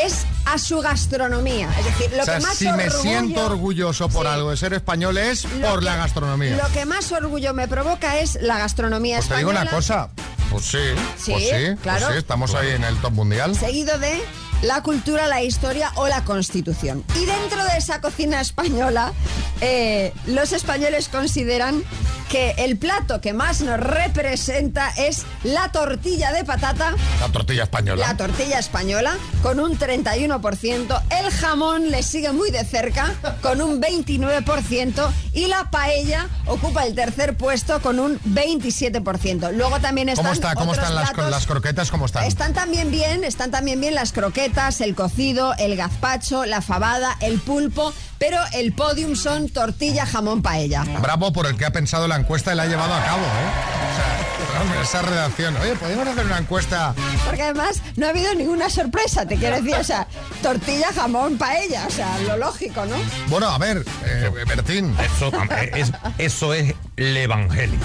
Es 0.04 0.26
a 0.46 0.58
su 0.58 0.80
gastronomía. 0.80 1.68
Es 1.78 1.84
decir, 1.84 2.10
lo 2.16 2.22
o 2.22 2.24
sea, 2.24 2.36
que 2.38 2.42
más 2.42 2.56
si 2.56 2.64
me 2.66 2.88
orgullo- 2.88 3.02
siento 3.02 3.46
orgulloso 3.46 4.08
por 4.08 4.26
Sí. 4.26 4.32
algo 4.32 4.50
de 4.50 4.56
ser 4.56 4.72
español 4.74 5.18
es 5.18 5.44
por 5.46 5.82
la 5.82 5.96
gastronomía. 5.96 6.56
Lo 6.56 6.72
que 6.72 6.86
más 6.86 7.10
orgullo 7.12 7.54
me 7.54 7.68
provoca 7.68 8.18
es 8.18 8.38
la 8.40 8.58
gastronomía 8.58 9.16
Pues 9.18 9.28
te 9.28 9.36
digo 9.36 9.50
española. 9.50 9.70
una 9.70 9.76
cosa. 9.78 10.08
Pues 10.50 10.64
sí, 10.64 10.78
Sí, 11.16 11.30
pues 11.32 11.44
sí, 11.44 11.76
claro. 11.82 12.06
pues 12.06 12.12
sí, 12.14 12.18
estamos 12.18 12.54
ahí 12.54 12.70
en 12.70 12.82
el 12.84 12.96
top 13.00 13.12
mundial. 13.12 13.54
Seguido 13.56 13.98
de 13.98 14.20
la 14.62 14.82
cultura, 14.82 15.26
la 15.28 15.42
historia 15.42 15.92
o 15.94 16.08
la 16.08 16.24
constitución. 16.24 17.04
Y 17.14 17.24
dentro 17.24 17.62
de 17.64 17.78
esa 17.78 18.00
cocina 18.00 18.40
española, 18.40 19.12
eh, 19.60 20.12
los 20.26 20.52
españoles 20.52 21.08
consideran 21.08 21.82
que 22.30 22.54
el 22.58 22.78
plato 22.78 23.20
que 23.20 23.32
más 23.32 23.60
nos 23.60 23.80
representa 23.80 24.88
es 24.96 25.24
la 25.42 25.72
tortilla 25.72 26.32
de 26.32 26.44
patata, 26.44 26.94
La 27.20 27.28
tortilla 27.32 27.64
española. 27.64 28.06
la 28.06 28.16
tortilla 28.16 28.60
española, 28.60 29.16
con 29.42 29.58
un 29.58 29.76
31%, 29.76 31.02
el 31.20 31.30
jamón 31.32 31.90
le 31.90 32.04
sigue 32.04 32.30
muy 32.30 32.52
de 32.52 32.64
cerca, 32.64 33.12
con 33.42 33.60
un 33.60 33.82
29%, 33.82 35.10
y 35.34 35.46
la 35.46 35.70
paella 35.72 36.28
ocupa 36.46 36.84
el 36.86 36.94
tercer 36.94 37.36
puesto 37.36 37.80
con 37.82 37.98
un 37.98 38.20
27%. 38.20 39.50
Luego 39.52 39.80
también 39.80 40.08
están 40.08 40.24
¿Cómo 40.24 40.32
está? 40.34 40.54
¿Cómo 40.54 40.70
otros 40.70 40.84
están 40.86 40.94
las, 41.02 41.10
platos- 41.10 41.30
las 41.32 41.46
croquetas? 41.46 41.90
¿Cómo 41.90 42.06
están? 42.06 42.24
están 42.24 42.52
también 42.54 42.92
bien, 42.92 43.24
están 43.24 43.50
también 43.50 43.80
bien 43.80 43.94
las 43.96 44.12
croquetas, 44.12 44.80
el 44.80 44.94
cocido, 44.94 45.54
el 45.58 45.76
gazpacho, 45.76 46.44
la 46.44 46.60
fabada, 46.62 47.16
el 47.20 47.40
pulpo, 47.40 47.92
pero 48.20 48.38
el 48.52 48.74
podium 48.74 49.16
son 49.16 49.48
tortilla, 49.48 50.04
jamón, 50.04 50.42
paella. 50.42 50.84
Bravo 51.00 51.32
por 51.32 51.46
el 51.46 51.56
que 51.56 51.64
ha 51.64 51.72
pensado 51.72 52.06
la 52.06 52.16
encuesta 52.16 52.52
y 52.52 52.56
la 52.56 52.64
ha 52.64 52.66
llevado 52.66 52.92
a 52.92 53.02
cabo, 53.02 53.22
¿eh? 53.22 54.29
Hombre, 54.60 54.80
esa 54.82 55.02
redacción. 55.02 55.56
Oye, 55.56 55.74
¿podemos 55.76 56.06
hacer 56.08 56.26
una 56.26 56.38
encuesta? 56.38 56.94
Porque 57.26 57.42
además 57.42 57.82
no 57.96 58.06
ha 58.06 58.10
habido 58.10 58.34
ninguna 58.34 58.68
sorpresa, 58.70 59.26
te 59.26 59.36
quiero 59.36 59.56
decir, 59.56 59.74
o 59.76 59.84
sea, 59.84 60.06
tortilla, 60.42 60.92
jamón, 60.94 61.38
paella, 61.38 61.86
o 61.86 61.90
sea, 61.90 62.18
lo 62.26 62.36
lógico, 62.36 62.84
¿no? 62.86 62.96
Bueno, 63.28 63.48
a 63.48 63.58
ver, 63.58 63.84
eh, 64.06 64.30
Bertín. 64.46 64.94
Eso 65.00 65.30
es, 65.74 65.92
eso 66.18 66.54
es 66.54 66.74
el 66.96 67.16
evangelio. 67.16 67.78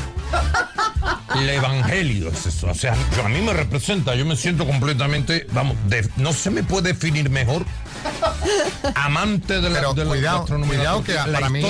El 1.36 1.50
evangelio 1.50 2.30
es 2.30 2.46
eso. 2.46 2.68
O 2.68 2.74
sea, 2.74 2.96
yo- 3.16 3.26
a 3.26 3.30
mí 3.30 3.42
me 3.42 3.54
representa, 3.54 4.16
yo 4.16 4.26
me 4.26 4.36
siento 4.36 4.66
completamente, 4.66 5.46
vamos, 5.52 5.76
de- 5.88 6.10
no 6.18 6.34
se 6.34 6.50
me 6.50 6.64
puede 6.64 6.94
definir 6.94 7.30
mejor. 7.30 7.66
Amante 8.96 9.62
de 9.62 9.70
la, 9.70 9.80
Pero 9.80 9.94
de 9.94 10.04
la 10.06 10.10
cuidado, 10.10 10.38
gastronomía. 10.40 10.76
cuidado 10.78 11.00
la, 11.00 11.04
que 11.06 11.14
para 11.16 11.40
la 11.40 11.50
mí- 11.50 11.62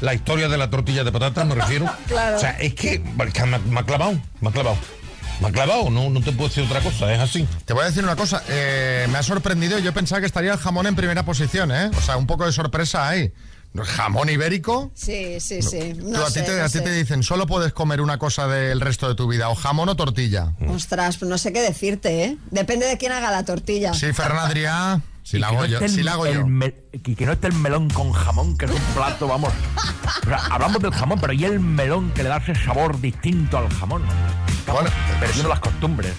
la 0.00 0.14
historia 0.14 0.48
de 0.48 0.56
la 0.58 0.70
tortilla 0.70 1.04
de 1.04 1.12
patatas, 1.12 1.46
me 1.46 1.54
refiero. 1.54 1.86
Claro. 2.08 2.36
O 2.36 2.40
sea, 2.40 2.50
es 2.60 2.74
que, 2.74 2.98
me, 3.00 3.58
me 3.58 3.80
ha 3.80 3.84
clavado, 3.84 4.12
me 4.40 4.48
ha 4.48 4.52
clavado. 4.52 4.76
Me 5.40 5.48
ha 5.48 5.52
clavado, 5.52 5.90
no, 5.90 6.10
no 6.10 6.20
te 6.20 6.30
puedo 6.32 6.48
decir 6.48 6.64
otra 6.64 6.80
cosa, 6.80 7.12
es 7.12 7.18
así. 7.20 7.46
Te 7.64 7.72
voy 7.72 7.82
a 7.82 7.86
decir 7.86 8.04
una 8.04 8.14
cosa, 8.14 8.42
eh, 8.48 9.06
me 9.10 9.18
ha 9.18 9.22
sorprendido, 9.22 9.78
yo 9.80 9.92
pensaba 9.92 10.20
que 10.20 10.26
estaría 10.26 10.52
el 10.52 10.58
jamón 10.58 10.86
en 10.86 10.94
primera 10.94 11.24
posición, 11.24 11.72
¿eh? 11.72 11.90
O 11.96 12.00
sea, 12.00 12.16
un 12.16 12.26
poco 12.26 12.46
de 12.46 12.52
sorpresa 12.52 13.08
ahí. 13.08 13.32
Jamón 13.76 14.28
ibérico. 14.30 14.92
Sí, 14.94 15.40
sí, 15.40 15.60
sí. 15.60 15.94
Tú, 15.98 16.08
No 16.10 16.24
a 16.24 16.30
ti, 16.30 16.42
te, 16.42 16.56
no 16.56 16.62
a 16.62 16.66
ti 16.66 16.78
sé. 16.78 16.80
te 16.82 16.92
dicen, 16.92 17.24
solo 17.24 17.44
puedes 17.48 17.72
comer 17.72 18.00
una 18.00 18.18
cosa 18.18 18.46
del 18.46 18.80
resto 18.80 19.08
de 19.08 19.16
tu 19.16 19.26
vida, 19.26 19.48
o 19.48 19.56
jamón 19.56 19.88
o 19.88 19.96
tortilla. 19.96 20.52
Ostras, 20.68 21.16
pues 21.16 21.28
no 21.28 21.36
sé 21.38 21.52
qué 21.52 21.60
decirte, 21.60 22.22
¿eh? 22.24 22.36
Depende 22.52 22.86
de 22.86 22.96
quién 22.96 23.10
haga 23.10 23.32
la 23.32 23.44
tortilla. 23.44 23.92
Sí, 23.92 24.12
Ferran 24.12 24.48
Adrià, 24.48 25.00
si 25.24 25.38
la 25.40 25.48
hago 25.48 25.64
yo. 25.64 25.80
Si 25.88 26.02
la 26.04 26.12
hago 26.12 26.26
yo. 26.26 26.46
me- 26.46 26.74
y 26.92 27.16
que 27.16 27.26
no 27.26 27.32
esté 27.32 27.48
el 27.48 27.54
melón 27.54 27.90
con 27.90 28.12
jamón, 28.12 28.56
que 28.56 28.66
es 28.66 28.70
un 28.70 28.80
plato, 28.94 29.26
vamos. 29.26 29.52
O 30.22 30.28
sea, 30.28 30.38
hablamos 30.50 30.80
del 30.80 30.92
jamón, 30.92 31.18
pero 31.20 31.32
y 31.32 31.44
el 31.44 31.58
melón 31.58 32.12
que 32.12 32.22
le 32.22 32.28
da 32.28 32.36
ese 32.36 32.54
sabor 32.54 33.00
distinto 33.00 33.58
al 33.58 33.68
jamón. 33.70 34.04
Estamos 34.60 34.84
perdiendo 35.20 35.48
las 35.48 35.60
costumbres. 35.60 36.12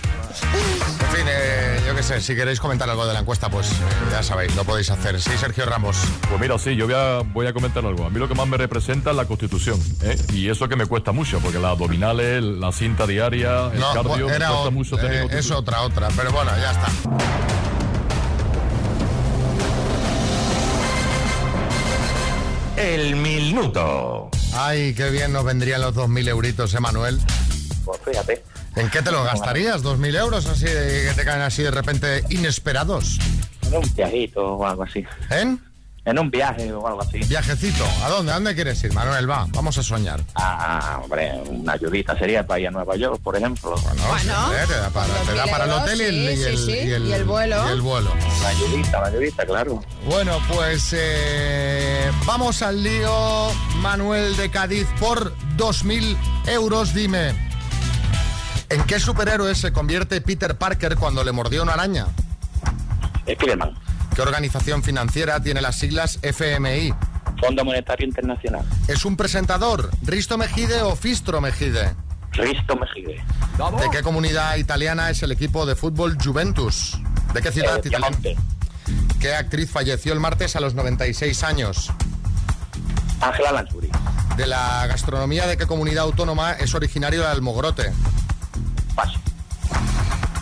En 0.43 1.17
fin, 1.17 1.25
eh, 1.27 1.81
yo 1.87 1.95
qué 1.95 2.03
sé, 2.03 2.19
si 2.21 2.35
queréis 2.35 2.59
comentar 2.59 2.89
algo 2.89 3.05
de 3.07 3.13
la 3.13 3.19
encuesta, 3.21 3.49
pues 3.49 3.71
eh, 3.71 3.73
ya 4.11 4.21
sabéis, 4.21 4.55
lo 4.55 4.63
podéis 4.65 4.89
hacer. 4.91 5.19
Sí, 5.21 5.31
Sergio 5.39 5.65
Ramos. 5.65 5.97
Pues 6.29 6.39
mira, 6.41 6.59
sí, 6.59 6.75
yo 6.75 6.85
voy 6.85 6.95
a, 6.95 7.19
voy 7.21 7.47
a 7.47 7.53
comentar 7.53 7.85
algo. 7.85 8.05
A 8.05 8.09
mí 8.09 8.19
lo 8.19 8.27
que 8.27 8.35
más 8.35 8.47
me 8.47 8.57
representa 8.57 9.11
es 9.11 9.15
la 9.15 9.25
constitución. 9.25 9.79
¿eh? 10.03 10.17
Y 10.33 10.49
eso 10.49 10.67
que 10.67 10.75
me 10.75 10.85
cuesta 10.85 11.11
mucho, 11.11 11.39
porque 11.39 11.57
las 11.57 11.71
abdominales, 11.71 12.43
la 12.43 12.71
cinta 12.71 13.07
diaria, 13.07 13.67
el 13.71 13.79
No, 13.79 13.93
cardio, 13.93 14.29
era 14.29 14.49
me 14.49 14.53
cuesta 14.55 14.69
mucho 14.71 14.95
tener 14.97 15.11
eh, 15.13 15.15
es 15.15 15.21
constitución. 15.23 15.57
otra, 15.59 15.81
otra, 15.81 16.07
pero 16.15 16.31
bueno, 16.31 16.51
ya 16.59 16.71
está. 16.71 16.87
El 22.77 23.15
minuto. 23.15 24.29
Ay, 24.53 24.93
qué 24.93 25.09
bien 25.09 25.31
nos 25.31 25.45
vendrían 25.45 25.81
los 25.81 25.95
2.000 25.95 26.27
euritos, 26.29 26.73
¿eh, 26.73 26.79
Manuel? 26.79 27.19
Pues 27.85 27.99
fíjate. 28.03 28.43
¿En 28.75 28.89
qué 28.89 29.01
te 29.01 29.11
lo 29.11 29.23
gastarías? 29.23 29.83
¿2.000 29.83 30.19
euros 30.19 30.45
así 30.47 30.65
de, 30.65 31.07
que 31.07 31.13
te 31.15 31.23
caen 31.23 31.41
así 31.41 31.63
de 31.63 31.71
repente 31.71 32.23
inesperados? 32.29 33.17
En 33.65 33.75
un 33.75 33.95
viajito 33.95 34.55
o 34.55 34.65
algo 34.65 34.83
así. 34.83 35.05
¿En? 35.29 35.61
En 36.05 36.19
un 36.19 36.29
viaje 36.29 36.71
o 36.71 36.85
algo 36.87 37.01
así. 37.01 37.17
Viajecito. 37.17 37.83
¿A 38.03 38.09
dónde? 38.09 38.31
¿A 38.31 38.35
dónde 38.35 38.53
quieres 38.53 38.83
ir, 38.83 38.93
Manuel? 38.93 39.27
Va, 39.27 39.47
vamos 39.49 39.75
a 39.79 39.81
soñar. 39.83 40.21
Ah, 40.35 40.99
hombre, 41.03 41.33
una 41.49 41.73
ayudita 41.73 42.15
sería 42.17 42.45
para 42.45 42.59
ir 42.59 42.67
a 42.67 42.71
Nueva 42.71 42.95
York, 42.95 43.19
por 43.23 43.35
ejemplo. 43.35 43.75
Bueno, 43.75 44.53
eh, 44.53 44.65
te 44.67 44.75
da 44.75 44.89
para, 44.91 45.07
te 45.13 45.33
da 45.33 45.45
para 45.47 45.65
el 45.65 45.71
hotel 45.71 46.01
y 46.01 46.03
el, 46.03 46.13
y 46.15 46.27
el- 46.43 46.57
sí, 46.59 46.65
sí. 46.65 46.71
y 46.71 46.91
el- 46.91 47.07
Y 47.07 47.13
el 47.13 47.23
vuelo. 47.25 47.67
y 47.67 47.71
el 47.71 47.81
vuelo. 47.81 48.11
Una 48.39 48.47
ayudita, 48.49 48.99
una 48.99 49.07
ayudita, 49.07 49.45
claro. 49.47 49.83
Bueno, 50.07 50.37
pues 50.47 50.89
eh, 50.95 52.11
vamos 52.27 52.61
al 52.61 52.83
lío, 52.83 53.47
Manuel 53.77 54.37
de 54.37 54.51
Cádiz, 54.51 54.87
por 54.99 55.33
2.000 55.57 56.15
euros. 56.45 56.93
Dime, 56.93 57.29
¿en 58.69 58.83
qué 58.83 58.99
superhéroe 58.99 59.55
se 59.55 59.73
convierte 59.73 60.21
Peter 60.21 60.55
Parker 60.55 60.97
cuando 60.97 61.23
le 61.23 61.31
mordió 61.31 61.63
una 61.63 61.73
araña? 61.73 62.05
Spiderman. 63.27 63.73
¿Qué 64.15 64.21
organización 64.21 64.81
financiera 64.81 65.41
tiene 65.41 65.61
las 65.61 65.77
siglas 65.77 66.19
FMI? 66.21 66.93
Fondo 67.39 67.65
Monetario 67.65 68.07
Internacional. 68.07 68.63
¿Es 68.87 69.03
un 69.03 69.17
presentador, 69.17 69.89
Risto 70.03 70.37
Mejide 70.37 70.81
o 70.83 70.95
Fistro 70.95 71.41
Mejide? 71.41 71.93
Risto 72.31 72.75
Mejide. 72.77 73.21
¿De 73.81 73.89
qué 73.91 74.01
comunidad 74.01 74.55
italiana 74.55 75.09
es 75.09 75.21
el 75.23 75.31
equipo 75.33 75.65
de 75.65 75.75
fútbol 75.75 76.17
Juventus? 76.23 76.97
¿De 77.33 77.41
qué 77.41 77.51
ciudad 77.51 77.77
Eh, 77.77 77.87
italiana? 77.89 78.17
¿Qué 79.19 79.33
actriz 79.35 79.69
falleció 79.69 80.13
el 80.13 80.19
martes 80.19 80.55
a 80.55 80.59
los 80.61 80.75
96 80.75 81.43
años? 81.43 81.91
Ángela 83.19 83.51
Lansbury. 83.51 83.89
¿De 84.37 84.47
la 84.47 84.85
gastronomía 84.87 85.47
de 85.47 85.57
qué 85.57 85.65
comunidad 85.65 86.03
autónoma 86.03 86.53
es 86.53 86.73
originario 86.73 87.21
el 87.21 87.27
almogrote? 87.27 87.91
Paso. 88.95 89.19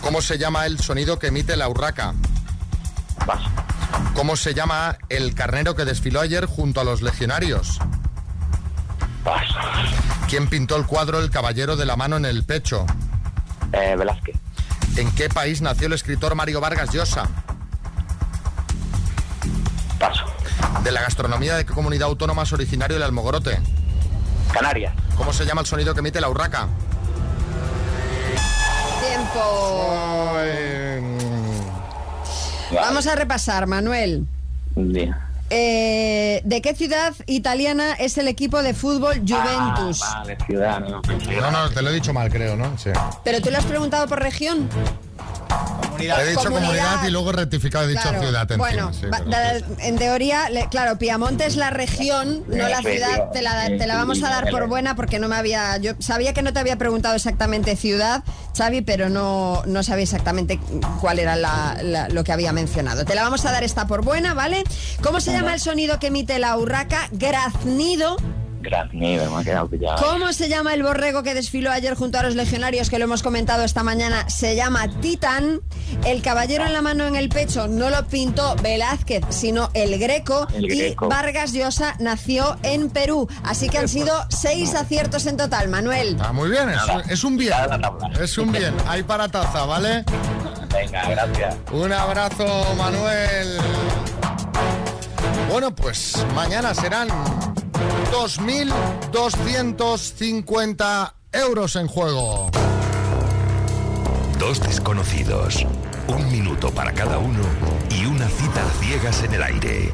¿Cómo 0.00 0.20
se 0.20 0.38
llama 0.38 0.66
el 0.66 0.78
sonido 0.80 1.18
que 1.18 1.28
emite 1.28 1.56
la 1.56 1.68
urraca? 1.68 2.14
Paso. 3.26 3.48
¿Cómo 4.14 4.36
se 4.36 4.54
llama 4.54 4.96
el 5.08 5.34
carnero 5.34 5.74
que 5.74 5.84
desfiló 5.84 6.20
ayer 6.20 6.46
junto 6.46 6.80
a 6.80 6.84
los 6.84 7.02
legionarios? 7.02 7.78
Paso. 9.24 9.54
¿Quién 10.28 10.48
pintó 10.48 10.76
el 10.76 10.86
cuadro 10.86 11.20
El 11.20 11.30
Caballero 11.30 11.76
de 11.76 11.86
la 11.86 11.96
Mano 11.96 12.16
en 12.16 12.24
el 12.24 12.44
Pecho? 12.44 12.86
Eh, 13.72 13.94
Velázquez. 13.96 14.36
¿En 14.96 15.12
qué 15.14 15.28
país 15.28 15.60
nació 15.60 15.86
el 15.88 15.94
escritor 15.94 16.34
Mario 16.34 16.60
Vargas 16.60 16.92
Llosa? 16.92 17.28
Paso. 19.98 20.24
¿De 20.82 20.92
la 20.92 21.00
gastronomía 21.00 21.56
de 21.56 21.64
qué 21.64 21.72
comunidad 21.72 22.08
autónoma 22.08 22.42
es 22.42 22.52
originario 22.52 22.96
el 22.96 23.02
almogrote? 23.02 23.58
Canarias. 24.52 24.94
¿Cómo 25.16 25.32
se 25.32 25.44
llama 25.44 25.62
el 25.62 25.66
sonido 25.66 25.94
que 25.94 26.00
emite 26.00 26.20
la 26.20 26.28
urraca? 26.28 26.68
Tiempo. 29.00 30.34
Vamos 32.74 33.06
a 33.06 33.14
repasar, 33.14 33.66
Manuel. 33.66 34.26
Eh, 35.50 36.40
¿De 36.44 36.62
qué 36.62 36.74
ciudad 36.74 37.14
italiana 37.26 37.92
es 37.94 38.18
el 38.18 38.28
equipo 38.28 38.62
de 38.62 38.74
fútbol 38.74 39.20
Juventus? 39.20 40.00
Ah, 40.02 40.20
vale, 40.20 40.38
ciudad, 40.46 40.80
no. 40.80 41.02
No, 41.40 41.50
no, 41.50 41.70
te 41.70 41.82
lo 41.82 41.90
he 41.90 41.92
dicho 41.92 42.12
mal, 42.12 42.30
creo, 42.30 42.56
¿no? 42.56 42.76
Sí. 42.78 42.90
¿Pero 43.24 43.40
tú 43.40 43.50
lo 43.50 43.58
has 43.58 43.64
preguntado 43.64 44.08
por 44.08 44.20
región? 44.20 44.68
He 45.96 46.30
dicho 46.30 46.50
comunidad, 46.50 47.04
y 47.06 47.10
luego 47.10 47.30
he 47.30 47.34
rectificado, 47.34 47.84
he 47.84 47.88
dicho 47.88 48.02
Claro. 48.02 48.20
ciudad. 48.20 48.42
encima, 48.42 48.58
Bueno, 48.58 48.92
sí, 48.92 49.06
pero- 49.10 49.66
en 49.78 49.96
teoría, 49.96 50.50
le- 50.50 50.68
claro, 50.68 50.98
Piamonte 50.98 51.46
es 51.46 51.56
la 51.56 51.70
región, 51.70 52.42
no 52.48 52.68
la 52.68 52.80
ciudad. 52.80 53.30
Te 53.32 53.40
la, 53.40 53.66
te 53.66 53.86
la 53.86 53.94
vamos 53.96 54.22
a 54.22 54.28
dar 54.28 54.50
por 54.50 54.66
buena 54.68 54.96
porque 54.96 55.18
no 55.18 55.28
me 55.28 55.36
había. 55.36 55.76
Yo 55.78 55.92
sabía 56.00 56.34
que 56.34 56.42
no 56.42 56.52
te 56.52 56.58
había 56.58 56.76
preguntado 56.76 57.14
exactamente 57.14 57.76
ciudad, 57.76 58.22
Xavi, 58.56 58.82
pero 58.82 59.08
no, 59.08 59.62
no 59.66 59.82
sabía 59.82 60.02
exactamente 60.04 60.58
cuál 61.00 61.20
era 61.20 61.36
la- 61.36 61.78
la- 61.82 62.08
lo 62.08 62.24
que 62.24 62.32
había 62.32 62.52
mencionado. 62.52 63.04
Te 63.04 63.14
la 63.14 63.22
vamos 63.22 63.44
a 63.46 63.52
dar 63.52 63.62
esta 63.64 63.86
por 63.86 64.02
buena, 64.04 64.34
¿vale? 64.34 64.64
¿Cómo 65.02 65.20
se 65.20 65.32
llama 65.32 65.54
el 65.54 65.60
sonido 65.60 65.98
que 66.00 66.08
emite 66.08 66.38
la 66.38 66.56
urraca? 66.58 67.08
Graznido. 67.12 68.16
Graznido, 68.64 69.30
me 69.30 69.40
ha 69.40 69.44
quedado 69.44 69.68
pillado. 69.68 70.04
¿Cómo 70.04 70.32
se 70.32 70.48
llama 70.48 70.74
el 70.74 70.82
borrego 70.82 71.22
que 71.22 71.34
desfiló 71.34 71.70
ayer 71.70 71.94
junto 71.94 72.18
a 72.18 72.22
los 72.22 72.34
legionarios, 72.34 72.90
que 72.90 72.98
lo 72.98 73.04
hemos 73.04 73.22
comentado 73.22 73.62
esta 73.62 73.82
mañana? 73.82 74.28
Se 74.28 74.56
llama 74.56 74.88
Titán. 75.00 75.60
El 76.04 76.22
caballero 76.22 76.64
en 76.64 76.72
la 76.72 76.82
mano 76.82 77.06
en 77.06 77.14
el 77.16 77.28
pecho 77.28 77.68
no 77.68 77.90
lo 77.90 78.06
pintó 78.06 78.56
Velázquez, 78.56 79.24
sino 79.28 79.70
el 79.74 79.98
Greco. 79.98 80.48
El 80.54 80.68
Greco. 80.68 81.06
Y 81.06 81.08
Vargas 81.08 81.52
Llosa 81.52 81.94
nació 81.98 82.56
en 82.62 82.90
Perú. 82.90 83.28
Así 83.44 83.68
que 83.68 83.78
han 83.78 83.88
sido 83.88 84.12
seis 84.30 84.74
aciertos 84.74 85.26
en 85.26 85.36
total, 85.36 85.68
Manuel. 85.68 86.16
Ah, 86.20 86.32
muy 86.32 86.50
bien, 86.50 86.70
es, 86.70 87.10
es 87.10 87.24
un 87.24 87.36
bien. 87.36 87.52
Es 88.20 88.38
un 88.38 88.50
bien. 88.50 88.74
Hay 88.88 89.02
para 89.02 89.28
taza, 89.28 89.64
¿vale? 89.66 90.04
Venga, 90.72 91.08
gracias. 91.08 91.56
Un 91.70 91.92
abrazo, 91.92 92.74
Manuel. 92.76 93.58
Bueno, 95.50 95.74
pues 95.74 96.24
mañana 96.34 96.74
serán 96.74 97.08
2.250 98.12 101.12
euros 101.32 101.76
en 101.76 101.86
juego. 101.86 102.50
Dos 104.38 104.60
desconocidos, 104.60 105.66
un 106.08 106.30
minuto 106.30 106.70
para 106.70 106.92
cada 106.92 107.16
uno 107.18 107.40
y 107.90 108.04
una 108.06 108.28
cita 108.28 108.62
a 108.64 108.70
ciegas 108.82 109.22
en 109.22 109.34
el 109.34 109.42
aire. 109.42 109.92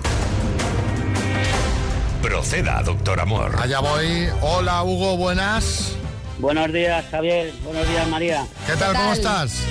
Proceda, 2.22 2.82
doctor 2.82 3.20
Amor. 3.20 3.54
Allá 3.58 3.80
voy. 3.80 4.28
Hola, 4.42 4.82
Hugo, 4.82 5.16
buenas. 5.16 5.92
Buenos 6.38 6.70
días, 6.72 7.04
Javier. 7.10 7.52
Buenos 7.64 7.88
días, 7.88 8.06
María. 8.08 8.46
¿Qué 8.66 8.76
tal? 8.76 8.94
¿Cómo 8.94 9.12
estás? 9.12 9.62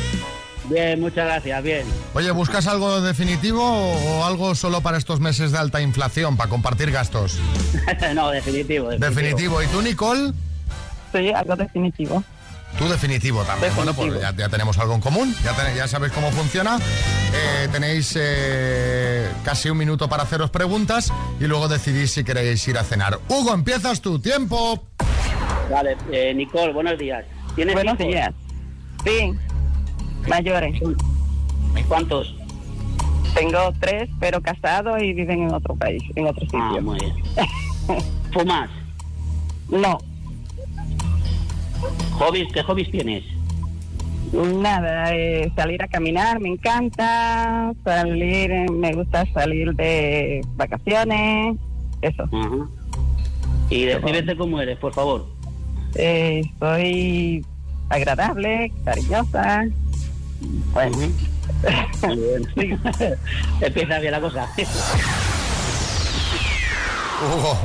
Bien, 0.69 0.99
muchas 1.01 1.25
gracias, 1.25 1.63
bien. 1.63 1.86
Oye, 2.13 2.29
¿buscas 2.32 2.67
algo 2.67 3.01
definitivo 3.01 3.63
o 3.63 4.23
algo 4.25 4.53
solo 4.55 4.82
para 4.82 4.97
estos 4.97 5.19
meses 5.19 5.51
de 5.51 5.58
alta 5.58 5.82
inflación, 5.82 6.38
para 6.38 6.49
compartir 6.49 6.91
gastos? 6.91 7.39
no, 8.15 8.29
definitivo, 8.29 8.89
definitivo. 8.89 8.99
Definitivo. 8.99 9.63
¿Y 9.63 9.67
tú, 9.67 9.82
Nicole? 9.82 10.34
Sí, 11.12 11.32
algo 11.32 11.55
definitivo. 11.55 12.23
Tú 12.77 12.88
definitivo 12.88 13.43
también. 13.45 13.75
Bueno, 13.75 13.95
pues 13.95 14.21
ya, 14.21 14.32
ya 14.36 14.47
tenemos 14.47 14.77
algo 14.77 14.93
en 14.93 15.01
común, 15.01 15.36
ya, 15.43 15.53
ten- 15.55 15.75
ya 15.75 15.88
sabéis 15.88 16.13
cómo 16.13 16.29
funciona. 16.32 16.77
Eh, 17.34 17.67
tenéis 17.71 18.13
eh, 18.15 19.27
casi 19.43 19.71
un 19.71 19.77
minuto 19.77 20.08
para 20.08 20.21
haceros 20.23 20.51
preguntas 20.51 21.12
y 21.39 21.45
luego 21.45 21.67
decidís 21.67 22.12
si 22.12 22.23
queréis 22.23 22.65
ir 22.67 22.77
a 22.77 22.84
cenar. 22.84 23.19
Hugo, 23.27 23.55
empiezas 23.55 24.01
tu 24.01 24.19
tiempo. 24.19 24.84
Vale, 25.71 25.97
eh, 26.12 26.32
Nicole, 26.36 26.71
buenos 26.73 26.97
días. 26.99 27.25
¿Tienes 27.55 27.73
Buenos 27.73 27.95
hijos? 27.99 28.08
días. 28.13 28.29
Sí, 29.03 29.34
mayores. 30.27 30.82
¿Cuántos? 31.88 32.36
Tengo 33.36 33.73
tres, 33.79 34.10
pero 34.19 34.41
casados 34.41 35.01
y 35.01 35.13
viven 35.13 35.43
en 35.43 35.53
otro 35.53 35.75
país, 35.75 36.03
en 36.15 36.27
otro 36.27 36.41
sitio. 36.41 36.60
Ah, 36.62 36.82
muy 36.82 36.99
bien. 36.99 37.15
¿Fumas? 38.34 38.69
No, 39.69 39.99
¿Hobbies? 42.19 42.51
¿Qué 42.51 42.63
hobbies 42.63 42.91
tienes? 42.91 43.23
nada, 44.32 45.15
eh, 45.15 45.51
salir 45.55 45.82
a 45.82 45.88
caminar, 45.88 46.39
me 46.39 46.49
encanta, 46.49 47.73
salir, 47.84 48.69
me 48.69 48.93
gusta 48.93 49.25
salir 49.34 49.73
de 49.73 50.41
vacaciones, 50.55 51.58
eso. 52.03 52.29
Y 53.71 53.86
descríbete 53.86 54.38
cómo 54.38 54.62
eres, 54.62 54.77
por 54.77 54.93
favor. 54.93 55.25
Eh, 55.95 56.43
soy 56.60 57.43
agradable, 57.89 58.71
cariñosa. 58.86 59.65
Bueno. 60.73 60.97
Empieza 63.62 63.99
bien 63.99 64.12
la 64.12 64.21
cosa. 64.21 64.47
Hugo, 67.21 67.58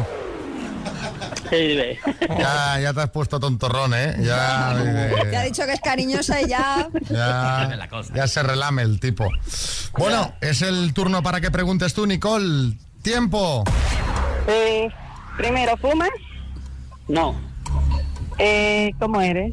Sí, 1.50 1.76
ya, 2.38 2.80
ya 2.80 2.92
te 2.92 3.00
has 3.02 3.10
puesto 3.10 3.38
tontorrón, 3.38 3.92
¿eh? 3.94 4.16
Ya, 4.20 4.74
Te 5.30 5.36
ha 5.36 5.44
eh, 5.44 5.46
dicho 5.46 5.64
que 5.66 5.72
es 5.72 5.80
cariñosa 5.80 6.40
y 6.40 6.48
ya. 6.48 6.88
ya, 7.10 7.78
ya 8.14 8.26
se 8.26 8.42
relame 8.42 8.82
el 8.82 8.98
tipo. 8.98 9.28
Bueno, 9.98 10.32
es 10.40 10.62
el 10.62 10.92
turno 10.94 11.22
para 11.22 11.40
que 11.40 11.50
preguntes 11.50 11.94
tú, 11.94 12.06
Nicole. 12.06 12.76
Tiempo. 13.02 13.64
Eh, 14.48 14.88
primero, 15.36 15.76
¿fumas? 15.76 16.08
No. 17.08 17.34
Eh, 18.38 18.92
¿Cómo 18.98 19.20
eres? 19.20 19.52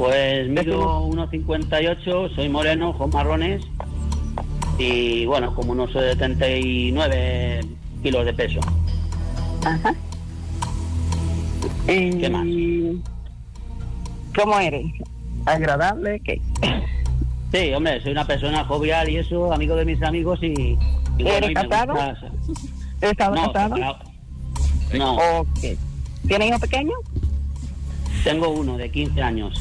Pues 0.00 0.48
mido 0.48 1.02
1,58, 1.10 2.34
soy 2.34 2.48
moreno, 2.48 2.88
ojos 2.88 3.12
marrones 3.12 3.62
y 4.78 5.26
bueno, 5.26 5.54
como 5.54 5.72
unos 5.72 5.92
79 5.92 7.60
kilos 8.02 8.24
de 8.24 8.32
peso. 8.32 8.60
Ajá. 9.62 9.94
Y... 11.86 12.12
¿Qué 12.12 12.30
más? 12.30 12.46
¿Cómo 14.34 14.58
eres? 14.58 14.86
¿Agradable? 15.44 16.20
¿Qué? 16.20 16.40
Sí, 17.52 17.74
hombre, 17.74 18.00
soy 18.00 18.12
una 18.12 18.26
persona 18.26 18.64
jovial 18.64 19.08
y 19.10 19.16
eso, 19.16 19.52
amigo 19.52 19.74
de 19.74 19.84
mis 19.84 20.00
amigos 20.02 20.38
y... 20.40 20.46
y 20.46 20.78
bueno, 21.18 21.30
¿Eres 21.30 21.50
y 21.50 21.54
casado? 21.54 21.94
¿Estás 23.02 23.30
No, 23.32 23.52
casado? 23.52 23.76
No. 24.96 25.18
¿Tienes 26.26 26.48
hijo 26.48 26.58
pequeño? 26.58 26.94
Tengo 28.24 28.48
uno 28.48 28.78
de 28.78 28.90
15 28.90 29.20
años. 29.20 29.60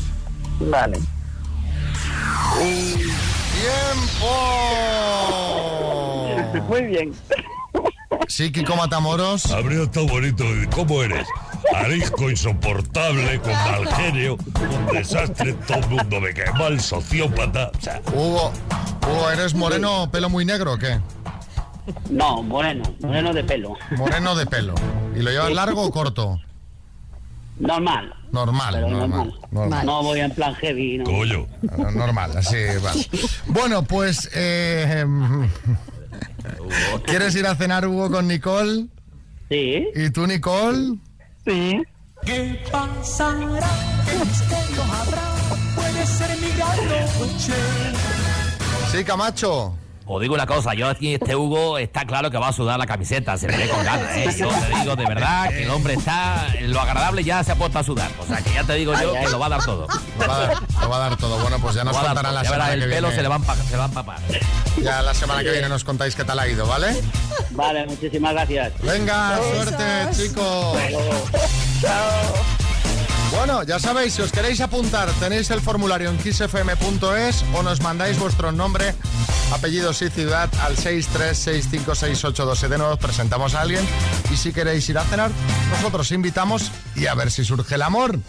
Vale. 0.59 0.99
¡Tiempo! 3.59 4.27
Muy 6.69 6.81
bien. 6.83 7.13
Sí, 8.27 8.51
Kiko 8.51 8.75
Matamoros. 8.75 9.51
Habría 9.51 9.83
estado 9.83 10.07
bonito. 10.07 10.43
¿Cómo 10.73 11.03
eres? 11.03 11.27
Arisco, 11.73 12.29
insoportable, 12.29 13.39
con 13.41 13.51
mal 13.51 13.87
genio, 13.95 14.37
un 14.37 14.85
desastre, 14.93 15.53
todo 15.67 15.79
el 15.79 15.89
mundo 15.89 16.21
me 16.21 16.33
cae 16.33 16.51
mal, 16.53 16.79
sociópata. 16.79 17.71
O 17.77 17.81
sea, 17.81 18.01
Hugo, 18.13 18.51
Hugo, 19.07 19.31
¿eres 19.31 19.53
moreno, 19.53 20.09
pelo 20.11 20.29
muy 20.29 20.45
negro 20.45 20.73
o 20.73 20.77
qué? 20.77 20.99
No, 22.09 22.41
moreno, 22.43 22.83
moreno 23.01 23.33
de 23.33 23.43
pelo. 23.43 23.75
Moreno 23.97 24.35
de 24.35 24.45
pelo. 24.45 24.73
¿Y 25.15 25.19
lo 25.19 25.31
llevas 25.31 25.51
largo 25.51 25.83
o 25.83 25.91
corto? 25.91 26.39
Normal. 27.59 28.13
Normal, 28.31 28.81
normal. 28.89 29.33
normal. 29.51 29.85
No 29.85 30.03
voy 30.03 30.19
en 30.21 30.31
plan 30.31 30.55
heavy, 30.55 30.97
no. 30.99 31.03
Coño. 31.05 31.47
Normal, 31.93 32.37
así 32.37 32.57
va. 32.83 32.91
Bueno, 33.47 33.83
pues. 33.83 34.29
eh, 34.33 35.05
¿Quieres 37.05 37.35
ir 37.35 37.45
a 37.47 37.55
cenar, 37.55 37.85
Hugo, 37.87 38.09
con 38.09 38.27
Nicole? 38.27 38.87
Sí. 39.49 39.87
¿Y 39.95 40.09
tú, 40.11 40.25
Nicole? 40.27 40.97
Sí. 41.45 41.81
¿Qué 42.23 42.61
pasará? 42.71 43.69
¿Qué 44.05 44.25
misterio 44.25 44.83
habrá? 44.83 45.21
Puede 45.75 46.05
ser 46.05 46.37
mi 46.39 46.51
gran 46.55 46.77
noche. 46.87 47.53
Sí, 48.91 49.03
Camacho. 49.03 49.75
Os 50.11 50.19
digo 50.19 50.33
una 50.33 50.47
cosa, 50.47 50.73
yo 50.73 50.87
aquí 50.89 51.13
este 51.13 51.35
Hugo 51.35 51.77
está 51.77 52.03
claro 52.03 52.31
que 52.31 52.37
va 52.39 52.47
a 52.47 52.51
sudar 52.51 52.79
la 52.79 52.87
camiseta, 52.87 53.37
se 53.37 53.47
le 53.47 53.57
ve 53.57 53.69
con 53.69 53.83
ganas, 53.83 54.09
¿eh? 54.17 54.25
Yo 54.39 54.49
te 54.49 54.75
digo 54.79 54.95
de 54.95 55.05
verdad 55.05 55.49
que 55.49 55.61
el 55.63 55.69
hombre 55.69 55.93
está, 55.93 56.47
lo 56.61 56.81
agradable 56.81 57.23
ya 57.23 57.43
se 57.43 57.51
ha 57.51 57.55
puesto 57.55 57.77
a 57.77 57.83
sudar, 57.83 58.09
o 58.19 58.25
sea 58.25 58.37
que 58.37 58.51
ya 58.51 58.63
te 58.63 58.73
digo 58.73 58.91
yo 58.99 59.13
que 59.13 59.27
lo 59.29 59.37
va 59.37 59.45
a 59.45 59.49
dar 59.49 59.63
todo. 59.63 59.85
Lo 60.19 60.27
va 60.27 60.35
a 60.35 60.39
dar, 60.47 60.57
lo 60.81 60.89
va 60.89 60.95
a 60.95 60.99
dar 61.09 61.15
todo. 61.17 61.37
Bueno, 61.37 61.59
pues 61.59 61.75
ya 61.75 61.83
nos 61.83 61.93
Lo 61.95 62.01
va 62.03 62.09
a 62.09 62.13
dar 62.15 62.23
contará 62.23 62.29
todo. 62.29 62.37
la 62.37 62.43
Ya 62.43 62.49
verás, 62.51 62.65
semana 62.69 62.73
el 62.73 62.89
que 62.89 62.95
pelo 62.95 63.07
viene. 63.09 63.15
se 63.17 63.21
le 63.21 63.27
va 63.29 63.35
a 63.35 63.39
empa- 63.39 63.55
se 63.63 63.71
le 63.71 63.77
va 63.77 63.83
a 63.83 63.87
empapar. 63.87 64.17
Ya 64.81 65.01
la 65.03 65.13
semana 65.13 65.43
que 65.43 65.51
viene 65.51 65.69
nos 65.69 65.83
contáis 65.83 66.15
qué 66.15 66.23
tal 66.23 66.39
ha 66.39 66.47
ido, 66.47 66.65
¿vale? 66.65 66.87
Vale, 67.51 67.85
muchísimas 67.85 68.33
gracias. 68.33 68.73
Venga, 68.81 69.37
suerte, 69.53 69.83
chicos. 70.23 70.77
Bueno, 73.39 73.63
ya 73.63 73.79
sabéis, 73.79 74.15
si 74.15 74.21
os 74.21 74.33
queréis 74.33 74.59
apuntar, 74.59 75.09
tenéis 75.13 75.49
el 75.49 75.61
formulario 75.61 76.09
en 76.09 76.17
kissfm.es 76.17 77.45
o 77.53 77.63
nos 77.63 77.81
mandáis 77.81 78.19
vuestro 78.19 78.51
nombre, 78.51 78.93
apellidos 79.53 80.01
y 80.01 80.09
ciudad 80.09 80.49
al 80.61 80.75
6365682. 80.75 82.67
De 82.67 82.77
nuevo 82.77 82.91
os 82.91 82.99
presentamos 82.99 83.55
a 83.55 83.61
alguien 83.61 83.87
y 84.29 84.35
si 84.35 84.51
queréis 84.51 84.89
ir 84.89 84.97
a 84.97 85.05
cenar, 85.05 85.31
nosotros 85.71 86.11
invitamos 86.11 86.69
y 86.97 87.05
a 87.07 87.15
ver 87.15 87.31
si 87.31 87.45
surge 87.45 87.75
el 87.75 87.83
amor. 87.83 88.19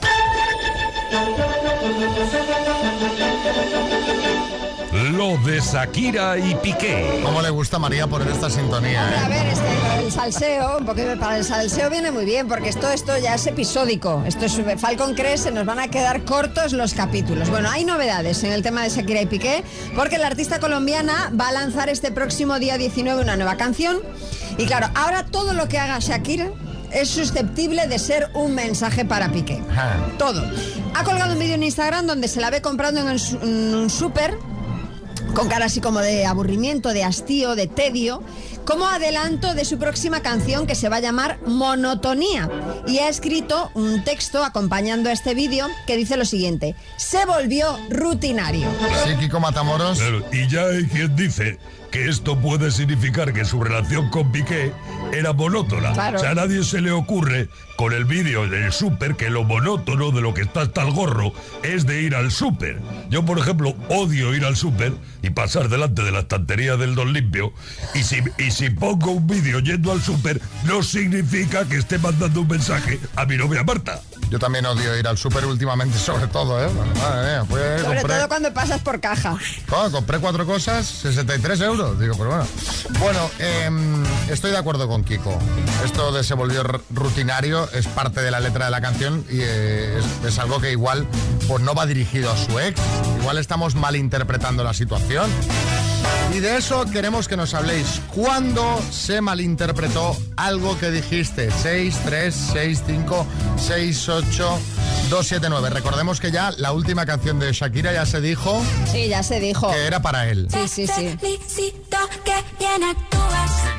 Lo 5.20 5.36
de 5.36 5.60
Shakira 5.60 6.38
y 6.38 6.54
Piqué. 6.54 7.20
¿Cómo 7.22 7.42
le 7.42 7.50
gusta 7.50 7.76
a 7.76 7.78
María 7.78 8.06
poner 8.06 8.28
esta 8.28 8.48
sintonía? 8.48 9.02
Hombre, 9.02 9.18
eh? 9.18 9.20
a 9.22 9.28
ver, 9.28 9.46
es 9.48 9.58
que 9.58 9.76
para 9.76 10.00
el 10.00 10.10
salseo, 10.10 10.78
un 10.78 10.86
poquito 10.86 11.18
para 11.18 11.36
el 11.36 11.44
salseo 11.44 11.90
viene 11.90 12.10
muy 12.10 12.24
bien, 12.24 12.48
porque 12.48 12.70
esto, 12.70 12.88
esto 12.88 13.18
ya 13.18 13.34
es 13.34 13.46
episódico. 13.46 14.24
Esto 14.26 14.46
es 14.46 14.58
Falcon 14.78 15.12
Crest, 15.12 15.44
se 15.44 15.50
nos 15.50 15.66
van 15.66 15.78
a 15.78 15.88
quedar 15.88 16.24
cortos 16.24 16.72
los 16.72 16.94
capítulos. 16.94 17.50
Bueno, 17.50 17.68
hay 17.70 17.84
novedades 17.84 18.42
en 18.44 18.52
el 18.52 18.62
tema 18.62 18.82
de 18.82 18.88
Shakira 18.88 19.20
y 19.20 19.26
Piqué, 19.26 19.62
porque 19.94 20.16
la 20.16 20.28
artista 20.28 20.58
colombiana 20.58 21.30
va 21.38 21.48
a 21.48 21.52
lanzar 21.52 21.90
este 21.90 22.10
próximo 22.10 22.58
día 22.58 22.78
19 22.78 23.20
una 23.20 23.36
nueva 23.36 23.58
canción. 23.58 23.98
Y 24.56 24.64
claro, 24.64 24.88
ahora 24.94 25.26
todo 25.26 25.52
lo 25.52 25.68
que 25.68 25.78
haga 25.78 25.98
Shakira 25.98 26.50
es 26.92 27.10
susceptible 27.10 27.86
de 27.88 27.98
ser 27.98 28.30
un 28.32 28.54
mensaje 28.54 29.04
para 29.04 29.30
Piqué. 29.30 29.62
Todo. 30.16 30.42
Ha 30.94 31.04
colgado 31.04 31.34
un 31.34 31.38
vídeo 31.38 31.56
en 31.56 31.62
Instagram 31.62 32.06
donde 32.06 32.26
se 32.26 32.40
la 32.40 32.48
ve 32.48 32.62
comprando 32.62 33.02
en 33.02 33.74
un 33.74 33.90
súper 33.90 34.38
con 35.34 35.48
cara 35.48 35.66
así 35.66 35.80
como 35.80 36.00
de 36.00 36.26
aburrimiento, 36.26 36.92
de 36.92 37.04
hastío, 37.04 37.54
de 37.54 37.66
tedio, 37.66 38.22
como 38.64 38.86
adelanto 38.86 39.54
de 39.54 39.64
su 39.64 39.78
próxima 39.78 40.20
canción 40.20 40.66
que 40.66 40.74
se 40.74 40.88
va 40.88 40.96
a 40.96 41.00
llamar 41.00 41.38
Monotonía. 41.46 42.50
Y 42.86 42.98
ha 42.98 43.08
escrito 43.08 43.70
un 43.74 44.04
texto 44.04 44.44
acompañando 44.44 45.08
a 45.08 45.12
este 45.12 45.34
vídeo 45.34 45.66
que 45.86 45.96
dice 45.96 46.16
lo 46.16 46.24
siguiente, 46.24 46.74
se 46.96 47.24
volvió 47.26 47.78
rutinario. 47.88 48.68
Sí, 49.04 49.16
Kiko 49.18 49.40
Matamoros. 49.40 49.98
Claro, 49.98 50.24
y 50.32 50.48
ya 50.48 50.66
hay 50.66 50.84
quien 50.84 51.14
dice 51.16 51.58
que 51.90 52.08
esto 52.08 52.38
puede 52.38 52.70
significar 52.70 53.32
que 53.32 53.44
su 53.44 53.60
relación 53.62 54.10
con 54.10 54.30
Piqué 54.30 54.72
era 55.12 55.32
monótona. 55.32 55.92
Claro. 55.92 56.18
O 56.18 56.20
sea, 56.20 56.30
a 56.30 56.34
nadie 56.34 56.64
se 56.64 56.80
le 56.80 56.90
ocurre 56.90 57.48
con 57.76 57.92
el 57.92 58.04
vídeo 58.04 58.46
del 58.46 58.72
súper 58.72 59.16
que 59.16 59.30
lo 59.30 59.44
monótono 59.44 60.10
de 60.10 60.20
lo 60.20 60.34
que 60.34 60.42
está 60.42 60.62
hasta 60.62 60.82
el 60.82 60.92
gorro 60.92 61.32
es 61.62 61.86
de 61.86 62.02
ir 62.02 62.14
al 62.14 62.30
súper. 62.30 62.78
Yo, 63.08 63.24
por 63.24 63.38
ejemplo, 63.38 63.74
odio 63.88 64.34
ir 64.34 64.44
al 64.44 64.56
súper 64.56 64.92
y 65.22 65.30
pasar 65.30 65.68
delante 65.68 66.02
de 66.02 66.12
la 66.12 66.20
estantería 66.20 66.76
del 66.76 66.94
Don 66.94 67.12
Limpio. 67.12 67.52
Y 67.94 68.02
si, 68.02 68.22
y 68.38 68.50
si 68.50 68.70
pongo 68.70 69.12
un 69.12 69.26
vídeo 69.26 69.60
yendo 69.60 69.92
al 69.92 70.02
súper, 70.02 70.40
no 70.64 70.82
significa 70.82 71.66
que 71.68 71.76
esté 71.76 71.98
mandando 71.98 72.42
un 72.42 72.48
mensaje 72.48 72.98
a 73.16 73.24
mi 73.24 73.36
novia 73.36 73.64
Marta. 73.64 74.02
Yo 74.30 74.38
también 74.38 74.64
odio 74.64 74.96
ir 74.96 75.06
al 75.08 75.18
súper 75.18 75.44
últimamente, 75.44 75.98
sobre 75.98 76.28
todo, 76.28 76.64
¿eh? 76.64 76.70
Madre 77.00 77.30
mía, 77.30 77.44
fui, 77.44 77.60
Sobre 77.82 77.98
compré, 78.00 78.16
todo 78.16 78.28
cuando 78.28 78.54
pasas 78.54 78.80
por 78.80 79.00
caja. 79.00 79.36
Oh, 79.70 79.90
compré 79.90 80.18
cuatro 80.18 80.46
cosas, 80.46 80.86
63 80.86 81.60
euros. 81.62 81.98
Digo, 81.98 82.14
pero 82.16 82.30
bueno. 82.30 82.46
Bueno, 83.00 83.30
em, 83.38 84.04
estoy 84.28 84.52
de 84.52 84.58
acuerdo 84.58 84.86
con 84.86 85.02
Kiko. 85.04 85.36
Esto 85.84 86.12
de 86.12 86.22
se 86.22 86.34
volvió 86.34 86.62
rutinario 86.90 87.68
es 87.72 87.86
parte 87.88 88.22
de 88.22 88.30
la 88.30 88.40
letra 88.40 88.66
de 88.66 88.70
la 88.70 88.80
canción 88.80 89.24
y 89.28 89.40
eh, 89.40 89.98
es, 89.98 90.32
es 90.32 90.38
algo 90.38 90.60
que 90.60 90.70
igual 90.70 91.06
pues 91.48 91.62
no 91.62 91.74
va 91.74 91.86
dirigido 91.86 92.30
a 92.30 92.36
su 92.36 92.58
ex. 92.60 92.80
Igual 93.20 93.38
estamos 93.38 93.74
malinterpretando 93.74 94.62
la 94.62 94.74
situación. 94.74 95.28
Y 96.32 96.38
de 96.38 96.56
eso 96.56 96.84
queremos 96.86 97.26
que 97.28 97.36
nos 97.36 97.54
habléis. 97.54 98.00
¿Cuándo 98.14 98.80
se 98.92 99.20
malinterpretó 99.20 100.16
algo 100.36 100.78
que 100.78 100.90
dijiste? 100.90 101.50
6, 101.50 101.96
3, 102.04 102.34
6, 102.52 102.82
5, 102.86 103.26
6, 103.58 104.08
8, 104.08 104.58
2, 105.10 105.26
7, 105.26 105.46
9. 105.50 105.70
Recordemos 105.70 106.20
que 106.20 106.30
ya 106.30 106.52
la 106.56 106.72
última 106.72 107.04
canción 107.04 107.38
de 107.40 107.52
Shakira 107.52 107.92
ya 107.92 108.06
se 108.06 108.20
dijo 108.20 108.62
Sí, 108.92 109.08
ya 109.08 109.22
se 109.24 109.40
dijo. 109.40 109.70
que 109.72 109.86
era 109.86 110.00
para 110.02 110.28
él. 110.28 110.46
Sí, 110.52 110.68
sí, 110.68 110.86
sí. 110.86 111.18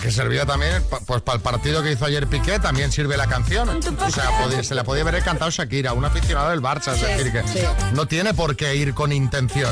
Que 0.01 0.11
servía 0.11 0.45
también, 0.45 0.83
pues 1.05 1.21
para 1.21 1.35
el 1.37 1.41
partido 1.41 1.81
que 1.83 1.91
hizo 1.93 2.05
ayer 2.05 2.27
Piqué, 2.27 2.59
también 2.59 2.91
sirve 2.91 3.15
la 3.17 3.27
canción. 3.27 3.69
O 3.69 4.09
sea, 4.11 4.29
podía- 4.41 4.63
se 4.63 4.75
la 4.75 4.83
podía 4.83 5.03
haber 5.03 5.23
cantado 5.23 5.51
Shakira, 5.51 5.93
un 5.93 6.03
aficionado 6.03 6.49
del 6.49 6.61
Barça. 6.61 6.93
Es 6.95 7.01
decir, 7.01 7.31
que 7.31 7.43
sí. 7.47 7.59
no 7.93 8.07
tiene 8.07 8.33
por 8.33 8.55
qué 8.55 8.75
ir 8.75 8.93
con 8.93 9.11
intención. 9.13 9.71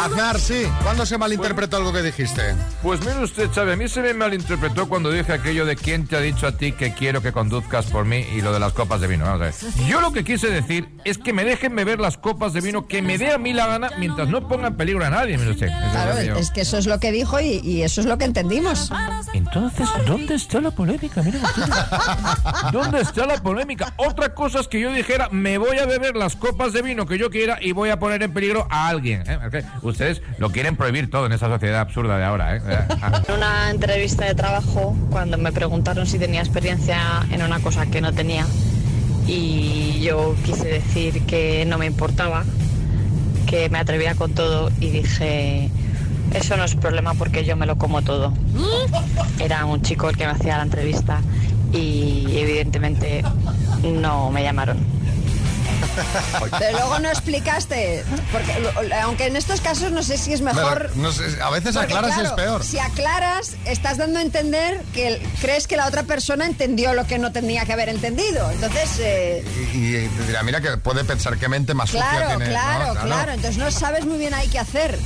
Aznar, 0.00 0.38
sí. 0.38 0.64
¿Cuándo 0.82 1.06
se 1.06 1.16
malinterpretó 1.16 1.76
algo 1.76 1.92
que 1.92 2.02
dijiste? 2.02 2.42
Pues 2.82 3.00
mire 3.00 3.22
usted, 3.22 3.50
Chávez, 3.52 3.74
a 3.74 3.76
mí 3.76 3.88
se 3.88 4.02
me 4.02 4.12
malinterpretó 4.12 4.88
cuando 4.88 5.10
dije 5.10 5.32
aquello 5.32 5.64
de 5.64 5.76
quién 5.76 6.06
te 6.06 6.16
ha 6.16 6.20
dicho 6.20 6.46
a 6.46 6.52
ti 6.52 6.72
que 6.72 6.92
quiero 6.92 7.22
que 7.22 7.32
conduzcas 7.32 7.86
por 7.86 8.04
mí 8.04 8.18
y 8.34 8.42
lo 8.42 8.52
de 8.52 8.60
las 8.60 8.72
copas 8.72 9.00
de 9.00 9.06
vino. 9.06 9.24
Vamos 9.24 9.40
a 9.40 9.44
ver. 9.44 9.54
Yo 9.88 10.00
lo 10.00 10.12
que 10.12 10.24
quise 10.24 10.48
decir 10.50 10.88
es 11.04 11.16
que 11.18 11.32
me 11.32 11.44
dejen 11.44 11.74
beber 11.76 12.00
las 12.00 12.18
copas 12.18 12.52
de 12.52 12.60
vino 12.60 12.86
que 12.86 13.02
me 13.02 13.16
dé 13.18 13.32
a 13.32 13.38
mí 13.38 13.52
la 13.52 13.66
gana 13.66 13.90
mientras 13.98 14.28
no 14.28 14.46
ponga 14.48 14.66
en 14.68 14.76
peligro 14.76 15.04
a 15.04 15.10
nadie, 15.10 15.38
mire 15.38 15.52
usted. 15.52 15.68
Eso 15.68 15.76
es 15.86 15.92
Claro, 15.92 16.22
yo- 16.22 16.36
es 16.36 16.50
que 16.50 16.60
eso 16.62 16.76
es 16.76 16.86
lo 16.86 16.98
que 17.00 17.12
dijo 17.12 17.40
y, 17.40 17.60
y 17.62 17.82
eso 17.82 18.00
es 18.00 18.06
lo 18.06 18.18
que 18.18 18.24
entendimos. 18.24 18.90
Entonces, 19.32 19.88
¿dónde 20.06 20.34
está 20.34 20.60
la 20.60 20.70
polémica? 20.72 21.22
Miren 21.22 21.42
ustedes. 21.44 21.68
¿Dónde 22.72 23.00
está 23.00 23.26
la 23.26 23.36
polémica? 23.42 23.94
Otra 23.96 24.34
cosa 24.34 24.60
es 24.60 24.68
que 24.68 24.80
yo 24.80 24.92
dijera, 24.92 25.28
me 25.30 25.56
voy 25.56 25.78
a 25.78 25.86
beber 25.86 26.16
las 26.16 26.36
copas 26.36 26.72
de 26.72 26.82
vino 26.82 27.06
que 27.06 27.16
yo 27.16 27.30
quiera 27.30 27.58
y 27.60 27.72
voy 27.72 27.90
a 27.90 27.98
poner 27.98 28.22
en 28.22 28.32
peligro 28.34 28.66
a 28.70 28.88
alguien. 28.88 29.22
¿eh? 29.26 29.38
Ustedes 29.84 30.22
lo 30.38 30.50
quieren 30.50 30.76
prohibir 30.76 31.10
todo 31.10 31.26
en 31.26 31.32
esa 31.32 31.48
sociedad 31.48 31.80
absurda 31.80 32.18
de 32.18 32.24
ahora. 32.24 32.56
¿eh? 32.56 32.60
En 33.28 33.34
una 33.34 33.70
entrevista 33.70 34.24
de 34.24 34.34
trabajo, 34.34 34.96
cuando 35.10 35.38
me 35.38 35.52
preguntaron 35.52 36.06
si 36.06 36.18
tenía 36.18 36.40
experiencia 36.40 36.98
en 37.30 37.42
una 37.42 37.60
cosa 37.60 37.86
que 37.86 38.00
no 38.00 38.12
tenía, 38.12 38.46
y 39.26 40.00
yo 40.00 40.34
quise 40.44 40.68
decir 40.68 41.22
que 41.26 41.64
no 41.66 41.78
me 41.78 41.86
importaba, 41.86 42.44
que 43.46 43.68
me 43.68 43.78
atrevía 43.78 44.14
con 44.14 44.32
todo, 44.32 44.70
y 44.80 44.90
dije, 44.90 45.70
eso 46.32 46.56
no 46.56 46.64
es 46.64 46.74
problema 46.74 47.14
porque 47.14 47.44
yo 47.44 47.56
me 47.56 47.66
lo 47.66 47.76
como 47.76 48.02
todo. 48.02 48.32
Era 49.38 49.66
un 49.66 49.82
chico 49.82 50.08
el 50.08 50.16
que 50.16 50.26
me 50.26 50.32
hacía 50.32 50.56
la 50.56 50.64
entrevista 50.64 51.20
y 51.72 52.26
evidentemente 52.38 53.22
no 53.82 54.30
me 54.30 54.42
llamaron. 54.42 54.78
Pero 56.58 56.72
luego 56.78 56.98
no 56.98 57.08
explicaste, 57.08 58.04
porque 58.32 58.52
aunque 59.02 59.26
en 59.26 59.36
estos 59.36 59.60
casos 59.60 59.92
no 59.92 60.02
sé 60.02 60.16
si 60.18 60.32
es 60.32 60.40
mejor... 60.40 60.90
Pero, 60.90 61.02
no 61.02 61.12
sé, 61.12 61.24
a 61.42 61.50
veces 61.50 61.76
Porque, 61.76 61.94
aclaras 61.94 62.10
y 62.18 62.20
es 62.20 62.32
claro, 62.32 62.36
peor. 62.36 62.64
Si 62.64 62.78
aclaras, 62.78 63.56
estás 63.64 63.96
dando 63.98 64.18
a 64.18 64.22
entender 64.22 64.80
que 64.92 65.20
crees 65.40 65.66
que 65.66 65.76
la 65.76 65.86
otra 65.86 66.02
persona 66.04 66.46
entendió 66.46 66.94
lo 66.94 67.06
que 67.06 67.18
no 67.18 67.32
tenía 67.32 67.64
que 67.64 67.72
haber 67.72 67.88
entendido. 67.88 68.50
Entonces, 68.50 68.90
eh, 69.00 69.44
Y, 69.74 69.96
y 69.96 70.08
te 70.08 70.26
dirá, 70.26 70.42
mira 70.42 70.60
que 70.60 70.76
puede 70.76 71.04
pensar 71.04 71.36
qué 71.38 71.48
mente 71.48 71.74
más 71.74 71.90
sucia 71.90 72.08
claro, 72.08 72.26
tiene. 72.28 72.44
¿no? 72.46 72.50
claro, 72.50 72.94
claro. 73.02 73.32
Entonces 73.32 73.58
no 73.58 73.70
sabes 73.70 74.04
muy 74.06 74.18
bien 74.18 74.34
ahí 74.34 74.48
qué 74.48 74.58
hacer. 74.58 74.98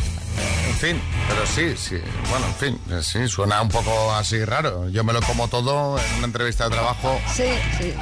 En 0.69 0.75
fin, 0.77 1.03
pero 1.29 1.45
sí, 1.47 1.75
sí. 1.77 2.01
Bueno, 2.31 2.47
en 2.47 2.55
fin, 2.55 2.81
eh, 2.91 3.03
sí, 3.03 3.27
suena 3.29 3.61
un 3.61 3.69
poco 3.69 4.13
así 4.15 4.45
raro. 4.45 4.89
Yo 4.89 5.03
me 5.03 5.13
lo 5.13 5.21
como 5.23 5.49
todo 5.49 5.99
en 5.99 6.15
una 6.19 6.27
entrevista 6.27 6.65
de 6.65 6.71
trabajo. 6.71 7.21
Sí, 7.35 7.49
sí. 7.81 7.93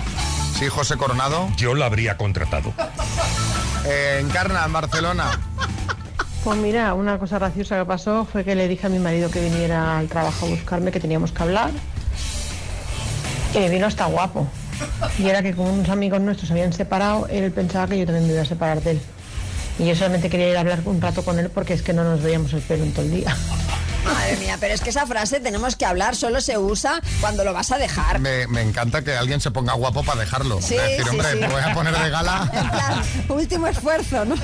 Sí, 0.58 0.68
José 0.68 0.96
Coronado. 0.96 1.50
Yo 1.58 1.74
la 1.74 1.84
habría 1.84 2.16
contratado. 2.16 2.72
Eh, 3.84 4.20
Encarna, 4.22 4.64
en 4.64 4.72
Barcelona. 4.72 5.30
Pues 6.42 6.58
mira, 6.58 6.94
una 6.94 7.18
cosa 7.18 7.38
graciosa 7.38 7.78
que 7.78 7.84
pasó 7.84 8.24
fue 8.24 8.42
que 8.42 8.54
le 8.54 8.66
dije 8.66 8.86
a 8.86 8.88
mi 8.88 8.98
marido 8.98 9.30
que 9.30 9.40
viniera 9.40 9.98
al 9.98 10.08
trabajo 10.08 10.46
a 10.46 10.48
buscarme, 10.48 10.92
que 10.92 11.00
teníamos 11.00 11.30
que 11.32 11.42
hablar. 11.42 11.70
Y 13.54 13.58
me 13.58 13.68
vino 13.68 13.86
hasta 13.86 14.06
guapo. 14.06 14.48
Y 15.18 15.28
era 15.28 15.42
que 15.42 15.54
como 15.54 15.72
unos 15.72 15.90
amigos 15.90 16.20
nuestros 16.22 16.48
se 16.48 16.54
habían 16.54 16.72
separado, 16.72 17.26
él 17.28 17.52
pensaba 17.52 17.86
que 17.88 17.98
yo 17.98 18.06
también 18.06 18.26
me 18.26 18.32
iba 18.32 18.42
a 18.42 18.46
separar 18.46 18.80
de 18.80 18.92
él. 18.92 19.00
Y 19.78 19.86
yo 19.86 19.94
solamente 19.94 20.30
quería 20.30 20.48
ir 20.48 20.56
a 20.56 20.60
hablar 20.60 20.80
un 20.86 21.02
rato 21.02 21.22
con 21.22 21.38
él 21.38 21.50
porque 21.50 21.74
es 21.74 21.82
que 21.82 21.92
no 21.92 22.02
nos 22.02 22.22
veíamos 22.22 22.52
el 22.54 22.62
pelo 22.62 22.84
en 22.84 22.92
todo 22.92 23.04
el 23.04 23.10
día. 23.10 23.36
Madre 24.06 24.36
mía, 24.38 24.56
pero 24.60 24.74
es 24.74 24.80
que 24.80 24.90
esa 24.90 25.06
frase 25.06 25.40
tenemos 25.40 25.76
que 25.76 25.84
hablar, 25.86 26.16
solo 26.16 26.40
se 26.40 26.58
usa 26.58 27.00
cuando 27.20 27.44
lo 27.44 27.52
vas 27.52 27.70
a 27.72 27.78
dejar. 27.78 28.18
Me, 28.20 28.46
me 28.46 28.62
encanta 28.62 29.02
que 29.02 29.16
alguien 29.16 29.40
se 29.40 29.50
ponga 29.50 29.74
guapo 29.74 30.02
para 30.04 30.20
dejarlo. 30.20 30.60
Sí, 30.62 30.74
Es 30.76 30.82
decir, 30.82 31.02
sí, 31.04 31.08
hombre, 31.10 31.32
sí. 31.32 31.38
me 31.40 31.48
voy 31.48 31.62
a 31.62 31.74
poner 31.74 31.96
de 31.98 32.10
gala. 32.10 32.50
En 32.56 32.70
plan, 32.70 33.02
último 33.28 33.66
esfuerzo, 33.66 34.24
¿no? 34.24 34.34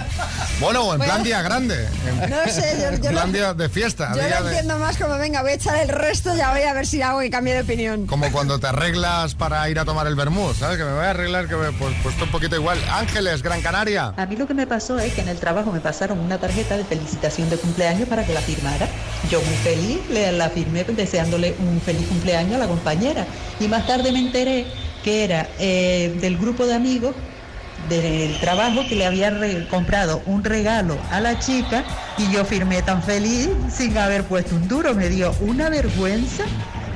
Bueno, 0.60 0.82
o 0.82 0.92
en 0.92 0.98
Bueno. 0.98 1.12
plan 1.12 1.22
día 1.24 1.42
grande. 1.42 1.88
En, 2.06 2.30
No 2.30 2.36
sé, 2.46 2.74
yo- 2.76 2.82
yo 2.82 2.88
en 2.88 3.00
plan 3.00 3.26
lo- 3.28 3.32
día 3.38 3.54
de 3.54 3.68
fiesta. 3.68 4.12
Yo 4.14 4.22
día 4.24 4.40
lo 4.40 4.46
de- 4.46 4.50
entiendo 4.52 4.78
más 4.78 4.96
como, 4.98 5.16
venga, 5.18 5.42
voy 5.42 5.52
a 5.52 5.54
echar 5.54 5.76
el 5.78 5.88
resto, 5.88 6.34
ya 6.36 6.50
voy 6.52 6.62
a 6.62 6.72
ver 6.74 6.86
si 6.86 7.00
hago 7.02 7.22
y 7.22 7.30
cambio 7.30 7.54
de 7.54 7.60
opinión. 7.62 8.06
Como 8.06 8.30
cuando 8.32 8.58
te 8.58 8.66
arreglas 8.66 9.34
para 9.34 9.68
ir 9.70 9.78
a 9.78 9.84
tomar 9.84 10.06
el 10.06 10.14
vermú, 10.14 10.52
¿sabes? 10.54 10.76
Que 10.78 10.84
me 10.84 10.92
voy 10.92 11.04
a 11.04 11.10
arreglar, 11.10 11.48
que 11.48 11.56
me 11.56 11.72
pues, 11.72 11.94
pues 12.02 12.14
un 12.20 12.30
poquito 12.30 12.56
igual. 12.56 12.78
Ángeles, 12.90 13.42
Gran 13.42 13.60
Canaria. 13.62 14.12
A 14.16 14.26
mí 14.26 14.36
lo 14.36 14.46
que 14.46 14.54
me 14.54 14.66
pasó 14.66 14.98
es 14.98 15.12
que 15.14 15.20
en 15.22 15.28
el 15.28 15.38
trabajo 15.38 15.70
me 15.72 15.80
pasaron 15.80 16.18
una 16.20 16.38
tarjeta 16.38 16.76
de 16.76 16.84
felicitación 16.84 17.48
de 17.50 17.56
cumpleaños 17.56 18.08
para 18.08 18.24
que 18.24 18.32
la 18.34 18.40
firmara. 18.40 18.88
Yo 19.30 19.40
muy 19.52 19.60
feliz 19.62 20.00
le 20.08 20.32
la 20.32 20.48
firmé 20.48 20.84
deseándole 20.84 21.54
un 21.58 21.80
feliz 21.80 22.06
cumpleaños 22.06 22.54
a 22.54 22.58
la 22.58 22.66
compañera. 22.66 23.26
Y 23.60 23.68
más 23.68 23.86
tarde 23.86 24.12
me 24.12 24.18
enteré 24.18 24.66
que 25.04 25.24
era 25.24 25.48
eh, 25.58 26.16
del 26.20 26.38
grupo 26.38 26.66
de 26.66 26.74
amigos 26.74 27.14
del 27.88 28.38
trabajo 28.40 28.82
que 28.88 28.94
le 28.94 29.04
había 29.04 29.68
comprado 29.68 30.22
un 30.26 30.44
regalo 30.44 30.96
a 31.10 31.20
la 31.20 31.38
chica 31.38 31.84
y 32.16 32.30
yo 32.30 32.44
firmé 32.44 32.80
tan 32.82 33.02
feliz 33.02 33.48
sin 33.74 33.98
haber 33.98 34.24
puesto 34.24 34.54
un 34.54 34.68
duro. 34.68 34.94
Me 34.94 35.08
dio 35.08 35.34
una 35.40 35.68
vergüenza 35.68 36.44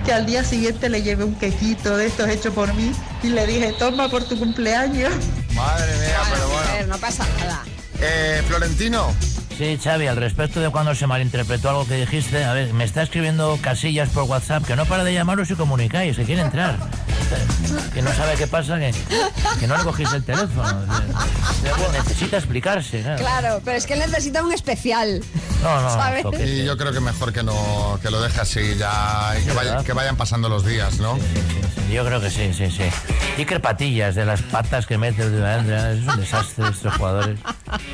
que 0.05 0.13
al 0.13 0.25
día 0.25 0.45
siguiente 0.45 0.89
le 0.89 1.03
llevé 1.03 1.25
un 1.25 1.35
quequito 1.35 1.97
de 1.97 2.07
estos 2.07 2.29
hechos 2.29 2.55
por 2.55 2.73
mí 2.75 2.93
y 3.23 3.29
le 3.29 3.47
dije, 3.47 3.75
toma 3.79 4.09
por 4.09 4.25
tu 4.25 4.39
cumpleaños. 4.39 5.13
Madre 5.55 5.93
mía, 5.97 6.21
pero 6.33 6.49
bueno. 6.49 6.69
A 6.69 6.73
ver, 6.73 6.89
no 6.89 6.99
pasa 6.99 7.27
nada. 7.39 7.65
Eh, 8.01 8.43
Florentino. 8.47 9.13
Sí, 9.57 9.79
Xavi, 9.83 10.07
al 10.07 10.17
respecto 10.17 10.61
de 10.61 10.69
cuando 10.69 10.95
se 10.95 11.07
malinterpretó 11.07 11.71
algo 11.71 11.87
que 11.87 11.95
dijiste, 11.95 12.45
a 12.45 12.53
ver, 12.53 12.75
me 12.75 12.85
está 12.85 13.03
escribiendo 13.03 13.59
Casillas 13.63 14.11
por 14.11 14.25
WhatsApp 14.25 14.65
que 14.67 14.77
no 14.77 14.85
para 14.85 15.03
de 15.03 15.15
llamaros 15.15 15.51
y 15.51 15.55
comunicáis, 15.55 16.15
que 16.17 16.25
quiere 16.25 16.43
entrar. 16.43 16.77
Que 17.95 18.03
no 18.03 18.13
sabe 18.13 18.35
qué 18.37 18.47
pasa, 18.47 18.79
que, 18.79 18.93
que 19.59 19.67
no 19.67 19.79
le 19.79 19.83
cogéis 19.85 20.13
el 20.13 20.23
teléfono. 20.23 20.85
Necesita 21.93 22.37
explicarse. 22.37 23.01
Claro, 23.01 23.17
Claro, 23.19 23.61
pero 23.65 23.79
es 23.79 23.87
que 23.87 23.95
él 23.95 24.01
necesita 24.01 24.43
un 24.45 24.53
especial. 24.53 25.23
No, 25.63 25.81
no. 25.81 25.91
Y 26.45 26.65
yo 26.65 26.77
creo 26.77 26.93
que 26.93 27.01
mejor 27.01 27.33
que 27.33 27.43
no 27.43 27.99
que 28.03 28.11
lo 28.11 28.21
deje 28.21 28.41
así 28.41 28.77
ya 28.79 29.35
y 29.41 29.45
que, 29.45 29.53
vaya- 29.53 29.83
que 29.83 29.93
vayan 29.95 30.17
pasando 30.17 30.49
los 30.51 30.65
días, 30.67 30.99
¿no? 30.99 31.19
Yo 31.91 32.05
creo 32.05 32.21
que 32.21 32.31
sí, 32.31 32.53
sí, 32.53 32.71
sí. 32.71 32.83
Iker 33.39 33.61
Patillas, 33.61 34.15
de 34.15 34.25
las 34.25 34.43
patas 34.43 34.87
que 34.87 34.99
mete 34.99 35.25
últimamente, 35.25 35.93
es 35.93 36.07
un 36.07 36.21
desastre 36.21 36.69
estos 36.69 36.95
jugadores. 36.95 37.39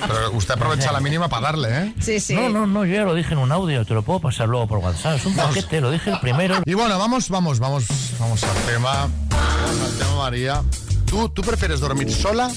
Pero 0.00 0.32
usted 0.32 0.54
aprovecha 0.54 0.92
la 0.92 1.00
mínima 1.00 1.28
para 1.28 1.48
darle, 1.48 1.68
¿eh? 1.78 1.94
Sí, 2.00 2.18
sí. 2.20 2.34
No, 2.34 2.48
no, 2.48 2.66
no, 2.66 2.84
yo 2.84 2.94
ya 2.94 3.04
lo 3.04 3.14
dije 3.14 3.34
en 3.34 3.38
un 3.38 3.52
audio, 3.52 3.84
te 3.84 3.94
lo 3.94 4.02
puedo 4.02 4.20
pasar 4.20 4.48
luego 4.48 4.66
por 4.66 4.78
WhatsApp. 4.78 5.16
Es 5.16 5.26
un 5.26 5.36
paquete, 5.36 5.80
lo 5.80 5.90
dije 5.90 6.10
el 6.10 6.20
primero. 6.20 6.56
Y 6.64 6.74
bueno, 6.74 6.98
vamos, 6.98 7.28
vamos, 7.28 7.58
vamos, 7.58 7.86
vamos 8.18 8.42
al 8.42 8.56
tema. 8.62 9.08
Vamos 9.30 9.92
al 9.92 9.98
tema, 9.98 10.16
María. 10.16 10.62
¿Tú, 11.06 11.28
¿Tú 11.28 11.42
prefieres 11.42 11.80
dormir 11.80 12.10
sola 12.10 12.50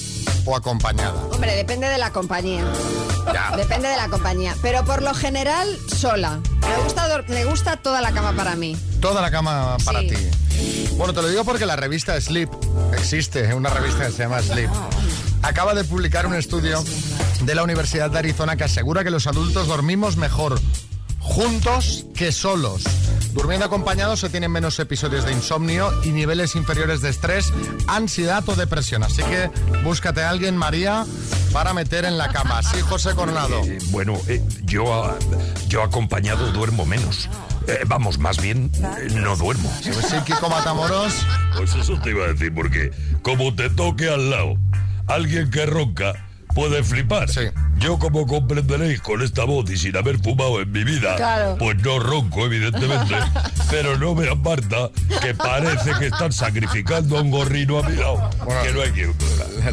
o 0.45 0.55
acompañada? 0.55 1.13
Hombre, 1.31 1.55
depende 1.55 1.87
de 1.87 1.97
la 1.97 2.11
compañía. 2.11 2.63
Ya. 3.33 3.55
Depende 3.57 3.87
de 3.87 3.97
la 3.97 4.07
compañía. 4.09 4.55
Pero 4.61 4.85
por 4.85 5.01
lo 5.01 5.13
general, 5.13 5.67
sola. 5.95 6.39
Me 6.61 6.83
gusta, 6.83 7.23
me 7.27 7.45
gusta 7.45 7.77
toda 7.77 8.01
la 8.01 8.11
cama 8.11 8.33
para 8.33 8.55
mí. 8.55 8.77
Toda 9.01 9.21
la 9.21 9.31
cama 9.31 9.77
para 9.83 10.01
Sí. 10.01 10.07
ti. 10.09 10.87
Bueno, 10.97 11.13
te 11.13 11.21
lo 11.21 11.27
digo 11.27 11.43
porque 11.43 11.65
la 11.65 11.75
revista 11.75 12.19
Sleep 12.21 12.49
existe, 12.97 13.53
una 13.53 13.69
revista 13.69 14.05
que 14.05 14.11
se 14.11 14.19
llama 14.19 14.41
Sleep. 14.41 14.69
Acaba 15.41 15.73
de 15.73 15.83
publicar 15.83 16.25
un 16.27 16.33
estudio 16.35 16.83
de 17.41 17.55
la 17.55 17.63
Universidad 17.63 18.09
de 18.09 18.19
Arizona 18.19 18.55
que 18.55 18.63
asegura 18.63 19.03
que 19.03 19.09
los 19.11 19.27
adultos 19.27 19.67
dormimos 19.67 20.15
mejor 20.17 20.59
juntos 21.19 22.05
que 22.15 22.31
solos. 22.31 22.83
Durmiendo 23.35 23.65
acompañados 23.65 24.21
se 24.21 24.29
tienen 24.29 24.49
menos 24.49 24.79
episodios 24.79 25.25
de 25.25 25.33
insomnio 25.33 25.91
y 26.05 26.11
niveles 26.11 26.55
inferiores 26.55 27.01
de 27.01 27.09
estrés, 27.09 27.51
ansiedad 27.85 28.47
o 28.47 28.55
depresión. 28.55 29.03
Así 29.03 29.21
que 29.23 29.51
búscate 29.83 30.23
a 30.23 30.29
alguien, 30.29 30.55
María, 30.55 31.05
para 31.51 31.73
meter 31.73 32.05
en 32.05 32.17
la 32.17 32.29
cama. 32.29 32.63
Sí, 32.63 32.79
José 32.79 33.13
Coronado. 33.13 33.61
Eh, 33.65 33.77
bueno, 33.89 34.17
eh, 34.29 34.41
yo, 34.63 35.03
ah, 35.03 35.17
yo 35.67 35.83
acompañado 35.83 36.49
duermo 36.53 36.85
menos. 36.85 37.29
Eh, 37.67 37.79
vamos, 37.85 38.19
más 38.19 38.41
bien, 38.41 38.71
eh, 38.73 39.09
no 39.13 39.35
duermo. 39.35 39.69
Pues 39.83 40.05
sí, 40.05 40.15
Kiko 40.25 40.49
Matamoros. 40.49 41.13
Pues 41.57 41.75
eso 41.75 41.99
te 41.99 42.11
iba 42.11 42.23
a 42.23 42.27
decir, 42.29 42.53
porque 42.53 42.91
como 43.21 43.53
te 43.53 43.69
toque 43.69 44.07
al 44.07 44.29
lado 44.29 44.55
alguien 45.07 45.51
que 45.51 45.65
ronca, 45.65 46.24
puede 46.55 46.83
flipar. 46.83 47.29
Yo, 47.77 47.99
como 47.99 48.25
comprenderéis 48.25 49.01
con 49.01 49.21
esta 49.21 49.43
voz 49.43 49.69
y 49.69 49.77
sin 49.77 49.95
haber 49.97 50.17
fumado 50.17 50.61
en 50.61 50.71
mi 50.71 50.83
vida, 50.85 51.15
Claro. 51.17 51.57
pues 51.59 51.77
no 51.83 51.99
ronco, 51.99 52.45
evidentemente. 52.45 53.13
pero 53.69 53.97
no 53.97 54.15
vean, 54.15 54.41
Marta, 54.41 54.89
que 55.21 55.35
parece 55.35 55.91
que 55.99 56.07
están 56.07 56.31
sacrificando 56.31 57.17
a 57.17 57.21
un 57.21 57.29
gorrino 57.29 57.79
a 57.79 57.83
mi 57.89 57.97
lado. 57.97 58.29
que 58.63 58.71
no 58.71 58.81
hay 58.81 58.91
que... 58.93 59.13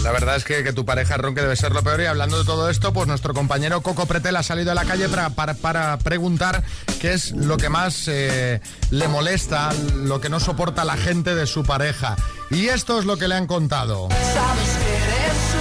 La 0.01 0.11
verdad 0.11 0.37
es 0.37 0.45
que 0.45 0.65
que 0.65 0.73
tu 0.73 0.85
pareja 0.85 1.17
ronque 1.17 1.41
debe 1.43 1.55
ser 1.55 1.73
lo 1.73 1.83
peor. 1.83 2.01
Y 2.01 2.07
hablando 2.07 2.39
de 2.39 2.45
todo 2.45 2.69
esto, 2.69 2.93
pues 2.93 3.07
nuestro 3.07 3.33
compañero 3.35 3.81
Coco 3.83 4.07
Pretel 4.07 4.35
ha 4.37 4.43
salido 4.43 4.73
a 4.73 4.75
la 4.75 4.85
calle 4.85 5.09
para, 5.09 5.31
para, 5.31 5.55
para 5.55 5.99
preguntar 5.99 6.63
qué 7.01 7.13
es 7.13 7.31
lo 7.33 7.57
que 7.59 7.69
más 7.69 8.09
eh, 8.09 8.61
le 8.91 9.09
molesta, 9.09 9.71
lo 9.97 10.21
que 10.21 10.29
no 10.31 10.41
soporta 10.41 10.85
la 10.85 10.97
gente 10.97 11.35
de 11.37 11.47
su 11.47 11.63
pareja. 11.63 12.17
Y 12.51 12.67
esto 12.69 12.99
es 12.99 13.05
lo 13.05 13.17
que 13.19 13.29
le 13.29 13.37
han 13.37 13.47
contado. 13.47 14.09
Sabes 14.11 14.71
que 14.83 14.97
eres. 14.97 15.52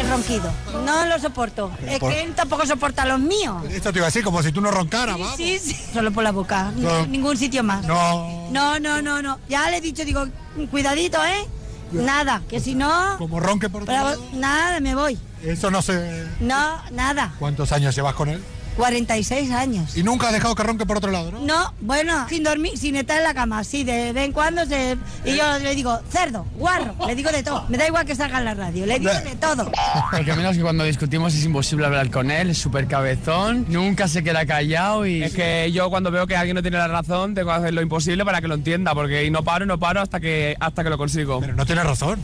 El 0.00 0.08
ronquido. 0.08 0.52
No 0.84 1.06
lo 1.06 1.18
soporto. 1.18 1.70
Es 1.86 1.98
por- 1.98 2.10
que 2.12 2.22
él 2.22 2.34
tampoco 2.34 2.66
soporta 2.66 3.04
los 3.04 3.18
míos. 3.20 3.62
Esto 3.70 3.92
te 3.92 3.98
iba 3.98 4.06
a 4.06 4.08
decir 4.10 4.24
como 4.24 4.42
si 4.42 4.52
tú 4.52 4.60
no 4.60 4.70
roncaras, 4.70 5.18
vamos. 5.18 5.36
Sí, 5.36 5.58
sí. 5.58 5.76
Solo 5.92 6.10
por 6.12 6.24
la 6.24 6.32
boca. 6.32 6.72
No. 6.76 7.06
Ningún 7.06 7.36
sitio 7.36 7.62
más. 7.62 7.84
No. 7.86 8.48
No, 8.50 8.78
no, 8.80 9.02
no, 9.02 9.20
no. 9.22 9.38
Ya 9.48 9.68
le 9.70 9.78
he 9.78 9.80
dicho, 9.80 10.04
digo, 10.04 10.26
cuidadito, 10.70 11.22
¿eh? 11.24 11.46
Nada, 11.92 12.42
que 12.48 12.60
si 12.60 12.74
no... 12.76 13.16
Como 13.18 13.40
ronque 13.40 13.68
por 13.68 13.84
Pero-. 13.84 14.16
Nada, 14.32 14.78
me 14.80 14.94
voy. 14.94 15.18
Eso 15.42 15.70
no 15.70 15.82
sé. 15.82 16.24
No, 16.38 16.80
nada. 16.92 17.34
¿Cuántos 17.38 17.72
años 17.72 17.94
llevas 17.96 18.14
con 18.14 18.28
él? 18.28 18.42
46 18.76 19.50
años. 19.50 19.96
Y 19.96 20.02
nunca 20.02 20.28
has 20.28 20.32
dejado 20.32 20.54
que 20.54 20.62
ronque 20.62 20.86
por 20.86 20.96
otro 20.96 21.10
lado, 21.10 21.30
¿no? 21.32 21.40
No, 21.40 21.74
bueno, 21.80 22.26
sin 22.28 22.42
dormir, 22.42 22.76
sin 22.76 22.96
estar 22.96 23.18
en 23.18 23.24
la 23.24 23.34
cama, 23.34 23.64
sí, 23.64 23.84
de 23.84 24.12
vez 24.12 24.24
en 24.24 24.32
cuando 24.32 24.64
se... 24.66 24.96
Y 25.24 25.36
yo 25.36 25.58
le 25.58 25.74
digo, 25.74 25.98
cerdo, 26.10 26.46
guarro, 26.56 26.94
le 27.06 27.14
digo 27.14 27.30
de 27.30 27.42
todo. 27.42 27.64
Me 27.68 27.76
da 27.78 27.86
igual 27.86 28.04
que 28.04 28.14
salga 28.14 28.38
en 28.38 28.44
la 28.44 28.54
radio, 28.54 28.86
le 28.86 28.98
digo 28.98 29.12
de 29.12 29.36
todo. 29.36 29.70
Porque 30.10 30.34
menos 30.34 30.56
que 30.56 30.62
cuando 30.62 30.84
discutimos 30.84 31.34
es 31.34 31.44
imposible 31.44 31.86
hablar 31.86 32.10
con 32.10 32.30
él, 32.30 32.50
es 32.50 32.58
súper 32.58 32.86
cabezón, 32.86 33.66
nunca 33.68 34.08
se 34.08 34.22
queda 34.22 34.46
callado 34.46 35.06
y... 35.06 35.22
Es 35.22 35.34
que 35.34 35.70
yo 35.72 35.90
cuando 35.90 36.10
veo 36.10 36.26
que 36.26 36.36
alguien 36.36 36.54
no 36.54 36.62
tiene 36.62 36.78
la 36.78 36.88
razón, 36.88 37.34
tengo 37.34 37.50
que 37.50 37.56
hacer 37.56 37.74
lo 37.74 37.82
imposible 37.82 38.24
para 38.24 38.40
que 38.40 38.48
lo 38.48 38.54
entienda, 38.54 38.94
porque 38.94 39.24
y 39.24 39.30
no 39.30 39.42
paro, 39.42 39.66
no 39.66 39.78
paro 39.78 40.00
hasta 40.00 40.20
que 40.20 40.56
hasta 40.60 40.82
que 40.82 40.90
lo 40.90 40.98
consigo. 40.98 41.40
Pero 41.40 41.54
no 41.54 41.66
tiene 41.66 41.82
razón. 41.82 42.20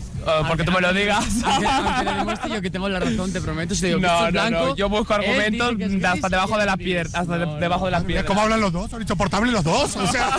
porque 0.49 0.65
tú 0.65 0.73
me 0.73 0.81
lo 0.81 0.93
digas. 0.93 1.25
Aunque, 1.45 1.67
aunque 1.67 2.05
le 2.05 2.15
demuestre 2.15 2.51
yo 2.51 2.63
que 2.63 2.71
tengo 2.71 2.89
la 2.89 3.01
razón, 3.01 3.33
te 3.33 3.41
prometo, 3.41 3.75
si 3.75 3.83
te 3.83 3.87
digo 3.89 4.01
No, 4.01 4.25
no, 4.27 4.33
blanco, 4.33 4.67
no, 4.67 4.77
yo 4.77 4.89
busco 4.89 5.15
argumentos 5.15 5.75
hasta 6.05 6.29
debajo 6.37 6.59
de 6.59 6.67
las 6.67 6.77
piedras, 6.77 7.15
hasta 7.15 7.39
de- 7.39 7.47
debajo 7.61 7.85
de 7.87 7.91
las 7.91 8.05
piedras. 8.05 8.27
¿Cómo 8.27 8.41
hablan 8.43 8.61
los 8.61 8.73
dos? 8.73 8.91
Son 8.91 9.01
insoportables 9.03 9.53
los 9.53 9.65
dos. 9.65 9.97
O 9.97 10.07
sea. 10.07 10.31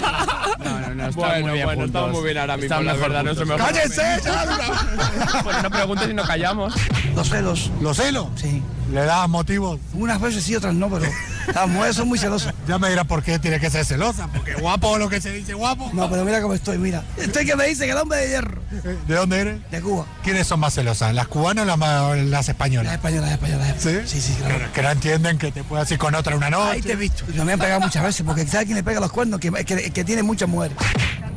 No, 0.64 0.80
no, 0.80 0.96
no, 0.96 1.08
estamos 1.10 1.16
Bueno, 1.16 1.42
muy 1.48 1.52
bien 1.54 1.66
bueno, 1.66 1.82
juntos. 1.82 1.86
estamos 1.88 2.12
muy 2.12 2.24
bien 2.24 2.38
ahora 2.38 2.58
mismo, 2.58 2.76
Estamos 2.76 2.86
la 2.86 2.94
verdad, 2.94 3.24
mejor 3.24 3.58
¡Cállense! 3.58 4.02
ya! 4.24 5.42
Bueno, 5.44 5.62
no 5.64 5.70
preguntes 5.70 6.10
y 6.10 6.14
no 6.14 6.24
callamos. 6.24 6.74
Los 7.16 7.30
celos. 7.30 7.72
¿Los 7.82 7.98
celos? 7.98 8.28
Sí. 8.36 8.62
¿Le 8.92 9.02
das 9.04 9.28
motivos? 9.30 9.80
Unas 9.94 10.20
veces 10.22 10.44
sí, 10.44 10.56
otras 10.56 10.74
no, 10.74 10.90
pero 10.90 11.06
las 11.54 11.68
mujeres 11.68 11.96
son 11.96 12.08
muy 12.08 12.18
celosas. 12.18 12.54
Ya 12.68 12.78
me 12.78 12.90
dirás 12.90 13.06
por 13.06 13.24
qué 13.24 13.40
tiene 13.40 13.60
que 13.60 13.70
ser 13.70 13.86
celosa. 13.86 14.28
Porque 14.28 14.54
guapo 14.56 14.98
lo 14.98 15.10
que 15.10 15.22
se 15.22 15.32
dice 15.32 15.54
guapo. 15.54 15.90
No, 15.94 16.10
pero 16.10 16.24
mira 16.26 16.42
cómo 16.42 16.54
estoy, 16.54 16.78
mira. 16.78 17.04
Estoy 17.18 17.46
que 17.46 17.56
me 17.56 17.66
dice 17.68 17.86
que 17.86 17.92
el 17.92 17.98
hombre 17.98 18.20
de 18.20 18.30
hierro. 18.30 18.62
¿De 19.08 19.16
dónde 19.16 19.40
eres? 19.40 19.72
De 19.72 19.82
Cuba. 19.82 20.06
¿Quiénes 20.24 20.48
son 20.48 20.60
más 20.60 20.74
celosas? 20.74 21.14
¿Las 21.14 21.28
cubanas 21.28 21.64
o 21.64 21.68
las, 21.68 21.78
ma- 21.78 22.16
las 22.16 22.50
españolas? 22.50 22.86
Las 22.88 22.96
españolas, 22.96 23.30
las 23.30 23.34
españolas. 23.40 23.76
¿Sí? 23.80 23.98
Sí, 24.06 24.22
sí, 24.22 24.34
claro. 24.40 24.58
Que, 24.66 24.72
que 24.72 24.82
no 24.82 24.90
entienden 24.92 25.38
que 25.38 25.52
te 25.52 25.64
puedas 25.64 25.90
ir 25.92 25.98
con 25.98 26.14
otra 26.16 26.36
una 26.36 26.50
noche. 26.50 26.72
Ahí 26.72 26.82
te 26.82 26.94
he 26.94 26.96
visto. 26.96 27.24
Y 27.34 27.40
me 27.42 27.54
han 27.54 27.60
pegado 27.60 27.80
muchas 27.82 28.04
veces, 28.04 28.26
porque 28.26 28.46
¿sabes 28.48 28.66
quién 28.66 28.78
le 28.78 28.84
pega 28.84 29.00
los 29.00 29.12
cuernos? 29.12 29.40
Que, 29.40 29.52
que, 29.52 29.92
que 29.92 30.04
tiene 30.04 30.24
muchas 30.24 30.50
mujeres. 30.50 30.78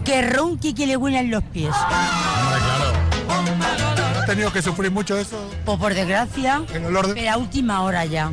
Que 0.05 0.23
ronque 0.23 0.69
y 0.69 0.75
que 0.75 0.87
le 0.87 0.97
huelan 0.97 1.31
los 1.31 1.43
pies. 1.45 1.75
¿Has 4.19 4.27
tenido 4.27 4.53
que 4.53 4.63
sufrir 4.63 4.91
mucho 4.91 5.19
eso? 5.19 5.51
Pues 5.65 5.79
por 5.79 5.95
desgracia, 5.95 6.63
El 6.73 6.85
olor 6.87 7.09
de- 7.09 7.15
pero 7.15 7.31
a 7.33 7.37
última 7.37 7.83
hora 7.83 8.05
ya. 8.05 8.31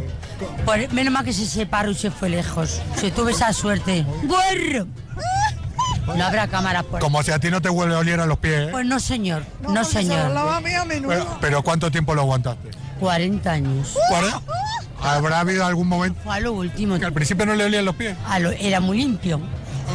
Por- 0.66 0.94
menos 0.94 1.14
mal 1.14 1.24
que 1.26 1.34
se 1.34 1.46
separó 1.46 1.92
y 1.92 1.96
se 1.96 2.12
fue 2.12 2.30
lejos. 2.30 2.82
Se 2.96 3.12
tuve 3.12 3.32
esa 3.32 3.52
suerte. 3.54 4.06
¡Guarro! 4.24 4.88
No 6.16 6.26
habrá 6.26 6.48
cámaras 6.48 6.84
por 6.86 7.00
Como 7.02 7.22
si 7.22 7.32
a 7.32 7.40
ti 7.40 7.50
no 7.52 7.62
te 7.62 7.70
huele 7.70 7.94
a 7.96 8.00
oliera 8.00 8.26
los 8.26 8.38
pies. 8.38 8.68
¿eh? 8.68 8.70
Pues 8.72 8.86
no, 8.86 9.00
señor. 9.00 9.44
No, 9.62 9.84
señor. 9.84 10.32
Pero, 11.08 11.38
pero 11.42 11.64
¿cuánto 11.64 11.92
tiempo 11.92 12.16
lo 12.16 12.22
aguantaste? 12.22 12.70
40 13.00 13.52
años. 13.52 13.98
¿40? 14.10 14.42
¿Habrá 15.02 15.42
habido 15.42 15.66
algún 15.66 15.88
momento? 15.88 16.20
Fue 16.24 16.36
a 16.36 16.40
lo 16.40 16.54
último. 16.54 16.98
Que 16.98 17.06
al 17.06 17.14
principio 17.14 17.46
no 17.46 17.56
le 17.56 17.66
olían 17.66 17.84
los 17.86 17.96
pies. 17.96 18.16
A 18.28 18.40
lo- 18.40 18.52
era 18.52 18.80
muy 18.80 18.98
limpio. 18.98 19.42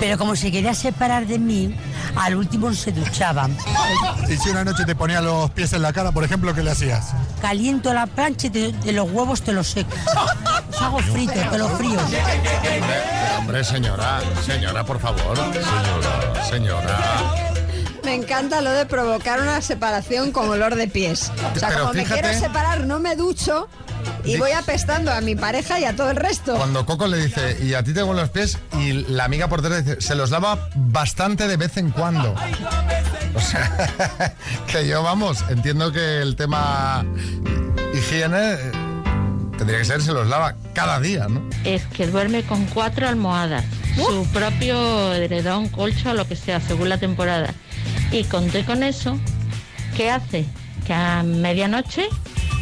Pero 0.02 0.18
como 0.18 0.34
se 0.34 0.50
quería 0.50 0.74
separar 0.74 1.28
de 1.28 1.38
mí, 1.38 1.76
al 2.16 2.34
último 2.34 2.72
se 2.74 2.90
duchaba. 2.90 3.48
Y 4.28 4.36
si 4.36 4.48
una 4.50 4.64
noche 4.64 4.84
te 4.84 4.96
ponía 4.96 5.20
los 5.20 5.48
pies 5.52 5.72
en 5.74 5.82
la 5.82 5.92
cara, 5.92 6.10
por 6.10 6.24
ejemplo, 6.24 6.52
¿qué 6.52 6.60
le 6.64 6.72
hacías? 6.72 7.12
Caliento 7.40 7.94
la 7.94 8.08
plancha 8.08 8.48
y 8.48 8.50
de, 8.50 8.72
de 8.72 8.90
los 8.92 9.08
huevos 9.12 9.42
te 9.42 9.52
los 9.52 9.68
seco. 9.68 9.90
Los 10.72 10.82
hago 10.82 10.98
fritos, 10.98 11.48
te 11.48 11.56
los 11.56 11.70
frío. 11.78 12.00
Hombre, 13.38 13.62
señora, 13.62 14.20
señora, 14.44 14.84
por 14.84 14.98
favor. 14.98 15.36
Señora, 15.36 16.44
señora. 16.50 16.98
Me 18.04 18.16
encanta 18.16 18.60
lo 18.60 18.72
de 18.72 18.84
provocar 18.84 19.40
una 19.40 19.60
separación 19.62 20.32
con 20.32 20.50
olor 20.50 20.74
de 20.74 20.88
pies. 20.88 21.30
O 21.54 21.58
sea, 21.60 21.68
Pero 21.68 21.80
como 21.82 21.92
me 21.94 22.02
fíjate- 22.02 22.20
quiero 22.22 22.38
separar, 22.40 22.84
no 22.88 22.98
me 22.98 23.14
ducho 23.14 23.68
y 24.24 24.36
voy 24.36 24.52
apestando 24.52 25.12
a 25.12 25.20
mi 25.20 25.34
pareja 25.34 25.80
y 25.80 25.84
a 25.84 25.96
todo 25.96 26.10
el 26.10 26.16
resto. 26.16 26.56
Cuando 26.56 26.86
Coco 26.86 27.06
le 27.06 27.18
dice, 27.18 27.58
y 27.62 27.74
a 27.74 27.82
ti 27.82 27.92
te 27.92 28.00
los 28.00 28.30
pies, 28.30 28.58
y 28.78 28.92
la 28.92 29.24
amiga 29.24 29.48
por 29.48 29.62
detrás 29.62 29.84
dice, 29.84 30.00
se 30.00 30.14
los 30.14 30.30
lava 30.30 30.68
bastante 30.74 31.48
de 31.48 31.56
vez 31.56 31.76
en 31.76 31.90
cuando. 31.90 32.34
O 33.34 33.40
sea, 33.40 34.34
que 34.66 34.86
yo, 34.86 35.02
vamos, 35.02 35.44
entiendo 35.48 35.92
que 35.92 36.20
el 36.20 36.36
tema 36.36 37.04
higiene 37.94 38.54
eh, 38.54 38.72
tendría 39.56 39.78
que 39.78 39.84
ser, 39.84 40.02
se 40.02 40.12
los 40.12 40.26
lava 40.26 40.54
cada 40.74 41.00
día, 41.00 41.26
¿no? 41.28 41.42
es 41.64 41.84
que 41.86 42.06
duerme 42.06 42.42
con 42.42 42.66
cuatro 42.66 43.08
almohadas, 43.08 43.64
su 43.96 44.26
propio 44.32 45.14
edredón, 45.14 45.68
colcha 45.68 46.12
o 46.12 46.14
lo 46.14 46.26
que 46.26 46.36
sea, 46.36 46.60
según 46.60 46.88
la 46.88 46.98
temporada. 46.98 47.52
Y 48.10 48.24
conté 48.24 48.64
con 48.64 48.82
eso, 48.82 49.18
¿qué 49.96 50.10
hace? 50.10 50.44
Que 50.86 50.92
a 50.92 51.22
medianoche 51.22 52.08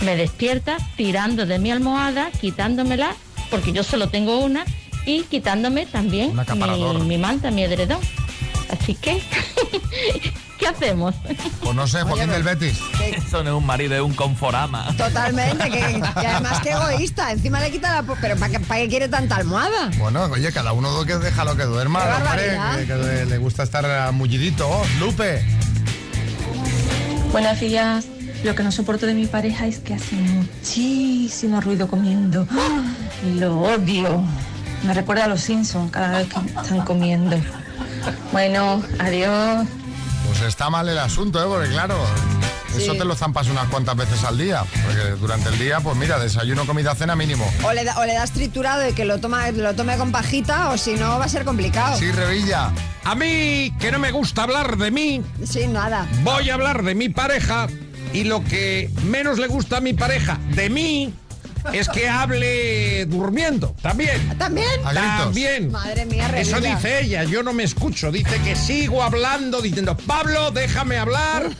me 0.02 0.16
despierta 0.16 0.76
tirando 0.96 1.46
de 1.46 1.58
mi 1.58 1.70
almohada, 1.70 2.30
quitándomela, 2.40 3.14
porque 3.50 3.72
yo 3.72 3.82
solo 3.82 4.08
tengo 4.08 4.38
una, 4.38 4.64
y 5.06 5.22
quitándome 5.22 5.86
también 5.86 6.32
mi, 6.54 7.04
mi 7.04 7.18
manta, 7.18 7.50
mi 7.50 7.62
edredón. 7.64 7.98
Así 8.70 8.94
que, 8.94 9.20
¿qué 10.58 10.66
hacemos? 10.68 11.14
Pues 11.62 11.74
no 11.74 11.86
sé, 11.88 12.02
Joaquín 12.02 12.30
del 12.30 12.44
Betis. 12.44 12.78
Eso 13.16 13.42
no 13.42 13.50
es 13.50 13.56
un 13.56 13.66
marido, 13.66 13.94
es 13.96 14.00
un 14.02 14.14
conforama. 14.14 14.94
Totalmente, 14.96 15.64
que, 15.70 16.00
que 16.20 16.26
además 16.26 16.60
que 16.60 16.70
egoísta. 16.70 17.32
Encima 17.32 17.58
le 17.60 17.72
quita 17.72 17.92
la... 17.92 18.02
po- 18.04 18.16
Pero 18.20 18.36
¿para 18.36 18.52
qué, 18.52 18.60
para 18.60 18.80
qué 18.82 18.88
quiere 18.88 19.08
tanta 19.08 19.36
almohada? 19.36 19.90
Bueno, 19.98 20.22
oye, 20.26 20.52
cada 20.52 20.72
uno 20.72 21.04
que 21.04 21.16
deja 21.18 21.44
lo 21.44 21.56
que 21.56 21.64
duerma, 21.64 22.00
Qué 22.04 22.12
hombre, 22.22 22.58
que, 22.78 22.86
que 22.86 22.94
le- 22.94 23.26
le 23.26 23.38
gusta 23.38 23.64
estar 23.64 24.12
mullidito. 24.12 24.70
Lupe. 25.00 25.44
Buenos 27.32 27.58
días. 27.58 28.06
Lo 28.44 28.54
que 28.54 28.62
no 28.62 28.72
soporto 28.72 29.06
de 29.06 29.14
mi 29.14 29.26
pareja 29.26 29.66
es 29.66 29.78
que 29.78 29.94
hace 29.94 30.16
muchísimo 30.16 31.60
ruido 31.60 31.88
comiendo. 31.88 32.46
Lo 33.36 33.60
odio. 33.60 34.22
Me 34.82 34.94
recuerda 34.94 35.24
a 35.24 35.28
los 35.28 35.42
Simpsons 35.42 35.90
cada 35.90 36.18
vez 36.18 36.28
que 36.28 36.40
están 36.60 36.80
comiendo. 36.86 37.36
Bueno, 38.32 38.82
adiós. 38.98 39.66
Pues 40.26 40.40
está 40.42 40.70
mal 40.70 40.88
el 40.88 40.98
asunto, 40.98 41.38
¿eh? 41.42 41.46
Porque 41.46 41.68
claro, 41.68 41.96
eso 42.74 42.94
te 42.94 43.04
lo 43.04 43.14
zampas 43.14 43.48
unas 43.48 43.68
cuantas 43.68 43.94
veces 43.96 44.24
al 44.24 44.38
día. 44.38 44.64
Porque 44.86 45.02
durante 45.20 45.50
el 45.50 45.58
día, 45.58 45.80
pues 45.80 45.96
mira, 45.98 46.18
desayuno, 46.18 46.64
comida, 46.64 46.94
cena 46.94 47.14
mínimo. 47.14 47.44
O 47.62 47.72
le, 47.74 47.84
da- 47.84 47.98
o 47.98 48.06
le 48.06 48.14
das 48.14 48.30
triturado 48.30 48.88
y 48.88 48.94
que 48.94 49.04
lo, 49.04 49.18
toma, 49.18 49.50
lo 49.50 49.74
tome 49.74 49.98
con 49.98 50.12
pajita, 50.12 50.70
o 50.70 50.78
si 50.78 50.94
no 50.94 51.18
va 51.18 51.26
a 51.26 51.28
ser 51.28 51.44
complicado. 51.44 51.98
Sí, 51.98 52.10
Revilla. 52.10 52.70
A 53.04 53.14
mí, 53.14 53.74
que 53.78 53.92
no 53.92 53.98
me 53.98 54.12
gusta 54.12 54.44
hablar 54.44 54.78
de 54.78 54.90
mí, 54.90 55.20
Sí, 55.44 55.66
nada. 55.66 56.06
voy 56.22 56.48
a 56.48 56.54
hablar 56.54 56.82
de 56.84 56.94
mi 56.94 57.08
pareja 57.10 57.66
y 58.12 58.24
lo 58.24 58.42
que 58.44 58.90
menos 59.04 59.38
le 59.38 59.46
gusta 59.46 59.78
a 59.78 59.80
mi 59.80 59.92
pareja 59.94 60.38
de 60.54 60.70
mí 60.70 61.14
es 61.72 61.88
que 61.88 62.08
hable 62.08 63.06
durmiendo. 63.06 63.74
También. 63.82 64.38
¿También? 64.38 64.68
También. 64.82 65.70
Madre 65.70 66.06
mía, 66.06 66.30
Eso 66.36 66.60
dice 66.60 67.02
ella, 67.02 67.24
yo 67.24 67.42
no 67.42 67.52
me 67.52 67.64
escucho. 67.64 68.10
Dice 68.10 68.40
que 68.42 68.56
sigo 68.56 69.02
hablando, 69.02 69.60
diciendo, 69.60 69.96
Pablo, 69.96 70.50
déjame 70.50 70.98
hablar. 70.98 71.50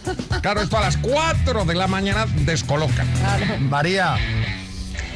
Claro, 0.41 0.63
esto 0.63 0.79
a 0.79 0.81
las 0.81 0.97
4 0.97 1.65
de 1.65 1.75
la 1.75 1.87
mañana 1.87 2.27
descoloca. 2.45 3.05
María. 3.61 4.17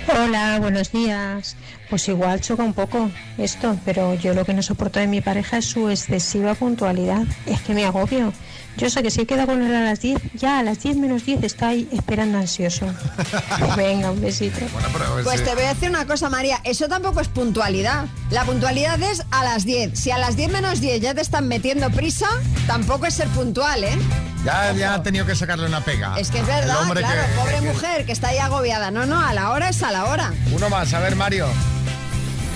Hola, 0.06 0.58
buenos 0.60 0.92
días. 0.92 1.56
Pues 1.88 2.08
igual 2.08 2.40
choca 2.40 2.62
un 2.62 2.74
poco 2.74 3.10
esto, 3.38 3.78
pero 3.84 4.14
yo 4.14 4.34
lo 4.34 4.44
que 4.44 4.52
no 4.52 4.62
soporto 4.62 5.00
de 5.00 5.06
mi 5.06 5.20
pareja 5.22 5.58
es 5.58 5.66
su 5.66 5.88
excesiva 5.88 6.54
puntualidad. 6.54 7.24
Es 7.46 7.60
que 7.62 7.74
me 7.74 7.84
agobio. 7.86 8.32
Yo 8.76 8.90
sé 8.90 9.02
que 9.02 9.10
si 9.10 9.20
he 9.22 9.26
quedado 9.26 9.46
con 9.48 9.62
él 9.62 9.74
a 9.74 9.80
las 9.82 10.00
10, 10.00 10.20
ya 10.34 10.58
a 10.58 10.62
las 10.62 10.82
10 10.82 10.96
menos 10.96 11.24
10 11.24 11.44
está 11.44 11.68
ahí 11.68 11.88
esperando 11.92 12.38
ansioso. 12.38 12.86
Venga, 13.76 14.10
un 14.10 14.20
besito. 14.20 14.58
Bueno, 14.72 14.88
ver 15.14 15.24
Pues 15.24 15.44
te 15.44 15.54
voy 15.54 15.64
a 15.64 15.68
decir 15.74 15.88
una 15.90 16.06
cosa, 16.06 16.28
María. 16.28 16.60
Eso 16.64 16.88
tampoco 16.88 17.20
es 17.20 17.28
puntualidad. 17.28 18.06
La 18.30 18.44
puntualidad 18.44 19.00
es 19.02 19.22
a 19.30 19.44
las 19.44 19.64
10. 19.64 19.98
Si 19.98 20.10
a 20.10 20.18
las 20.18 20.36
10 20.36 20.50
menos 20.50 20.80
10 20.80 21.00
ya 21.00 21.14
te 21.14 21.20
están 21.20 21.46
metiendo 21.48 21.88
prisa, 21.90 22.26
tampoco 22.66 23.06
es 23.06 23.14
ser 23.14 23.28
puntual, 23.28 23.84
¿eh? 23.84 23.96
Ya, 24.44 24.72
ya 24.72 24.94
ha 24.94 25.02
tenido 25.02 25.24
que 25.24 25.34
sacarle 25.34 25.66
una 25.66 25.80
pega. 25.80 26.18
Es 26.18 26.30
que 26.30 26.40
es 26.40 26.46
verdad, 26.46 26.82
hombre 26.82 27.00
claro. 27.00 27.22
que- 27.22 27.40
pobre 27.40 27.54
que- 27.60 27.72
mujer 27.72 28.06
que 28.06 28.12
está 28.12 28.28
ahí 28.28 28.38
agobiada. 28.38 28.90
No, 28.90 29.06
no, 29.06 29.24
a 29.24 29.32
la 29.32 29.50
hora 29.50 29.68
es 29.70 29.82
a 29.82 29.90
la 29.92 30.04
hora. 30.06 30.34
Uno 30.52 30.68
más, 30.68 30.92
a 30.92 30.98
ver, 31.00 31.16
Mario. 31.16 31.46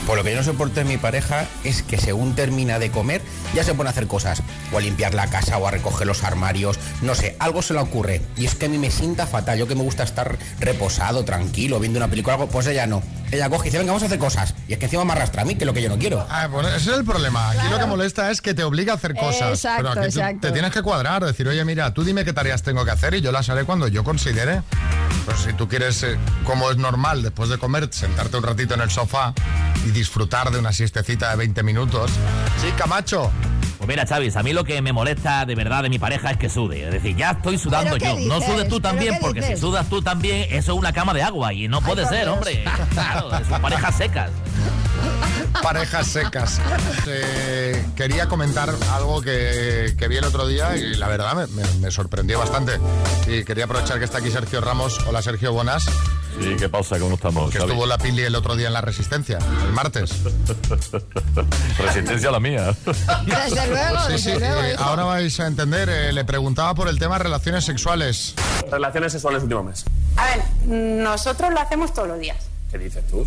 Pues 0.08 0.16
lo 0.16 0.24
que 0.24 0.30
yo 0.30 0.38
no 0.38 0.42
soporto 0.42 0.76
de 0.76 0.84
mi 0.84 0.96
pareja 0.96 1.46
es 1.64 1.82
que 1.82 1.98
según 1.98 2.34
termina 2.34 2.78
de 2.78 2.90
comer 2.90 3.20
ya 3.54 3.62
se 3.62 3.74
pone 3.74 3.90
a 3.90 3.92
hacer 3.92 4.06
cosas. 4.06 4.42
O 4.72 4.78
a 4.78 4.80
limpiar 4.80 5.12
la 5.12 5.28
casa 5.28 5.58
o 5.58 5.68
a 5.68 5.70
recoger 5.70 6.06
los 6.06 6.24
armarios. 6.24 6.78
No 7.02 7.14
sé, 7.14 7.36
algo 7.38 7.60
se 7.60 7.74
le 7.74 7.80
ocurre. 7.80 8.22
Y 8.34 8.46
es 8.46 8.54
que 8.54 8.64
a 8.64 8.68
mí 8.70 8.78
me 8.78 8.90
sienta 8.90 9.26
fatal. 9.26 9.58
Yo 9.58 9.68
que 9.68 9.74
me 9.74 9.82
gusta 9.82 10.04
estar 10.04 10.38
reposado, 10.60 11.26
tranquilo, 11.26 11.78
viendo 11.78 11.98
una 11.98 12.08
película 12.08 12.36
o 12.36 12.40
algo, 12.40 12.50
pues 12.50 12.66
ella 12.68 12.86
no. 12.86 13.02
Ella 13.30 13.50
coge 13.50 13.64
y 13.64 13.70
dice, 13.70 13.76
venga, 13.76 13.92
vamos 13.92 14.02
a 14.02 14.06
hacer 14.06 14.18
cosas. 14.18 14.54
Y 14.66 14.72
es 14.72 14.78
que 14.78 14.86
encima 14.86 15.04
me 15.04 15.12
arrastra 15.12 15.42
a 15.42 15.44
mí, 15.44 15.56
que 15.56 15.64
es 15.64 15.66
lo 15.66 15.74
que 15.74 15.82
yo 15.82 15.90
no 15.90 15.98
quiero. 15.98 16.26
Ah, 16.30 16.46
bueno, 16.46 16.70
ese 16.70 16.90
es 16.90 16.96
el 16.96 17.04
problema. 17.04 17.50
Aquí 17.50 17.68
lo 17.68 17.78
que 17.78 17.84
molesta 17.84 18.30
es 18.30 18.40
que 18.40 18.54
te 18.54 18.64
obliga 18.64 18.94
a 18.94 18.96
hacer 18.96 19.14
cosas. 19.14 19.50
Exacto, 19.50 19.76
pero 19.76 19.88
aquí 19.90 20.00
tú 20.14 20.20
exacto. 20.20 20.46
te 20.46 20.52
tienes 20.54 20.72
que 20.72 20.80
cuadrar, 20.80 21.22
decir, 21.22 21.46
oye, 21.48 21.62
mira, 21.66 21.92
tú 21.92 22.02
dime 22.02 22.24
qué 22.24 22.32
tareas 22.32 22.62
tengo 22.62 22.82
que 22.86 22.92
hacer 22.92 23.12
y 23.12 23.20
yo 23.20 23.30
las 23.30 23.50
haré 23.50 23.64
cuando 23.64 23.88
yo 23.88 24.04
considere. 24.04 24.62
Pues 25.26 25.40
si 25.40 25.52
tú 25.52 25.68
quieres, 25.68 26.02
eh, 26.02 26.16
como 26.44 26.70
es 26.70 26.78
normal, 26.78 27.22
después 27.22 27.50
de 27.50 27.58
comer, 27.58 27.90
sentarte 27.92 28.38
un 28.38 28.44
ratito 28.44 28.72
en 28.72 28.80
el 28.80 28.90
sofá 28.90 29.34
y 29.84 29.90
disfrutar 29.98 30.50
de 30.50 30.58
una 30.58 30.72
siestecita 30.72 31.30
de 31.30 31.36
20 31.36 31.62
minutos. 31.62 32.10
Sí, 32.60 32.68
Camacho. 32.76 33.30
Pues 33.78 33.86
mira, 33.88 34.04
Chavis, 34.04 34.34
a 34.36 34.42
mí 34.42 34.52
lo 34.52 34.64
que 34.64 34.82
me 34.82 34.92
molesta 34.92 35.44
de 35.46 35.54
verdad 35.54 35.84
de 35.84 35.88
mi 35.88 35.98
pareja 36.00 36.32
es 36.32 36.36
que 36.36 36.48
sude. 36.48 36.84
Es 36.86 36.90
decir, 36.92 37.16
ya 37.16 37.30
estoy 37.32 37.58
sudando 37.58 37.96
¿Pero 37.96 38.16
qué 38.16 38.22
yo. 38.24 38.28
No 38.28 38.40
sudes 38.40 38.64
tú 38.68 38.80
¿Pero 38.80 38.80
también, 38.80 39.18
porque 39.20 39.40
dices? 39.40 39.56
si 39.58 39.60
sudas 39.60 39.88
tú 39.88 40.02
también, 40.02 40.46
eso 40.50 40.72
es 40.72 40.78
una 40.78 40.92
cama 40.92 41.14
de 41.14 41.22
agua 41.22 41.52
y 41.52 41.68
no 41.68 41.80
puede 41.80 42.04
ser, 42.06 42.24
Dios. 42.24 42.34
hombre. 42.36 42.64
Claro, 42.94 43.30
son 43.48 43.62
parejas 43.62 43.96
secas. 43.96 44.30
Parejas 45.62 46.06
secas. 46.08 46.60
Eh, 47.06 47.84
quería 47.96 48.26
comentar 48.28 48.68
algo 48.92 49.20
que, 49.22 49.94
que 49.98 50.08
vi 50.08 50.16
el 50.16 50.24
otro 50.24 50.46
día 50.46 50.76
y 50.76 50.94
la 50.96 51.06
verdad 51.08 51.34
me, 51.34 51.46
me- 51.62 51.68
me 51.80 51.90
sorprendió 51.90 52.38
bastante. 52.38 52.78
Y 53.26 53.44
quería 53.44 53.64
aprovechar 53.64 53.98
que 53.98 54.04
está 54.04 54.18
aquí 54.18 54.30
Sergio 54.30 54.60
Ramos. 54.60 54.98
Hola 55.06 55.22
Sergio, 55.22 55.52
buenas. 55.52 55.86
Sí, 56.40 56.54
¿qué 56.58 56.68
pasa? 56.68 56.98
¿Cómo 56.98 57.14
estamos? 57.16 57.50
Que 57.50 57.58
estuvo 57.58 57.84
la 57.86 57.98
Pili 57.98 58.22
el 58.22 58.34
otro 58.34 58.54
día 58.54 58.68
en 58.68 58.72
la 58.74 58.80
Resistencia, 58.80 59.38
el 59.64 59.72
martes. 59.72 60.10
Resistencia 61.78 62.30
la 62.30 62.40
mía. 62.40 62.74
Desde 63.26 63.66
luego, 63.68 63.98
Sí, 64.06 64.12
desde 64.12 64.18
sí, 64.34 64.38
luego. 64.38 64.62
eh, 64.62 64.76
ahora 64.78 65.04
vais 65.04 65.38
a 65.40 65.46
entender. 65.46 65.88
eh, 65.88 66.12
le 66.12 66.24
preguntaba 66.24 66.74
por 66.74 66.88
el 66.88 66.98
tema 66.98 67.18
de 67.18 67.24
relaciones 67.24 67.64
sexuales. 67.64 68.34
Relaciones 68.70 69.12
sexuales 69.12 69.42
último 69.42 69.62
mes. 69.64 69.84
A 70.16 70.24
ver, 70.26 70.42
nosotros 70.66 71.50
lo 71.52 71.60
hacemos 71.60 71.92
todos 71.92 72.08
los 72.08 72.18
días. 72.20 72.36
¿Qué 72.70 72.78
dices 72.78 73.06
tú? 73.08 73.26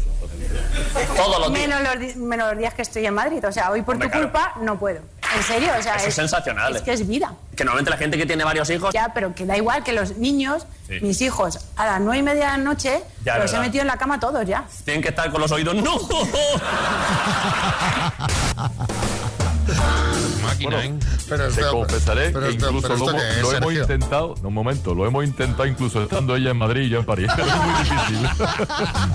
Todos 1.18 1.39
los 1.39 1.54
días. 1.54 1.68
Menos 1.68 1.82
los, 1.82 1.99
di- 1.99 2.16
menos 2.20 2.49
los 2.49 2.58
días 2.60 2.74
que 2.76 2.84
estoy 2.84 3.06
en 3.08 3.14
Madrid. 3.14 3.43
O 3.47 3.52
sea, 3.52 3.72
hoy 3.72 3.82
por 3.82 3.95
Hombre, 3.95 4.08
tu 4.08 4.12
claro. 4.12 4.28
culpa 4.32 4.54
no 4.62 4.78
puedo. 4.80 4.99
En 5.38 5.44
serio, 5.44 5.72
o 5.78 5.82
sea, 5.82 5.96
Eso 5.96 6.08
es 6.08 6.14
sensacional. 6.16 6.76
Es 6.76 6.82
que 6.82 6.94
es 6.94 7.08
vida. 7.08 7.34
Que 7.56 7.64
normalmente 7.64 7.92
la 7.92 7.98
gente 7.98 8.18
que 8.18 8.26
tiene 8.26 8.44
varios 8.44 8.70
hijos. 8.70 8.94
Ya, 8.94 9.12
pero 9.14 9.34
que 9.34 9.46
da 9.46 9.56
igual 9.58 9.84
que 9.84 9.94
los 9.94 10.18
niños, 10.18 10.66
Sí. 10.88 11.00
mis 11.02 11.22
hijos, 11.22 11.60
a 11.78 11.86
las 11.86 12.02
nueve 12.02 12.20
y 12.20 12.24
media 12.24 12.52
de 12.52 12.58
la 12.58 12.58
noche, 12.58 13.02
Ya, 13.24 13.38
los 13.38 13.54
he 13.54 13.60
metido 13.60 13.82
en 13.82 13.88
la 13.88 13.98
cama 13.98 14.20
todos 14.20 14.46
ya. 14.46 14.66
Tienen 14.84 15.02
que 15.02 15.10
estar 15.10 15.32
con 15.32 15.40
los 15.42 15.52
oídos. 15.52 15.76
¡No! 15.76 15.98
Máquina, 20.52 20.86
¿eh? 20.86 20.93
Pero 21.30 21.43
Te 21.49 21.62
esto- 21.62 21.72
confesaré 21.72 22.30
pero 22.32 22.47
que 22.47 22.54
incluso 22.54 22.88
lo, 22.89 22.95
hemos- 22.95 23.12
qué 23.14 23.30
es, 23.30 23.41
lo 23.41 23.52
hemos 23.52 23.62
Sergio. 23.70 23.82
intentado, 23.82 24.36
no, 24.41 24.47
un 24.49 24.54
momento, 24.54 24.93
lo 24.95 25.06
hemos 25.08 25.24
intentado 25.26 25.66
incluso 25.66 26.02
estando 26.04 26.36
ella 26.36 26.52
en 26.52 26.58
Madrid 26.58 26.82
y 26.84 26.89
yo 26.89 26.99
en 26.99 27.06
París. 27.06 27.28
Es 27.38 27.45
muy 27.56 27.74
difícil. 27.84 28.30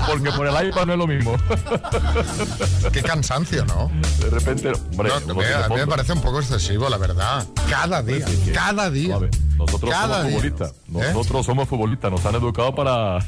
Porque 0.07 0.31
por 0.33 0.47
el 0.47 0.69
iPad 0.69 0.87
no 0.87 0.93
es 0.95 0.99
lo 0.99 1.07
mismo. 1.07 1.37
Qué 2.93 3.03
cansancio, 3.03 3.65
¿no? 3.67 3.91
De 4.21 4.31
repente, 4.31 4.73
hombre, 4.73 5.11
No, 5.27 5.35
me- 5.35 5.53
a 5.55 5.69
mí 5.69 5.77
me 5.77 5.87
parece 5.87 6.13
un 6.13 6.21
poco 6.23 6.41
excesivo, 6.41 6.89
la 6.89 6.97
verdad. 6.99 7.47
Cada 7.69 8.03
día, 8.03 8.27
cada 8.55 8.91
día. 8.91 9.17
A 9.17 9.19
ver, 9.19 9.31
nosotros 9.57 9.91
Cada 9.91 10.17
somos 10.19 10.33
futbolistas. 10.33 10.71
¿Eh? 10.71 11.13
Nosotros 11.15 11.47
somos 11.47 11.69
futbolistas. 11.69 12.11
Nos 12.11 12.25
han 12.27 12.35
educado 12.37 12.75
para. 12.75 13.21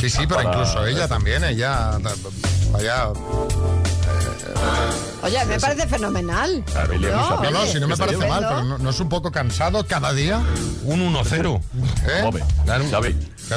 Sí, 0.00 0.10
sí, 0.10 0.18
pero 0.26 0.36
para- 0.42 0.50
incluso 0.52 0.86
ella 0.86 1.08
también, 1.08 1.44
ella. 1.44 1.98
Vaya. 2.72 3.08
Oye, 5.22 5.44
me 5.46 5.58
parece 5.58 5.86
fenomenal. 5.88 6.64
No, 7.00 7.50
no, 7.50 7.66
si 7.66 7.80
no 7.80 7.88
me 7.88 7.96
parece 7.96 8.26
mal, 8.28 8.46
pero 8.48 8.64
no, 8.64 8.78
no 8.78 8.90
es 8.90 9.00
un 9.00 9.08
poco 9.08 9.32
cansado 9.32 9.86
cada 9.86 10.12
día. 10.12 10.40
Un 10.84 11.00
1-0. 11.12 11.60
¿Eh? 12.06 12.30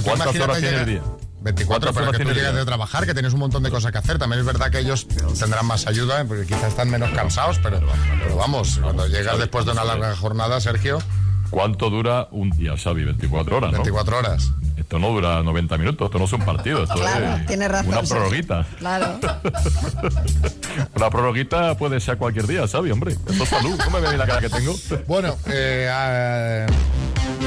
¿cuántas 0.04 0.36
horas 0.36 0.60
tiene 0.60 0.78
el 0.78 0.86
día? 0.86 1.02
24, 1.42 1.66
¿Cuántas 1.68 1.94
pero 1.94 2.10
horas 2.10 2.18
que 2.18 2.18
tú 2.18 2.18
tiene 2.18 2.32
el 2.32 2.36
llegas 2.38 2.52
día? 2.54 2.60
de 2.60 2.66
trabajar, 2.66 3.06
que 3.06 3.14
tienes 3.14 3.34
un 3.34 3.40
montón 3.40 3.64
de 3.64 3.70
cosas 3.70 3.92
que 3.92 3.98
hacer. 3.98 4.20
También 4.20 4.42
es 4.42 4.46
verdad 4.46 4.72
que 4.72 4.80
ellos 4.80 5.08
tendrán 5.40 5.66
más 5.66 5.88
ayuda, 5.88 6.24
porque 6.26 6.46
quizás 6.46 6.66
están 6.66 6.90
menos 6.90 7.12
cansados, 7.12 7.60
pero, 7.64 7.80
pero 8.22 8.36
vamos, 8.36 8.80
cuando 8.82 9.08
llegas 9.08 9.38
después 9.38 9.66
de 9.66 9.72
una 9.72 9.84
larga 9.86 10.16
jornada, 10.16 10.60
Sergio, 10.60 11.00
¿Cuánto 11.50 11.89
dura 11.89 12.28
un 12.32 12.50
día, 12.52 12.78
Xavi? 12.78 13.04
24 13.06 13.58
horas, 13.58 13.72
¿no? 13.72 13.78
24 13.78 14.18
horas. 14.18 14.52
Esto 14.78 15.00
no 15.00 15.10
dura 15.10 15.43
90 15.43 15.78
minutos, 15.78 16.06
esto 16.06 16.20
no 16.20 16.26
es 16.26 16.34
un 16.34 16.41
partido, 16.41 16.84
esto 16.84 16.95
Claro, 16.95 17.36
es 17.36 17.45
tienes 17.45 17.70
razón, 17.70 17.93
una 17.93 18.02
prorroguita. 18.02 18.66
Claro. 18.78 19.20
Una 20.95 21.10
prorroguita 21.10 21.76
puede 21.76 22.00
ser 22.00 22.18
cualquier 22.18 22.47
día, 22.47 22.68
Xavi, 22.68 22.91
hombre. 22.91 23.12
Esto 23.14 23.43
es 23.43 23.50
salud. 23.50 23.78
¿Cómo 23.84 24.00
me 24.00 24.10
ve 24.10 24.18
la 24.18 24.26
cara 24.26 24.39
que 24.39 24.50
tengo? 24.50 24.74
Bueno, 25.08 25.36
eh, 25.47 25.89
ah, 25.91 26.66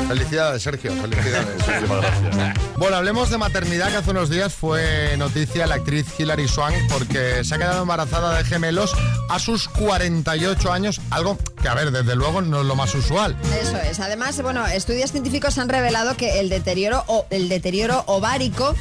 felicidades, 0.09 0.63
Sergio, 0.63 0.93
felicidades. 0.93 1.67
Muchísimas 1.67 2.01
gracias. 2.01 2.55
Bueno, 2.77 2.97
hablemos 2.97 3.31
de 3.31 3.39
maternidad, 3.39 3.91
que 3.91 3.97
hace 3.97 4.11
unos 4.11 4.29
días 4.29 4.53
fue 4.53 5.17
noticia 5.17 5.67
la 5.67 5.77
actriz 5.77 6.07
Hilary 6.19 6.49
Swank 6.49 6.75
porque 6.91 7.45
se 7.45 7.55
ha 7.55 7.59
quedado 7.59 7.83
embarazada 7.83 8.37
de 8.37 8.45
gemelos 8.45 8.95
a 9.29 9.39
sus 9.39 9.69
48 9.69 10.73
años, 10.73 11.01
algo 11.11 11.39
que, 11.61 11.69
a 11.69 11.75
ver, 11.75 11.91
desde 11.91 12.17
luego 12.17 12.43
no 12.43 12.61
es 12.61 12.67
lo 12.67 12.77
más 12.77 12.95
usual. 12.95 13.37
Eso 13.61 13.77
es. 13.77 14.01
Además, 14.01 14.41
bueno, 14.43 14.67
estudios 14.67 15.13
científicos 15.13 15.59
han 15.59 15.69
revelado 15.69 16.17
que 16.17 16.41
el 16.41 16.49
deterioro, 16.49 17.05
o, 17.07 17.27
el 17.31 17.49
deterioro 17.49 18.05
ovárico 18.07 18.75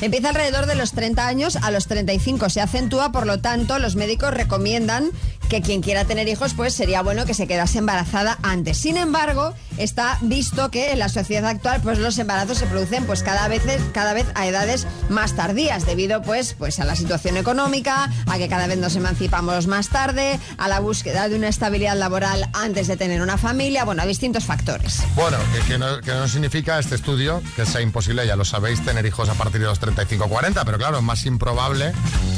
empieza 0.00 0.28
alrededor 0.28 0.66
de 0.66 0.74
los 0.74 0.92
30 0.92 1.26
años, 1.26 1.56
a 1.56 1.70
los 1.70 1.86
35 1.86 2.48
se 2.50 2.60
acentúa, 2.60 3.12
por 3.12 3.26
lo 3.26 3.40
tanto, 3.40 3.78
los 3.78 3.96
médicos 3.96 4.32
recomiendan 4.32 5.10
que 5.48 5.62
quien 5.62 5.80
quiera 5.80 6.04
tener 6.04 6.28
hijos, 6.28 6.54
pues 6.54 6.74
sería 6.74 7.02
bueno 7.02 7.26
que 7.26 7.34
se 7.34 7.46
quedase 7.46 7.78
embarazada 7.78 8.38
antes. 8.42 8.78
Sin 8.78 8.96
embargo, 8.96 9.54
está 9.78 10.18
visto 10.20 10.70
que 10.70 10.92
en 10.92 10.98
la 10.98 11.08
sociedad 11.08 11.46
actual, 11.46 11.80
pues 11.82 11.98
los 11.98 12.18
embarazos 12.18 12.58
se 12.58 12.66
producen 12.66 13.04
pues 13.04 13.22
cada 13.22 13.48
vez, 13.48 13.62
cada 13.92 14.12
vez 14.12 14.26
a 14.34 14.46
edades 14.46 14.86
más 15.08 15.34
tardías, 15.34 15.86
debido 15.86 16.22
pues, 16.22 16.54
pues 16.54 16.80
a 16.80 16.84
la 16.84 16.96
situación 16.96 17.36
económica, 17.36 18.10
a 18.26 18.38
que 18.38 18.48
cada 18.48 18.66
vez 18.66 18.78
nos 18.78 18.96
emancipamos 18.96 19.66
más 19.66 19.88
tarde, 19.88 20.38
a 20.58 20.68
la 20.68 20.80
búsqueda 20.80 21.28
de 21.28 21.36
una 21.36 21.48
estabilidad 21.48 21.96
laboral 21.96 22.48
antes 22.52 22.86
de 22.86 22.96
tener 22.96 23.22
una 23.22 23.38
familia, 23.38 23.84
bueno, 23.84 24.02
a 24.02 24.06
distintos 24.06 24.44
factores. 24.44 25.02
Bueno, 25.14 25.38
que, 25.66 25.78
no, 25.78 26.00
que 26.00 26.12
no 26.12 26.28
significa 26.28 26.78
este 26.78 26.94
estudio 26.94 27.42
que 27.56 27.64
sea 27.64 27.80
imposible, 27.80 28.26
ya 28.26 28.36
lo 28.36 28.44
sabéis, 28.44 28.84
tener 28.84 29.06
hijos 29.06 29.28
a 29.28 29.34
partir 29.34 29.60
de 29.60 29.66
los 29.66 29.80
35-40, 29.80 30.62
pero 30.64 30.78
claro, 30.78 30.98
es 30.98 31.02
más 31.02 31.24
improbable 31.26 31.92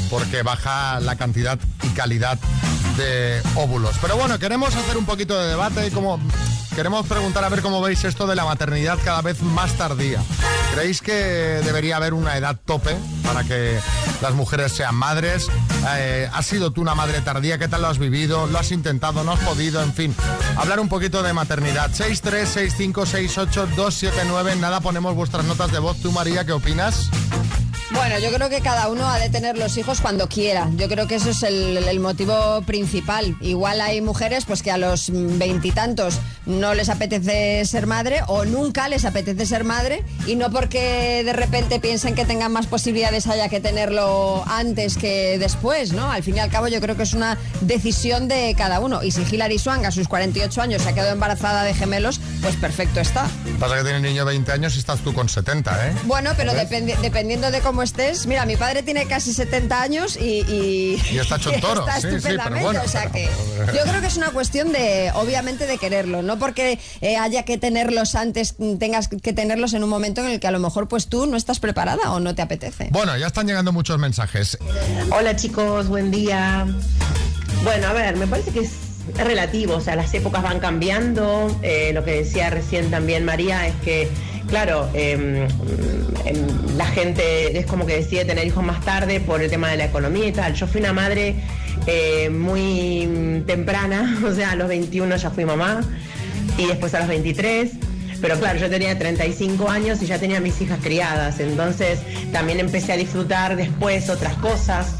porque 0.09 0.43
baja 0.43 0.99
la 0.99 1.15
cantidad 1.15 1.59
y 1.83 1.89
calidad 1.89 2.37
de 2.97 3.00
óvulos. 3.55 3.95
Pero 4.01 4.17
bueno, 4.17 4.37
queremos 4.39 4.75
hacer 4.75 4.97
un 4.97 5.05
poquito 5.05 5.39
de 5.39 5.49
debate 5.49 5.87
y 5.87 5.91
como 5.91 6.19
queremos 6.75 7.05
preguntar 7.07 7.43
a 7.43 7.49
ver 7.49 7.61
cómo 7.61 7.81
veis 7.81 8.03
esto 8.03 8.27
de 8.27 8.35
la 8.35 8.45
maternidad 8.45 8.97
cada 9.03 9.21
vez 9.21 9.41
más 9.41 9.73
tardía. 9.73 10.21
¿Creéis 10.73 11.01
que 11.01 11.13
debería 11.13 11.97
haber 11.97 12.13
una 12.13 12.37
edad 12.37 12.57
tope 12.63 12.95
para 13.25 13.43
que 13.43 13.77
las 14.21 14.33
mujeres 14.33 14.71
sean 14.71 14.95
madres? 14.95 15.49
Eh, 15.97 16.29
¿Has 16.33 16.45
sido 16.45 16.71
tú 16.71 16.79
una 16.81 16.95
madre 16.95 17.19
tardía? 17.21 17.57
¿Qué 17.57 17.67
tal 17.67 17.81
lo 17.81 17.89
has 17.89 17.99
vivido? 17.99 18.47
¿Lo 18.47 18.57
has 18.57 18.71
intentado? 18.71 19.25
¿No 19.25 19.33
has 19.33 19.41
podido? 19.41 19.83
En 19.83 19.93
fin, 19.93 20.15
hablar 20.55 20.79
un 20.79 20.87
poquito 20.87 21.23
de 21.23 21.33
maternidad. 21.33 21.91
636568279. 21.91 24.55
Nada, 24.57 24.79
ponemos 24.79 25.13
vuestras 25.13 25.43
notas 25.45 25.73
de 25.73 25.79
voz. 25.79 25.97
¿Tú, 26.01 26.13
María, 26.13 26.45
qué 26.45 26.53
opinas? 26.53 27.09
Bueno, 27.93 28.17
yo 28.19 28.31
creo 28.31 28.49
que 28.49 28.61
cada 28.61 28.87
uno 28.87 29.07
ha 29.07 29.19
de 29.19 29.29
tener 29.29 29.57
los 29.57 29.75
hijos 29.77 29.99
cuando 29.99 30.27
quiera. 30.27 30.69
Yo 30.77 30.87
creo 30.87 31.07
que 31.07 31.15
eso 31.15 31.29
es 31.29 31.43
el, 31.43 31.77
el 31.77 31.99
motivo 31.99 32.61
principal. 32.61 33.35
Igual 33.41 33.81
hay 33.81 34.01
mujeres 34.01 34.45
pues 34.45 34.63
que 34.63 34.71
a 34.71 34.77
los 34.77 35.09
veintitantos 35.11 36.19
no 36.59 36.73
les 36.73 36.89
apetece 36.89 37.63
ser 37.65 37.87
madre 37.87 38.21
o 38.27 38.45
nunca 38.45 38.87
les 38.87 39.05
apetece 39.05 39.45
ser 39.45 39.63
madre 39.63 40.03
y 40.27 40.35
no 40.35 40.51
porque 40.51 41.23
de 41.25 41.33
repente 41.33 41.79
piensen 41.79 42.15
que 42.15 42.25
tengan 42.25 42.51
más 42.51 42.67
posibilidades 42.67 43.27
haya 43.27 43.49
que 43.49 43.59
tenerlo 43.59 44.43
antes 44.47 44.97
que 44.97 45.37
después, 45.39 45.93
¿no? 45.93 46.11
Al 46.11 46.23
fin 46.23 46.37
y 46.37 46.39
al 46.39 46.49
cabo 46.49 46.67
yo 46.67 46.81
creo 46.81 46.95
que 46.97 47.03
es 47.03 47.13
una 47.13 47.37
decisión 47.61 48.27
de 48.27 48.53
cada 48.57 48.79
uno. 48.79 49.03
Y 49.03 49.11
si 49.11 49.23
Hilary 49.23 49.57
Swank 49.59 49.85
a 49.85 49.91
sus 49.91 50.07
48 50.07 50.61
años 50.61 50.81
se 50.81 50.89
ha 50.89 50.93
quedado 50.93 51.11
embarazada 51.11 51.63
de 51.63 51.73
gemelos, 51.73 52.19
pues 52.41 52.55
perfecto 52.55 52.99
está. 52.99 53.27
Pasa 53.59 53.75
que 53.77 53.81
tiene 53.83 53.97
un 53.97 54.03
niño 54.03 54.25
de 54.25 54.31
20 54.31 54.51
años 54.51 54.75
y 54.75 54.79
estás 54.79 54.99
tú 54.99 55.13
con 55.13 55.29
70, 55.29 55.87
¿eh? 55.89 55.93
Bueno, 56.03 56.31
pero 56.37 56.53
dependiendo 56.53 57.51
de 57.51 57.59
cómo 57.61 57.83
estés, 57.83 58.27
mira, 58.27 58.45
mi 58.45 58.55
padre 58.57 58.83
tiene 58.83 59.05
casi 59.07 59.33
70 59.33 59.81
años 59.81 60.17
y... 60.17 60.41
Y, 60.51 61.01
Y 61.11 61.19
está 61.19 61.35
hecho 61.37 61.51
un 61.51 61.61
toro, 61.61 61.81
está 61.87 61.95
sí, 61.95 62.01
sí, 62.01 62.07
pero 62.07 62.17
estupendamente, 62.17 62.63
bueno, 62.65 62.81
o 62.83 62.87
sea 62.87 63.05
que 63.11 63.29
pero- 63.57 63.73
yo 63.73 63.83
creo 63.83 64.01
que 64.01 64.07
es 64.07 64.17
una 64.17 64.31
cuestión 64.31 64.71
de, 64.71 65.11
obviamente, 65.15 65.67
de 65.67 65.77
quererlo, 65.77 66.21
no 66.21 66.37
porque 66.41 66.79
eh, 67.01 67.17
haya 67.17 67.43
que 67.43 67.59
tenerlos 67.59 68.15
antes, 68.15 68.55
mm, 68.57 68.77
tengas 68.77 69.07
que 69.07 69.31
tenerlos 69.31 69.73
en 69.73 69.83
un 69.83 69.89
momento 69.89 70.21
en 70.21 70.31
el 70.31 70.39
que 70.39 70.47
a 70.47 70.51
lo 70.51 70.59
mejor 70.59 70.87
pues 70.87 71.05
tú 71.05 71.27
no 71.27 71.37
estás 71.37 71.59
preparada 71.59 72.11
o 72.11 72.19
no 72.19 72.33
te 72.33 72.41
apetece. 72.41 72.89
Bueno, 72.91 73.15
ya 73.15 73.27
están 73.27 73.45
llegando 73.45 73.71
muchos 73.71 73.99
mensajes. 73.99 74.57
Hola 75.11 75.35
chicos, 75.35 75.87
buen 75.87 76.09
día. 76.09 76.65
Bueno, 77.63 77.87
a 77.87 77.93
ver, 77.93 78.17
me 78.17 78.25
parece 78.25 78.51
que 78.51 78.61
es, 78.61 78.71
relativo, 79.17 79.75
o 79.75 79.81
sea, 79.81 79.95
las 79.95 80.11
épocas 80.15 80.41
van 80.41 80.59
cambiando. 80.59 81.55
Eh, 81.61 81.91
lo 81.93 82.03
que 82.03 82.23
decía 82.23 82.49
recién 82.49 82.89
también 82.89 83.23
María 83.23 83.67
es 83.67 83.75
que, 83.83 84.09
claro, 84.47 84.89
em, 84.93 85.47
em, 86.25 86.77
la 86.77 86.87
gente 86.87 87.57
es 87.57 87.67
como 87.67 87.85
que 87.85 87.97
decide 87.97 88.25
tener 88.25 88.47
hijos 88.47 88.63
más 88.63 88.83
tarde 88.83 89.19
por 89.19 89.43
el 89.43 89.49
tema 89.49 89.69
de 89.69 89.77
la 89.77 89.85
economía 89.85 90.27
y 90.27 90.31
tal. 90.31 90.55
Yo 90.55 90.65
fui 90.65 90.81
una 90.81 90.93
madre 90.93 91.35
eh, 91.85 92.31
muy 92.31 93.05
mm, 93.05 93.45
temprana, 93.45 94.19
o 94.25 94.33
sea, 94.33 94.51
a 94.51 94.55
los 94.55 94.67
21 94.67 95.15
ya 95.17 95.29
fui 95.29 95.45
mamá 95.45 95.81
y 96.57 96.65
después 96.67 96.93
a 96.93 96.99
los 96.99 97.07
23. 97.07 97.71
Pero 98.21 98.37
claro, 98.37 98.59
yo 98.59 98.69
tenía 98.69 98.97
35 98.97 99.69
años 99.69 100.01
y 100.01 100.05
ya 100.05 100.19
tenía 100.19 100.39
mis 100.39 100.61
hijas 100.61 100.79
criadas, 100.81 101.39
entonces 101.39 101.99
también 102.31 102.59
empecé 102.59 102.93
a 102.93 102.97
disfrutar 102.97 103.55
después 103.55 104.09
otras 104.09 104.35
cosas, 104.35 104.93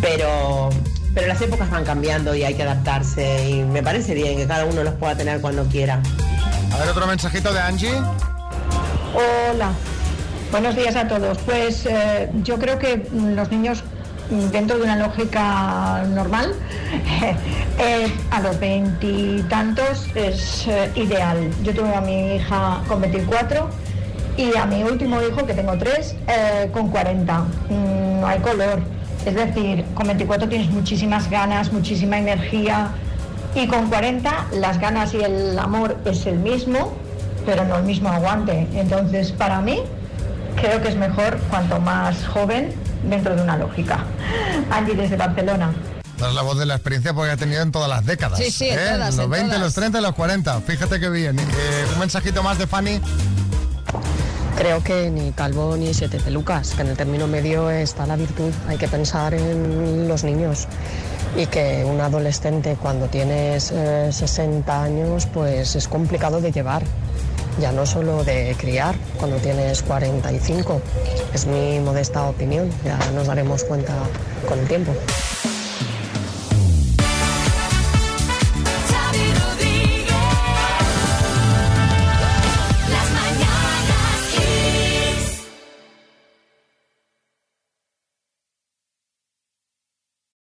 pero, 0.00 0.68
pero 1.14 1.28
las 1.28 1.40
épocas 1.40 1.70
van 1.70 1.84
cambiando 1.84 2.34
y 2.34 2.42
hay 2.42 2.54
que 2.54 2.64
adaptarse 2.64 3.48
y 3.48 3.62
me 3.62 3.80
parece 3.80 4.14
bien 4.14 4.36
que 4.36 4.46
cada 4.48 4.64
uno 4.64 4.82
los 4.82 4.94
pueda 4.94 5.16
tener 5.16 5.40
cuando 5.40 5.66
quiera. 5.66 6.02
A 6.72 6.78
ver, 6.78 6.88
otro 6.88 7.06
mensajito 7.06 7.52
de 7.52 7.60
Angie. 7.60 7.94
Hola, 9.14 9.72
buenos 10.50 10.74
días 10.74 10.96
a 10.96 11.06
todos. 11.06 11.38
Pues 11.38 11.86
eh, 11.86 12.28
yo 12.42 12.58
creo 12.58 12.78
que 12.78 13.06
los 13.12 13.50
niños, 13.50 13.84
dentro 14.30 14.76
de 14.78 14.84
una 14.84 14.96
lógica 14.96 16.04
normal, 16.08 16.54
eh, 17.78 18.12
a 18.30 18.40
los 18.40 18.58
veintitantos 18.60 20.06
es 20.14 20.66
eh, 20.68 20.90
ideal. 20.94 21.50
Yo 21.62 21.74
tuve 21.74 21.94
a 21.94 22.00
mi 22.00 22.36
hija 22.36 22.82
con 22.88 23.00
24 23.00 23.68
y 24.36 24.56
a 24.56 24.66
mi 24.66 24.82
último 24.82 25.20
hijo, 25.22 25.46
que 25.46 25.54
tengo 25.54 25.76
tres, 25.78 26.14
eh, 26.28 26.68
con 26.72 26.90
40. 26.90 27.38
Mm, 27.40 28.20
no 28.20 28.26
hay 28.26 28.38
color. 28.40 28.82
Es 29.24 29.34
decir, 29.34 29.84
con 29.94 30.06
24 30.06 30.48
tienes 30.48 30.70
muchísimas 30.70 31.28
ganas, 31.30 31.72
muchísima 31.72 32.18
energía. 32.18 32.88
Y 33.54 33.66
con 33.66 33.88
40 33.88 34.46
las 34.52 34.78
ganas 34.78 35.14
y 35.14 35.22
el 35.22 35.58
amor 35.58 35.96
es 36.04 36.26
el 36.26 36.38
mismo, 36.38 36.92
pero 37.46 37.64
no 37.64 37.78
el 37.78 37.84
mismo 37.84 38.10
aguante. 38.10 38.68
Entonces, 38.74 39.32
para 39.32 39.60
mí, 39.60 39.80
creo 40.60 40.80
que 40.82 40.88
es 40.88 40.96
mejor 40.96 41.38
cuanto 41.50 41.80
más 41.80 42.26
joven 42.26 42.74
dentro 43.04 43.34
de 43.36 43.42
una 43.42 43.56
lógica. 43.56 44.04
Angie 44.70 44.94
desde 44.94 45.16
Barcelona. 45.16 45.72
Esta 46.16 46.28
es 46.30 46.34
la 46.34 46.42
voz 46.42 46.58
de 46.58 46.66
la 46.66 46.74
experiencia 46.74 47.14
porque 47.14 47.30
ha 47.30 47.36
tenido 47.36 47.62
en 47.62 47.70
todas 47.70 47.88
las 47.88 48.04
décadas. 48.04 48.38
Sí, 48.38 48.50
sí, 48.50 48.68
en 48.68 48.78
¿eh? 48.78 48.88
todas, 48.92 49.14
Los 49.16 49.24
en 49.26 49.30
20, 49.30 49.46
todas. 49.46 49.60
los 49.60 49.74
30 49.74 49.98
y 49.98 50.02
los 50.02 50.14
40. 50.14 50.60
Fíjate 50.62 50.98
qué 51.00 51.10
bien. 51.10 51.38
Eh, 51.38 51.44
un 51.92 51.98
mensajito 52.00 52.42
más 52.42 52.58
de 52.58 52.66
Fanny. 52.66 53.00
Creo 54.56 54.82
que 54.82 55.08
ni 55.10 55.30
calvo 55.30 55.76
ni 55.76 55.94
siete 55.94 56.18
pelucas, 56.18 56.70
que 56.74 56.82
en 56.82 56.88
el 56.88 56.96
término 56.96 57.28
medio 57.28 57.70
está 57.70 58.06
la 58.06 58.16
virtud. 58.16 58.50
Hay 58.66 58.76
que 58.76 58.88
pensar 58.88 59.32
en 59.34 60.08
los 60.08 60.24
niños 60.24 60.66
y 61.36 61.46
que 61.46 61.84
un 61.84 62.00
adolescente 62.00 62.76
cuando 62.80 63.06
tienes 63.06 63.70
eh, 63.72 64.08
60 64.10 64.82
años 64.82 65.26
pues 65.26 65.76
es 65.76 65.86
complicado 65.86 66.40
de 66.40 66.50
llevar, 66.50 66.82
ya 67.60 67.72
no 67.72 67.86
solo 67.86 68.24
de 68.24 68.54
criar 68.58 68.94
cuando 69.18 69.36
tienes 69.38 69.82
45. 69.82 70.80
Es 71.34 71.46
mi 71.46 71.80
modesta 71.80 72.28
opinión, 72.28 72.70
ya 72.84 72.98
nos 73.12 73.26
daremos 73.26 73.64
cuenta 73.64 73.94
con 74.48 74.58
el 74.58 74.66
tiempo. 74.66 74.92